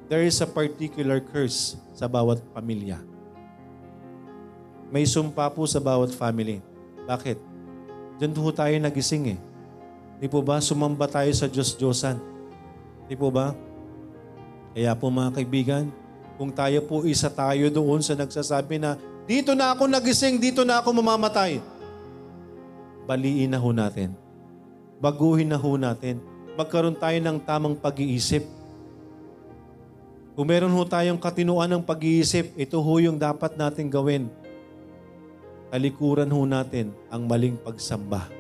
There 0.09 0.25
is 0.25 0.41
a 0.41 0.49
particular 0.49 1.21
curse 1.21 1.77
sa 1.93 2.09
bawat 2.09 2.41
pamilya. 2.57 3.14
May 4.95 5.11
sumpa 5.11 5.51
po 5.51 5.67
sa 5.67 5.83
bawat 5.83 6.15
family. 6.15 6.63
Bakit? 7.11 7.35
Diyan 8.23 8.31
po 8.31 8.55
tayo 8.55 8.71
nagising 8.79 9.35
eh. 9.35 9.39
Di 10.23 10.31
po 10.31 10.39
ba? 10.39 10.63
Sumamba 10.63 11.11
tayo 11.11 11.35
sa 11.35 11.51
Diyos-Diyosan. 11.51 12.15
Di 13.11 13.19
po 13.19 13.35
ba? 13.35 13.59
Kaya 14.71 14.95
po 14.95 15.11
mga 15.11 15.35
kaibigan, 15.35 15.91
kung 16.39 16.55
tayo 16.55 16.79
po 16.87 17.03
isa 17.03 17.27
tayo 17.27 17.67
doon 17.75 18.07
sa 18.07 18.15
nagsasabi 18.15 18.79
na, 18.79 18.95
dito 19.27 19.59
na 19.59 19.75
ako 19.75 19.91
nagising, 19.91 20.39
dito 20.39 20.63
na 20.63 20.79
ako 20.79 20.95
mamamatay. 21.03 21.59
Baliin 23.03 23.51
na 23.51 23.59
ho 23.59 23.75
natin. 23.75 24.15
Baguhin 25.03 25.51
na 25.51 25.59
ho 25.59 25.75
natin 25.75 26.23
magkaroon 26.55 26.95
tayo 26.95 27.19
ng 27.19 27.39
tamang 27.43 27.75
pag-iisip. 27.75 28.47
Kung 30.35 30.47
meron 30.51 30.75
ho 30.75 30.83
tayong 30.87 31.19
katinuan 31.19 31.71
ng 31.71 31.83
pag-iisip, 31.83 32.55
ito 32.55 32.79
ho 32.79 32.95
yung 32.99 33.19
dapat 33.19 33.55
natin 33.59 33.91
gawin. 33.91 34.31
Talikuran 35.75 36.31
ho 36.31 36.47
natin 36.47 36.95
ang 37.11 37.27
maling 37.27 37.59
pagsamba. 37.59 38.31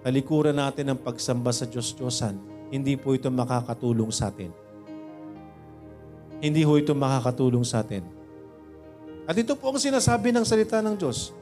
Talikuran 0.00 0.56
natin 0.56 0.88
ang 0.88 0.96
pagsamba 0.96 1.52
sa 1.52 1.68
Diyos-Diyosan. 1.68 2.40
Hindi 2.72 2.96
po 2.96 3.12
ito 3.12 3.28
makakatulong 3.28 4.08
sa 4.08 4.32
atin. 4.32 4.48
Hindi 6.40 6.64
ho 6.64 6.72
ito 6.80 6.96
makakatulong 6.96 7.68
sa 7.68 7.84
atin. 7.84 8.00
At 9.28 9.36
ito 9.36 9.52
po 9.60 9.68
ang 9.68 9.76
sinasabi 9.76 10.32
ng 10.32 10.40
salita 10.48 10.80
ng 10.80 10.96
Diyos. 10.96 11.36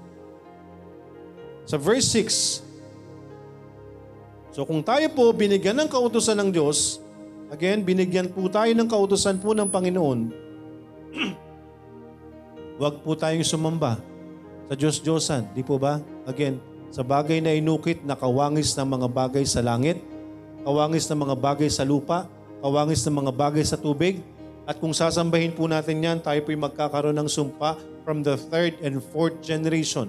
Sa 1.71 1.79
verse 1.79 2.11
6, 2.11 4.59
So 4.59 4.67
kung 4.67 4.83
tayo 4.83 5.07
po 5.15 5.31
binigyan 5.31 5.79
ng 5.79 5.87
kautusan 5.87 6.35
ng 6.43 6.51
Diyos, 6.51 6.99
again, 7.47 7.87
binigyan 7.87 8.27
po 8.27 8.51
tayo 8.51 8.75
ng 8.75 8.91
kautusan 8.91 9.39
po 9.39 9.55
ng 9.55 9.71
Panginoon, 9.71 10.35
huwag 12.83 12.99
po 13.07 13.15
tayong 13.15 13.47
sumamba 13.47 14.14
sa 14.69 14.75
Diyos-Diyosan. 14.75 15.53
Di 15.53 15.63
po 15.65 15.77
ba? 15.77 16.01
Again, 16.25 16.61
sa 16.95 17.03
bagay 17.03 17.43
na 17.43 17.51
inukit 17.51 18.07
na 18.07 18.15
kawangis 18.15 18.73
ng 18.79 18.87
mga 18.87 19.09
bagay 19.11 19.43
sa 19.43 19.61
langit, 19.61 19.99
kawangis 20.63 21.11
ng 21.11 21.19
mga 21.27 21.37
bagay 21.37 21.67
sa 21.67 21.83
lupa, 21.83 22.31
kawangis 22.63 23.03
ng 23.05 23.19
mga 23.25 23.33
bagay 23.35 23.65
sa 23.67 23.75
tubig, 23.75 24.23
at 24.65 24.81
kung 24.81 24.97
sasambahin 24.97 25.53
po 25.53 25.69
natin 25.69 26.01
yan, 26.01 26.19
tayo 26.25 26.41
po'y 26.41 26.57
magkakaroon 26.57 27.19
ng 27.21 27.29
sumpa 27.29 27.77
from 28.07 28.25
the 28.25 28.39
third 28.49 28.79
and 28.81 29.03
fourth 29.13 29.37
generation. 29.45 30.09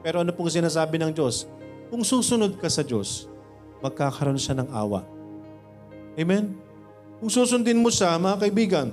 Pero 0.00 0.24
ano 0.24 0.32
pong 0.32 0.48
sinasabi 0.48 0.96
ng 0.96 1.12
Diyos? 1.12 1.44
Kung 1.92 2.00
susunod 2.00 2.56
ka 2.56 2.72
sa 2.72 2.80
Diyos, 2.80 3.28
magkakaroon 3.84 4.40
siya 4.40 4.56
ng 4.56 4.68
awa. 4.72 5.04
Amen? 6.16 6.56
Kung 7.20 7.28
susundin 7.28 7.82
mo 7.82 7.92
siya, 7.92 8.16
mga 8.16 8.48
kaibigan, 8.48 8.88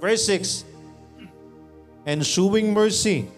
verse 0.00 0.24
6, 0.30 0.64
And 2.08 2.24
shewing 2.24 2.72
mercy 2.72 3.28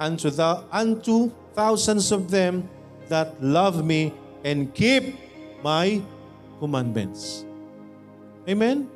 unto, 0.00 0.32
the, 0.32 0.64
unto 0.72 1.28
thousands 1.52 2.08
of 2.08 2.32
them 2.32 2.64
that 3.12 3.36
love 3.44 3.84
me 3.84 4.16
and 4.40 4.72
keep 4.72 5.20
my 5.60 6.00
commandments. 6.56 7.44
Amen? 8.48 8.88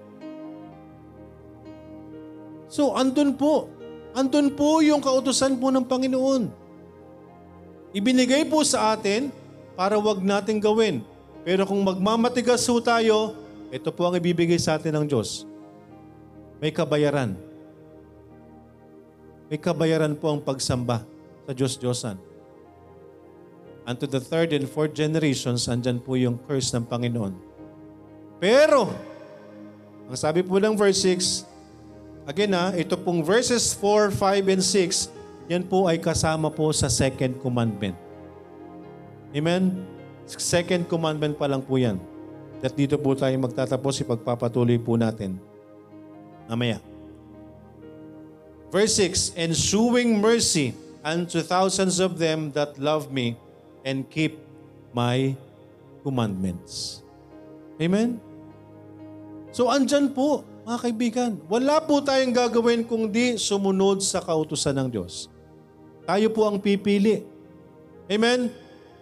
So, 2.72 2.96
andun 2.96 3.36
po. 3.36 3.68
Andun 4.16 4.56
po 4.56 4.80
yung 4.80 5.04
kautusan 5.04 5.60
po 5.60 5.68
ng 5.68 5.84
Panginoon. 5.84 6.48
Ibinigay 7.94 8.48
po 8.48 8.64
sa 8.64 8.96
atin 8.96 9.28
para 9.76 10.00
wag 10.00 10.24
nating 10.24 10.58
gawin. 10.58 11.04
Pero 11.44 11.68
kung 11.68 11.84
magmamatigas 11.84 12.64
ho 12.66 12.80
tayo, 12.80 13.36
ito 13.68 13.92
po 13.92 14.08
ang 14.08 14.16
ibibigay 14.16 14.56
sa 14.56 14.80
atin 14.80 14.96
ng 14.96 15.06
Diyos. 15.06 15.44
May 16.58 16.72
kabayaran. 16.72 17.36
May 19.52 19.60
kabayaran 19.60 20.16
po 20.16 20.32
ang 20.32 20.40
pagsamba 20.40 21.04
sa 21.44 21.52
Diyos-Diyosan. 21.52 22.16
And 23.84 24.00
to 24.00 24.08
the 24.08 24.20
third 24.20 24.56
and 24.56 24.64
fourth 24.64 24.96
generations, 24.96 25.68
andyan 25.68 26.00
po 26.00 26.16
yung 26.16 26.40
curse 26.48 26.72
ng 26.72 26.88
Panginoon. 26.88 27.36
Pero, 28.40 28.88
ang 30.08 30.16
sabi 30.16 30.40
po 30.40 30.56
ng 30.56 30.72
verse 30.72 31.04
6, 31.04 31.44
again 32.24 32.56
ha, 32.56 32.72
ito 32.72 32.96
pong 32.96 33.20
verses 33.20 33.76
4, 33.76 34.08
5, 34.16 34.52
and 34.56 34.64
6, 34.64 35.12
yan 35.52 35.64
po 35.68 35.84
ay 35.84 36.00
kasama 36.00 36.48
po 36.48 36.72
sa 36.72 36.88
second 36.88 37.36
commandment. 37.44 37.96
Amen? 39.36 39.84
Second 40.24 40.88
commandment 40.88 41.36
pa 41.36 41.44
lang 41.44 41.60
po 41.60 41.76
yan. 41.76 42.00
At 42.64 42.72
dito 42.72 42.96
po 42.96 43.12
tayo 43.12 43.36
magtatapos, 43.36 44.00
ipagpapatuloy 44.00 44.80
po 44.80 44.96
natin. 44.96 45.36
Mamaya. 46.48 46.93
Verse 48.74 48.98
6, 48.98 49.38
And 49.38 49.54
mercy 50.18 50.74
unto 51.06 51.46
thousands 51.46 52.02
of 52.02 52.18
them 52.18 52.50
that 52.58 52.74
love 52.74 53.14
me 53.14 53.38
and 53.86 54.02
keep 54.10 54.34
my 54.90 55.38
commandments. 56.02 57.06
Amen? 57.78 58.18
So 59.54 59.70
andyan 59.70 60.10
po, 60.10 60.42
mga 60.66 60.78
kaibigan, 60.90 61.30
wala 61.46 61.78
po 61.86 62.02
tayong 62.02 62.34
gagawin 62.34 62.82
kung 62.82 63.06
di 63.06 63.38
sumunod 63.38 64.02
sa 64.02 64.18
kautusan 64.18 64.74
ng 64.74 64.88
Diyos. 64.90 65.30
Tayo 66.02 66.34
po 66.34 66.50
ang 66.50 66.58
pipili. 66.58 67.22
Amen? 68.10 68.50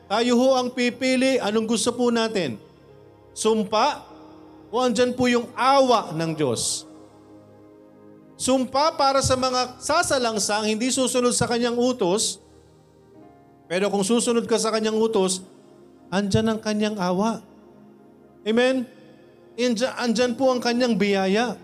Tayo 0.05 0.37
ho 0.37 0.53
ang 0.53 0.69
pipili. 0.69 1.41
Anong 1.41 1.65
gusto 1.65 1.97
po 1.97 2.13
natin? 2.13 2.61
Sumpa 3.33 4.05
o 4.69 4.85
andyan 4.85 5.17
po 5.17 5.33
yung 5.33 5.49
awa 5.57 6.13
ng 6.13 6.37
Diyos? 6.37 6.92
Sumpa 8.43 8.99
para 8.99 9.23
sa 9.23 9.39
mga 9.39 9.79
sasalangsang 9.79 10.67
hindi 10.67 10.91
susunod 10.91 11.31
sa 11.31 11.47
kanyang 11.47 11.79
utos, 11.79 12.43
pero 13.71 13.87
kung 13.87 14.03
susunod 14.03 14.51
ka 14.51 14.59
sa 14.59 14.75
kanyang 14.75 14.99
utos, 14.99 15.47
andyan 16.11 16.51
ang 16.51 16.59
kanyang 16.59 16.99
awa. 16.99 17.39
Amen? 18.43 18.83
Andyan, 19.55 19.95
andyan 19.95 20.33
po 20.35 20.51
ang 20.51 20.59
kanyang 20.59 20.99
biyaya. 20.99 21.55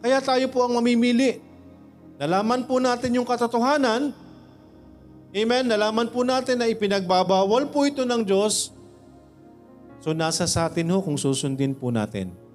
Kaya 0.00 0.24
tayo 0.24 0.48
po 0.48 0.64
ang 0.64 0.80
mamimili. 0.80 1.44
Nalaman 2.16 2.64
po 2.64 2.80
natin 2.80 3.12
yung 3.12 3.28
katotohanan. 3.28 4.08
Amen? 5.36 5.64
Nalaman 5.68 6.08
po 6.08 6.24
natin 6.24 6.56
na 6.56 6.72
ipinagbabawal 6.72 7.68
po 7.68 7.84
ito 7.84 8.08
ng 8.08 8.24
Diyos. 8.24 8.72
So 10.00 10.16
nasa 10.16 10.48
sa 10.48 10.72
atin 10.72 10.88
ho 10.88 11.04
kung 11.04 11.20
susundin 11.20 11.76
po 11.76 11.92
natin. 11.92 12.47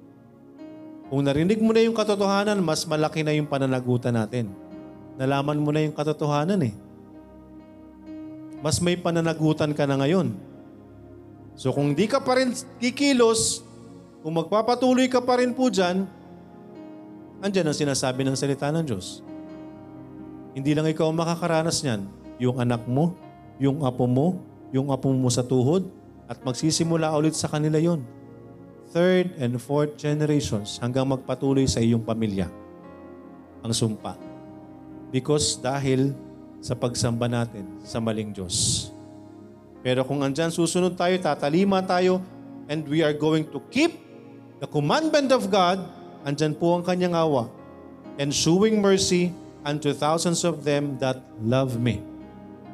Kung 1.12 1.26
narinig 1.28 1.60
mo 1.60 1.76
na 1.76 1.84
yung 1.84 1.95
katotohanan, 1.95 2.60
mas 2.64 2.88
malaki 2.88 3.22
na 3.26 3.36
yung 3.36 3.49
pananagutan 3.49 4.16
natin. 4.16 4.51
Nalaman 5.20 5.60
mo 5.60 5.70
na 5.70 5.84
yung 5.84 5.93
katotohanan 5.93 6.62
eh. 6.64 6.74
Mas 8.64 8.80
may 8.80 8.95
pananagutan 8.95 9.76
ka 9.76 9.84
na 9.84 9.99
ngayon. 9.99 10.32
So 11.54 11.76
kung 11.76 11.93
di 11.93 12.08
ka 12.10 12.24
pa 12.24 12.39
rin 12.39 12.56
kikilos, 12.80 13.62
kung 14.24 14.39
magpapatuloy 14.39 15.12
ka 15.12 15.20
pa 15.20 15.38
rin 15.38 15.51
po 15.51 15.68
dyan, 15.68 16.08
andyan 17.43 17.68
ang 17.68 17.78
sinasabi 17.78 18.24
ng 18.24 18.39
salita 18.39 18.72
ng 18.72 18.88
Diyos. 18.88 19.20
Hindi 20.56 20.72
lang 20.72 20.88
ikaw 20.88 21.12
makakaranas 21.12 21.84
niyan. 21.84 22.01
Yung 22.39 22.58
anak 22.58 22.88
mo, 22.88 23.14
yung 23.60 23.84
apo 23.84 24.08
mo, 24.08 24.39
yung 24.72 24.89
apo 24.89 25.12
mo 25.12 25.30
sa 25.30 25.43
tuhod, 25.43 25.86
at 26.26 26.39
magsisimula 26.41 27.12
ulit 27.20 27.36
sa 27.36 27.51
kanila 27.51 27.78
yon 27.78 28.01
third 28.94 29.34
and 29.41 29.58
fourth 29.58 29.98
generations 29.98 30.78
hanggang 30.78 31.10
magpatuloy 31.10 31.66
sa 31.66 31.82
iyong 31.82 32.06
pamilya 32.06 32.46
ang 33.66 33.74
sumpa. 33.74 34.14
Because 35.10 35.58
dahil 35.58 36.14
sa 36.62 36.78
pagsamba 36.78 37.26
natin 37.26 37.66
sa 37.82 37.98
maling 37.98 38.32
Diyos. 38.32 38.88
Pero 39.84 40.06
kung 40.08 40.22
andyan 40.24 40.54
susunod 40.54 40.96
tayo, 40.96 41.18
tatalima 41.20 41.84
tayo, 41.84 42.24
and 42.72 42.88
we 42.88 43.04
are 43.04 43.12
going 43.12 43.44
to 43.50 43.60
keep 43.68 44.00
the 44.64 44.70
commandment 44.70 45.34
of 45.36 45.52
God, 45.52 45.84
andyan 46.24 46.56
po 46.56 46.80
ang 46.80 46.88
kanyang 46.88 47.18
awa, 47.18 47.52
and 48.16 48.32
showing 48.32 48.80
mercy 48.80 49.36
unto 49.68 49.91
thousands 49.91 50.48
of 50.48 50.64
them 50.64 50.96
that 51.04 51.20
love 51.44 51.82
me 51.82 52.00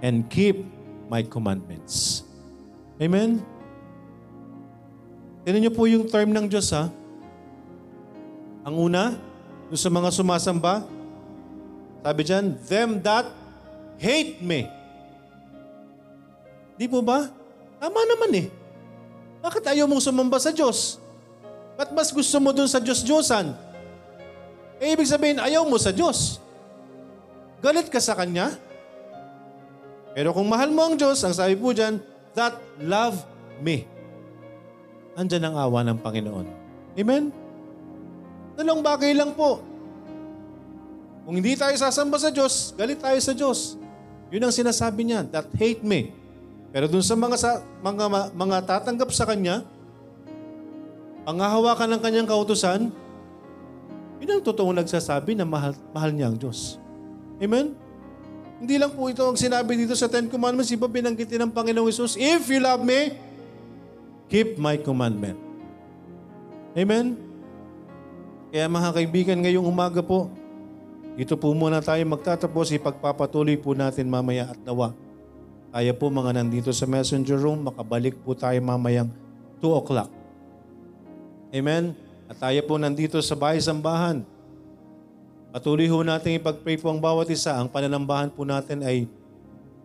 and 0.06 0.30
keep 0.30 0.68
my 1.10 1.26
commandments. 1.26 2.22
Amen? 3.02 3.42
Tinan 5.50 5.66
niyo 5.66 5.74
po 5.74 5.89
yung 5.89 6.06
term 6.06 6.30
ng 6.30 6.45
Diyos 6.45 6.70
ha. 6.78 6.93
Ang 8.70 8.86
una, 8.86 9.18
yung 9.74 9.82
sa 9.82 9.89
mga 9.89 10.14
sumasamba, 10.14 10.86
sabi 12.06 12.22
dyan, 12.22 12.54
them 12.70 13.02
that 13.02 13.26
hate 13.97 14.45
me. 14.45 14.70
Di 16.78 16.86
po 16.86 17.02
ba? 17.02 17.34
Tama 17.82 17.97
naman 17.97 18.45
eh. 18.45 18.47
Bakit 19.41 19.74
ayaw 19.74 19.89
mong 19.89 20.06
sumamba 20.06 20.38
sa 20.38 20.54
Diyos? 20.54 21.02
Ba't 21.82 21.97
mas 21.97 22.14
gusto 22.14 22.38
mo 22.38 22.54
dun 22.54 22.70
sa 22.70 22.78
Diyos-Diyosan? 22.78 23.50
Eh, 24.78 24.93
ibig 24.93 25.10
sabihin, 25.10 25.41
ayaw 25.41 25.66
mo 25.66 25.82
sa 25.82 25.89
Diyos. 25.89 26.38
Galit 27.58 27.89
ka 27.89 27.97
sa 27.97 28.14
Kanya. 28.14 28.54
Pero 30.14 30.30
kung 30.30 30.45
mahal 30.45 30.70
mo 30.70 30.86
ang 30.86 30.93
Diyos, 30.93 31.18
ang 31.26 31.34
sabi 31.34 31.58
po 31.58 31.74
dyan, 31.74 31.97
that 32.38 32.54
love 32.86 33.26
me 33.66 33.97
andyan 35.20 35.52
ang 35.52 35.56
awa 35.60 35.84
ng 35.84 36.00
Panginoon. 36.00 36.48
Amen? 36.96 37.36
Dalawang 38.56 38.84
bagay 38.84 39.12
lang 39.12 39.36
po. 39.36 39.60
Kung 41.28 41.36
hindi 41.36 41.60
tayo 41.60 41.76
sasamba 41.76 42.16
sa 42.16 42.32
Diyos, 42.32 42.72
galit 42.80 43.04
tayo 43.04 43.20
sa 43.20 43.36
Diyos. 43.36 43.76
Yun 44.32 44.48
ang 44.48 44.56
sinasabi 44.56 45.04
niya, 45.04 45.28
that 45.28 45.52
hate 45.60 45.84
me. 45.84 46.16
Pero 46.72 46.88
dun 46.88 47.04
sa 47.04 47.20
mga, 47.20 47.36
sa, 47.36 47.52
mga, 47.84 48.32
mga 48.32 48.58
tatanggap 48.64 49.10
sa 49.12 49.28
Kanya, 49.28 49.68
pangahawakan 51.28 51.98
ng 51.98 52.02
Kanyang 52.02 52.30
kautusan, 52.30 52.90
yun 54.24 54.30
ang 54.32 54.44
totoong 54.44 54.80
nagsasabi 54.80 55.36
na 55.36 55.44
mahal, 55.44 55.76
mahal 55.92 56.12
niya 56.16 56.32
ang 56.32 56.38
Diyos. 56.40 56.80
Amen? 57.44 57.76
Hindi 58.60 58.76
lang 58.76 58.92
po 58.92 59.08
ito 59.08 59.24
ang 59.24 59.40
sinabi 59.40 59.80
dito 59.80 59.96
sa 59.96 60.12
Ten 60.12 60.28
Commandments, 60.28 60.72
iba 60.72 60.90
binanggitin 60.90 61.48
ng 61.48 61.52
Panginoong 61.52 61.88
Isus, 61.88 62.20
If 62.20 62.52
you 62.52 62.60
love 62.60 62.84
me, 62.84 63.29
keep 64.30 64.56
my 64.62 64.78
commandment. 64.78 65.36
Amen? 66.78 67.18
Kaya 68.54 68.70
mga 68.70 68.90
kaibigan, 68.94 69.38
ngayong 69.42 69.66
umaga 69.66 70.00
po, 70.06 70.30
dito 71.18 71.36
po 71.36 71.52
muna 71.52 71.82
tayo 71.84 72.00
magtatapos, 72.08 72.72
ipagpapatuloy 72.72 73.58
po 73.60 73.76
natin 73.76 74.08
mamaya 74.08 74.54
at 74.54 74.60
nawa. 74.64 74.96
Tayo 75.70 75.92
po 75.98 76.10
mga 76.10 76.32
nandito 76.42 76.74
sa 76.74 76.90
messenger 76.90 77.38
room, 77.38 77.70
makabalik 77.70 78.18
po 78.26 78.34
tayo 78.34 78.58
mamayang 78.64 79.10
2 79.62 79.82
o'clock. 79.82 80.10
Amen? 81.54 81.94
At 82.30 82.38
tayo 82.42 82.62
po 82.66 82.78
nandito 82.78 83.18
sa 83.22 83.34
bahay-sambahan. 83.38 84.26
Patuloy 85.50 85.90
ho 85.90 86.06
natin 86.06 86.38
ipag-pray 86.38 86.78
po 86.78 86.94
ang 86.94 87.02
bawat 87.02 87.26
isa. 87.34 87.58
Ang 87.58 87.74
pananambahan 87.74 88.30
po 88.30 88.46
natin 88.46 88.86
ay 88.86 89.10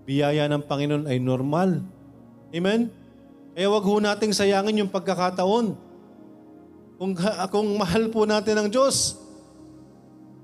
biyaya 0.05 0.45
ng 0.49 0.61
Panginoon 0.61 1.09
ay 1.09 1.17
normal. 1.21 1.81
Amen? 2.53 2.93
Kaya 3.55 3.71
wag 3.71 3.87
ho 3.87 3.97
nating 4.03 4.35
sayangin 4.35 4.83
yung 4.83 4.91
pagkakataon. 4.91 5.79
Kung, 6.99 7.13
kung 7.55 7.69
mahal 7.79 8.11
po 8.11 8.27
natin 8.27 8.55
ang 8.59 8.69
Diyos. 8.71 9.15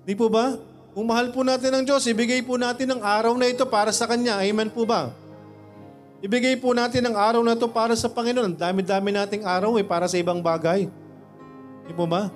Di 0.06 0.14
po 0.14 0.30
ba? 0.30 0.54
Kung 0.94 1.06
mahal 1.10 1.34
po 1.34 1.42
natin 1.42 1.70
ang 1.74 1.84
Diyos, 1.86 2.06
ibigay 2.06 2.42
po 2.42 2.54
natin 2.54 2.90
ang 2.94 3.02
araw 3.02 3.34
na 3.34 3.50
ito 3.50 3.66
para 3.66 3.90
sa 3.90 4.06
Kanya. 4.06 4.38
Amen 4.42 4.70
po 4.70 4.86
ba? 4.86 5.14
Ibigay 6.20 6.58
po 6.58 6.70
natin 6.70 7.06
ang 7.06 7.16
araw 7.18 7.42
na 7.42 7.54
ito 7.58 7.66
para 7.66 7.94
sa 7.98 8.06
Panginoon. 8.06 8.54
Ang 8.54 8.58
dami-dami 8.58 9.10
nating 9.10 9.42
araw 9.42 9.78
eh, 9.78 9.86
para 9.86 10.06
sa 10.06 10.18
ibang 10.18 10.38
bagay. 10.38 10.86
Di 11.86 11.92
po 11.96 12.06
ba? 12.06 12.30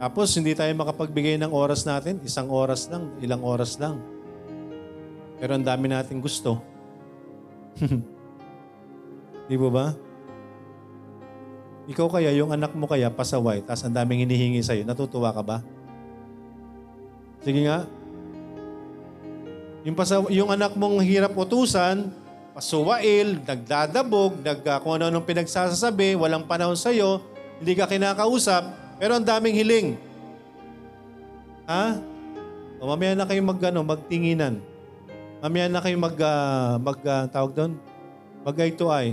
Tapos 0.00 0.34
hindi 0.34 0.56
tayo 0.58 0.72
makapagbigay 0.74 1.38
ng 1.38 1.52
oras 1.54 1.86
natin. 1.86 2.18
Isang 2.26 2.50
oras 2.50 2.90
lang, 2.90 3.14
ilang 3.22 3.42
oras 3.44 3.78
lang. 3.78 4.00
Pero 5.38 5.54
ang 5.54 5.62
dami 5.66 5.86
nating 5.90 6.18
gusto. 6.18 6.58
Di 9.44 9.56
ba 9.60 9.68
ba? 9.68 9.86
Ikaw 11.84 12.06
kaya, 12.08 12.32
yung 12.32 12.48
anak 12.48 12.72
mo 12.72 12.88
kaya, 12.88 13.12
pasaway, 13.12 13.60
tapos 13.60 13.84
ang 13.84 13.92
daming 13.92 14.24
hinihingi 14.24 14.64
sa'yo, 14.64 14.88
natutuwa 14.88 15.36
ka 15.36 15.44
ba? 15.44 15.60
Sige 17.44 17.60
nga. 17.68 17.84
Yung, 19.84 19.92
pasaw- 19.92 20.32
yung 20.32 20.48
anak 20.48 20.72
mong 20.80 21.04
hirap 21.04 21.36
utusan, 21.36 22.08
pasuwail, 22.56 23.36
nagdadabog, 23.44 24.40
nag, 24.40 24.64
uh, 24.64 24.80
kung 24.80 24.96
ano-anong 24.96 25.28
pinagsasasabi, 25.28 26.16
walang 26.16 26.48
panahon 26.48 26.78
sa'yo, 26.78 27.20
hindi 27.60 27.76
ka 27.76 27.84
kinakausap, 27.84 28.96
pero 28.96 29.20
ang 29.20 29.26
daming 29.28 29.52
hiling. 29.52 29.88
Ha? 31.68 32.00
O 32.80 32.88
mamaya 32.88 33.12
na 33.12 33.28
kayo 33.28 33.44
mag, 33.44 33.60
ano, 33.60 33.84
magtinginan. 33.84 34.64
Mamaya 35.44 35.68
na 35.68 35.84
kayo 35.84 36.00
mag, 36.00 36.16
uh, 36.16 36.80
mag 36.80 36.98
uh, 37.04 37.28
tawag 37.28 37.52
doon, 37.52 37.72
mag 38.40 38.56
eye 38.56 38.72
to 38.72 38.88
eye. 38.88 39.12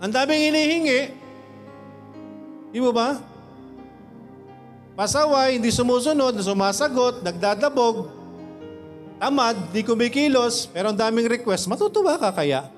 Ang 0.00 0.12
daming 0.16 0.48
hinihingi. 0.48 1.00
Di 2.72 2.80
mo 2.80 2.88
ba? 2.88 3.20
Pasaway, 4.96 5.60
hindi 5.60 5.68
sumusunod, 5.68 6.40
sumasagot, 6.40 7.20
nagdadabog, 7.20 8.08
tamad, 9.20 9.56
di 9.72 9.84
kumikilos, 9.84 10.68
pero 10.68 10.92
ang 10.92 10.98
daming 10.98 11.28
request, 11.28 11.68
matutuwa 11.68 12.16
ka 12.16 12.32
kaya? 12.32 12.68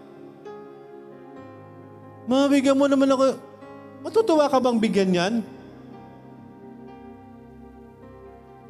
Mabigyan 2.26 2.78
mo 2.78 2.86
naman 2.86 3.10
ako, 3.10 3.38
matutuwa 4.06 4.46
ka 4.46 4.58
bang 4.62 4.78
bigyan 4.78 5.10
yan? 5.18 5.34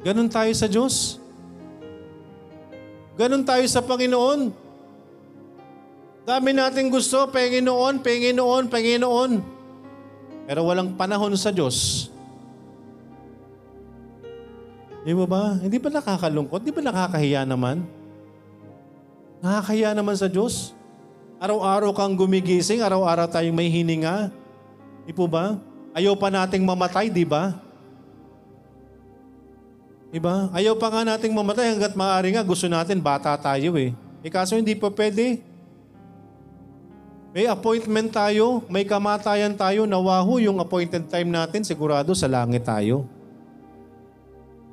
Ganon 0.01 0.29
tayo 0.29 0.51
sa 0.57 0.65
Diyos. 0.65 1.21
Ganon 3.15 3.45
tayo 3.45 3.63
sa 3.69 3.79
Panginoon. 3.79 4.62
Dami 6.23 6.55
nating 6.55 6.87
gusto, 6.87 7.27
Panginoon, 7.27 7.99
Panginoon, 7.99 8.71
Panginoon. 8.71 9.31
Pero 10.47 10.59
walang 10.63 10.95
panahon 10.95 11.35
sa 11.35 11.51
Diyos. 11.51 12.07
Di 15.03 15.11
mo 15.11 15.27
ba? 15.27 15.59
Hindi 15.59 15.83
ba 15.83 15.91
nakakalungkot? 15.91 16.63
Di 16.63 16.71
ba 16.71 16.79
nakakahiya 16.79 17.43
naman? 17.43 17.83
Nakakahiya 19.43 19.91
naman 19.91 20.15
sa 20.15 20.31
Diyos. 20.31 20.71
Araw-araw 21.43 21.91
kang 21.91 22.15
gumigising, 22.15 22.79
araw-araw 22.79 23.27
tayong 23.27 23.51
may 23.51 23.67
hininga. 23.67 24.31
Di 25.03 25.11
po 25.11 25.27
ba? 25.27 25.59
Ayaw 25.91 26.15
pa 26.15 26.31
nating 26.31 26.63
mamatay, 26.63 27.11
di 27.11 27.27
ba? 27.27 27.51
Di 30.07 30.23
ba? 30.23 30.47
Ayaw 30.55 30.79
pa 30.79 30.87
nga 30.87 31.03
nating 31.03 31.35
mamatay 31.35 31.75
hanggat 31.75 31.99
maaari 31.99 32.31
nga 32.31 32.47
gusto 32.47 32.71
natin 32.71 33.03
bata 33.03 33.35
tayo 33.35 33.75
eh. 33.75 33.91
Eh 34.23 34.31
kaso 34.31 34.55
hindi 34.55 34.71
pa 34.71 34.87
pwede. 34.87 35.43
May 37.33 37.49
appointment 37.49 38.13
tayo, 38.13 38.61
may 38.69 38.85
kamatayan 38.85 39.57
tayo, 39.57 39.89
nawaho 39.89 40.37
yung 40.37 40.61
appointed 40.61 41.09
time 41.09 41.33
natin, 41.33 41.65
sigurado 41.65 42.13
sa 42.13 42.29
langit 42.29 42.61
tayo. 42.61 43.09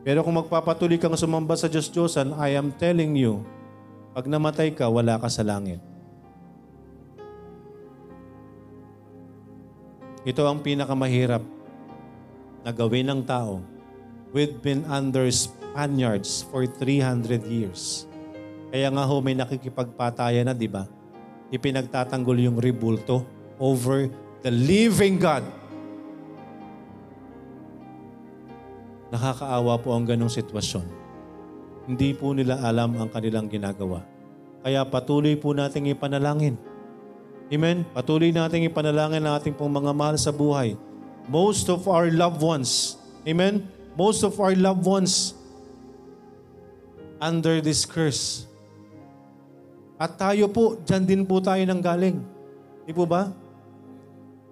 Pero 0.04 0.20
kung 0.20 0.36
magpapatuloy 0.36 1.00
kang 1.00 1.16
sumamba 1.16 1.56
sa 1.56 1.72
Diyos-Diyosan, 1.72 2.36
I 2.36 2.61
am 2.61 2.68
telling 2.76 3.16
you, 3.16 3.40
pag 4.12 4.28
namatay 4.28 4.76
ka, 4.76 4.92
wala 4.92 5.16
ka 5.16 5.32
sa 5.32 5.40
langit. 5.40 5.80
Ito 10.28 10.44
ang 10.44 10.61
pinakamahirap 10.61 11.40
na 12.61 12.70
gawin 12.76 13.08
ng 13.08 13.24
tao. 13.24 13.64
We've 14.36 14.61
been 14.61 14.84
under 14.84 15.24
Spaniards 15.32 16.44
for 16.52 16.68
300 16.68 17.40
years. 17.48 18.04
Kaya 18.68 18.92
nga 18.92 19.08
ho, 19.08 19.24
may 19.24 19.32
nakikipagpatayan 19.32 20.44
na, 20.44 20.52
di 20.52 20.68
ba? 20.68 20.99
Ipinagtatanggol 21.51 22.38
yung 22.38 22.57
ribulto 22.59 23.26
over 23.59 24.09
the 24.40 24.51
living 24.51 25.18
God. 25.18 25.44
Nakakaawa 29.11 29.74
po 29.82 29.90
ang 29.90 30.07
ganong 30.07 30.30
sitwasyon. 30.30 30.86
Hindi 31.90 32.14
po 32.14 32.30
nila 32.30 32.62
alam 32.62 32.94
ang 32.94 33.11
kanilang 33.11 33.51
ginagawa. 33.51 34.07
Kaya 34.62 34.86
patuloy 34.86 35.34
po 35.34 35.51
nating 35.51 35.90
ipanalangin. 35.90 36.55
Amen? 37.51 37.82
Patuloy 37.90 38.30
nating 38.30 38.70
ipanalangin 38.70 39.26
ang 39.26 39.34
ating 39.34 39.59
pong 39.59 39.74
mga 39.74 39.90
mahal 39.90 40.14
sa 40.14 40.30
buhay. 40.30 40.78
Most 41.26 41.66
of 41.66 41.90
our 41.90 42.07
loved 42.07 42.38
ones, 42.38 42.94
amen? 43.26 43.66
Most 43.98 44.22
of 44.22 44.38
our 44.38 44.55
loved 44.55 44.86
ones 44.86 45.34
under 47.18 47.59
this 47.59 47.82
curse 47.82 48.49
at 50.01 50.16
tayo 50.16 50.48
po, 50.48 50.80
dyan 50.80 51.05
din 51.05 51.22
po 51.28 51.44
tayo 51.44 51.61
nang 51.68 51.84
galing. 51.84 52.24
Di 52.88 52.92
po 52.96 53.05
ba? 53.05 53.28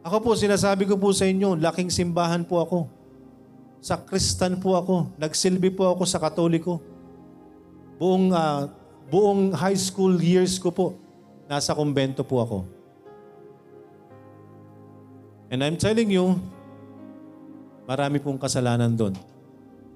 Ako 0.05 0.20
po, 0.20 0.36
sinasabi 0.36 0.84
ko 0.84 1.01
po 1.01 1.09
sa 1.16 1.24
inyo, 1.24 1.57
laking 1.57 1.88
simbahan 1.88 2.44
po 2.44 2.61
ako. 2.61 2.78
Sa 3.80 3.96
Kristan 3.96 4.61
po 4.61 4.76
ako. 4.76 5.09
Nagsilbi 5.16 5.72
po 5.72 5.88
ako 5.88 6.05
sa 6.05 6.20
Katoliko. 6.20 6.84
Buong, 7.96 8.28
uh, 8.28 8.68
buong 9.09 9.57
high 9.57 9.80
school 9.80 10.20
years 10.20 10.61
ko 10.61 10.68
po, 10.68 10.86
nasa 11.49 11.72
kumbento 11.72 12.20
po 12.28 12.44
ako. 12.44 12.59
And 15.49 15.64
I'm 15.64 15.80
telling 15.80 16.12
you, 16.12 16.36
marami 17.88 18.20
pong 18.20 18.36
kasalanan 18.36 18.92
doon. 18.92 19.16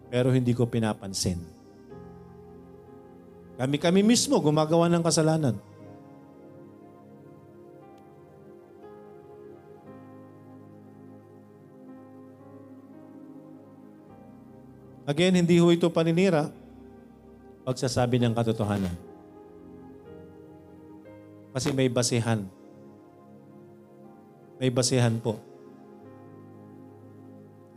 Pero 0.08 0.32
hindi 0.32 0.56
ko 0.56 0.64
pinapansin. 0.64 1.51
Kami-kami 3.62 4.02
mismo 4.02 4.42
gumagawa 4.42 4.90
ng 4.90 5.06
kasalanan. 5.06 5.54
Again, 15.06 15.38
hindi 15.38 15.62
ho 15.62 15.70
ito 15.70 15.86
paninira 15.94 16.50
pagsasabi 17.62 18.18
ng 18.18 18.34
katotohanan. 18.34 18.98
Kasi 21.54 21.70
may 21.70 21.86
basihan. 21.86 22.42
May 24.58 24.74
basihan 24.74 25.14
po. 25.22 25.38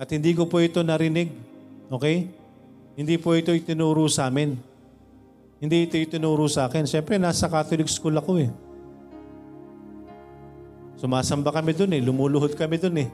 At 0.02 0.10
hindi 0.10 0.34
ko 0.34 0.50
po 0.50 0.66
ito 0.66 0.82
narinig. 0.82 1.30
Okay? 1.94 2.26
Hindi 2.98 3.22
po 3.22 3.38
ito 3.38 3.54
itinuro 3.54 4.10
sa 4.10 4.34
amin. 4.34 4.74
Hindi 5.66 5.90
ito 5.90 5.98
itinuro 5.98 6.46
sa 6.46 6.70
akin. 6.70 6.86
Siyempre, 6.86 7.18
nasa 7.18 7.50
Catholic 7.50 7.90
school 7.90 8.14
ako 8.14 8.38
eh. 8.38 8.54
Sumasamba 11.02 11.50
kami 11.50 11.74
dun 11.74 11.90
eh. 11.90 12.06
Lumuluhod 12.06 12.54
kami 12.54 12.78
dun 12.78 13.02
eh. 13.02 13.10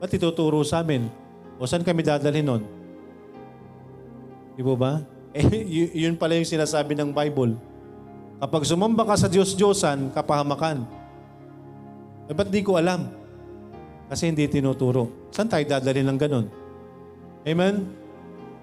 Ba't 0.00 0.08
ituturo 0.08 0.64
sa 0.64 0.80
amin? 0.80 1.04
O 1.60 1.68
saan 1.68 1.84
kami 1.84 2.00
dadalhin 2.00 2.48
nun? 2.48 2.62
Di 4.56 4.64
ba 4.64 4.72
ba? 4.72 4.92
Eh, 5.38 5.44
yun 5.92 6.16
pala 6.16 6.40
yung 6.40 6.48
sinasabi 6.48 6.96
ng 6.96 7.12
Bible. 7.12 7.60
Kapag 8.40 8.64
sumamba 8.64 9.04
ka 9.04 9.14
sa 9.20 9.28
Diyos-Diyosan, 9.28 10.08
kapahamakan. 10.16 10.88
Eh, 12.26 12.32
ba't 12.32 12.48
di 12.48 12.64
ko 12.64 12.80
alam? 12.80 13.12
Kasi 14.08 14.32
hindi 14.32 14.48
tinuturo. 14.48 15.28
Saan 15.28 15.52
tayo 15.52 15.68
dadalhin 15.68 16.08
ng 16.08 16.18
ganun? 16.18 16.46
Amen? 17.44 17.97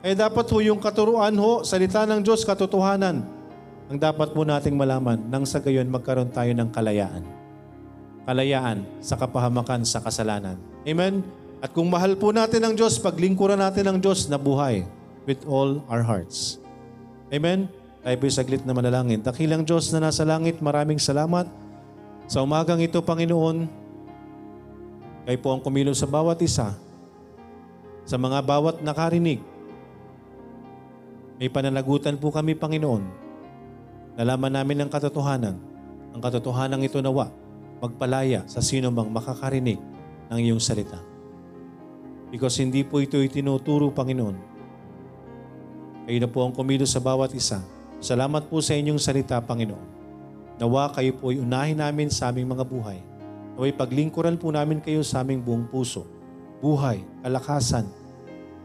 Eh 0.06 0.14
dapat 0.14 0.46
ho 0.54 0.62
yung 0.62 0.78
katuruan 0.78 1.34
ho, 1.34 1.66
salita 1.66 2.06
ng 2.06 2.22
Diyos, 2.22 2.46
katotohanan, 2.46 3.26
ang 3.90 3.98
dapat 3.98 4.38
po 4.38 4.46
nating 4.46 4.78
malaman 4.78 5.18
nang 5.34 5.50
sa 5.50 5.58
gayon 5.58 5.90
magkaroon 5.90 6.30
tayo 6.30 6.54
ng 6.54 6.70
kalayaan. 6.70 7.26
Kalayaan 8.30 8.86
sa 9.02 9.18
kapahamakan 9.18 9.82
sa 9.82 10.06
kasalanan. 10.06 10.62
Amen? 10.86 11.26
At 11.58 11.74
kung 11.74 11.90
mahal 11.90 12.14
po 12.22 12.30
natin 12.30 12.62
ang 12.62 12.78
Diyos, 12.78 13.02
paglingkuran 13.02 13.58
natin 13.58 13.90
ang 13.90 13.98
Diyos 13.98 14.30
na 14.30 14.38
buhay 14.38 14.86
with 15.26 15.42
all 15.50 15.82
our 15.90 16.06
hearts. 16.06 16.62
Amen? 17.34 17.66
Tayo 18.06 18.18
po'y 18.22 18.30
saglit 18.30 18.62
na 18.62 18.78
manalangin. 18.78 19.26
Dakilang 19.26 19.66
Diyos 19.66 19.90
na 19.90 20.06
nasa 20.06 20.22
langit, 20.22 20.62
maraming 20.62 21.02
salamat. 21.02 21.50
Sa 22.30 22.46
umagang 22.46 22.78
ito, 22.78 23.02
Panginoon, 23.02 23.66
kayo 25.26 25.38
po 25.42 25.50
ang 25.50 25.66
kumilos 25.66 25.98
sa 25.98 26.06
bawat 26.06 26.38
isa, 26.46 26.78
sa 28.06 28.18
mga 28.22 28.46
bawat 28.46 28.86
nakarinig, 28.86 29.42
may 31.36 31.52
pananagutan 31.52 32.16
po 32.16 32.32
kami, 32.32 32.56
Panginoon. 32.56 33.04
Nalaman 34.16 34.56
namin 34.56 34.88
ang 34.88 34.90
katotohanan. 34.90 35.60
Ang 36.16 36.22
katotohanan 36.24 36.80
ito 36.80 37.04
nawa, 37.04 37.28
magpalaya 37.84 38.48
sa 38.48 38.64
sino 38.64 38.88
mang 38.88 39.12
makakarinig 39.12 39.76
ng 40.32 40.40
iyong 40.40 40.64
salita. 40.64 40.96
Because 42.32 42.56
hindi 42.64 42.88
po 42.88 43.04
ito 43.04 43.20
itinuturo, 43.20 43.92
Panginoon. 43.92 44.38
Kayo 46.08 46.20
na 46.24 46.30
po 46.32 46.48
ang 46.48 46.56
kumilos 46.56 46.96
sa 46.96 47.04
bawat 47.04 47.36
isa. 47.36 47.60
Salamat 48.00 48.48
po 48.48 48.64
sa 48.64 48.72
inyong 48.72 49.02
salita, 49.02 49.36
Panginoon. 49.44 49.88
Nawa 50.56 50.88
kayo 50.96 51.12
po 51.20 51.36
ay 51.36 51.44
unahin 51.44 51.84
namin 51.84 52.08
sa 52.08 52.32
aming 52.32 52.48
mga 52.48 52.64
buhay. 52.64 53.04
Naway 53.60 53.76
paglingkuran 53.76 54.40
po 54.40 54.56
namin 54.56 54.80
kayo 54.80 55.04
sa 55.04 55.20
aming 55.20 55.44
buong 55.44 55.68
puso. 55.68 56.08
Buhay, 56.64 57.04
kalakasan, 57.20 57.84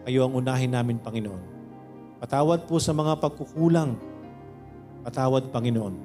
kayo 0.07 0.31
ang 0.31 0.39
unahin 0.39 0.71
namin, 0.71 1.03
Panginoon. 1.03 1.50
Patawad 2.21 2.69
po 2.69 2.77
sa 2.77 2.93
mga 2.93 3.17
pagkukulang. 3.17 3.97
Patawad, 5.03 5.49
Panginoon. 5.49 5.97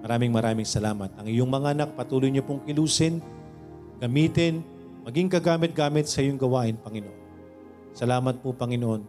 Maraming 0.00 0.32
maraming 0.32 0.68
salamat. 0.68 1.10
Ang 1.18 1.26
iyong 1.28 1.50
mga 1.50 1.74
anak, 1.76 1.88
patuloy 1.98 2.30
niyo 2.30 2.46
pong 2.46 2.62
kilusin, 2.64 3.18
gamitin, 3.98 4.62
maging 5.04 5.28
kagamit-gamit 5.28 6.06
sa 6.06 6.22
iyong 6.22 6.38
gawain, 6.38 6.78
Panginoon. 6.78 7.18
Salamat 7.92 8.38
po, 8.38 8.54
Panginoon. 8.54 9.02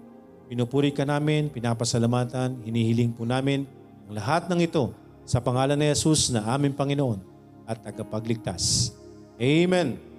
Pinupuri 0.51 0.91
ka 0.91 1.07
namin, 1.07 1.47
pinapasalamatan, 1.47 2.59
hinihiling 2.68 3.16
po 3.16 3.24
namin 3.24 3.64
ang 4.12 4.20
lahat 4.20 4.51
ng 4.51 4.59
ito 4.68 4.91
sa 5.24 5.39
pangalan 5.39 5.80
ni 5.80 5.88
Jesus 5.93 6.28
na 6.34 6.43
aming 6.51 6.76
Panginoon 6.76 7.24
at 7.64 7.80
tagapagligtas. 7.80 8.91
Amen. 9.39 10.11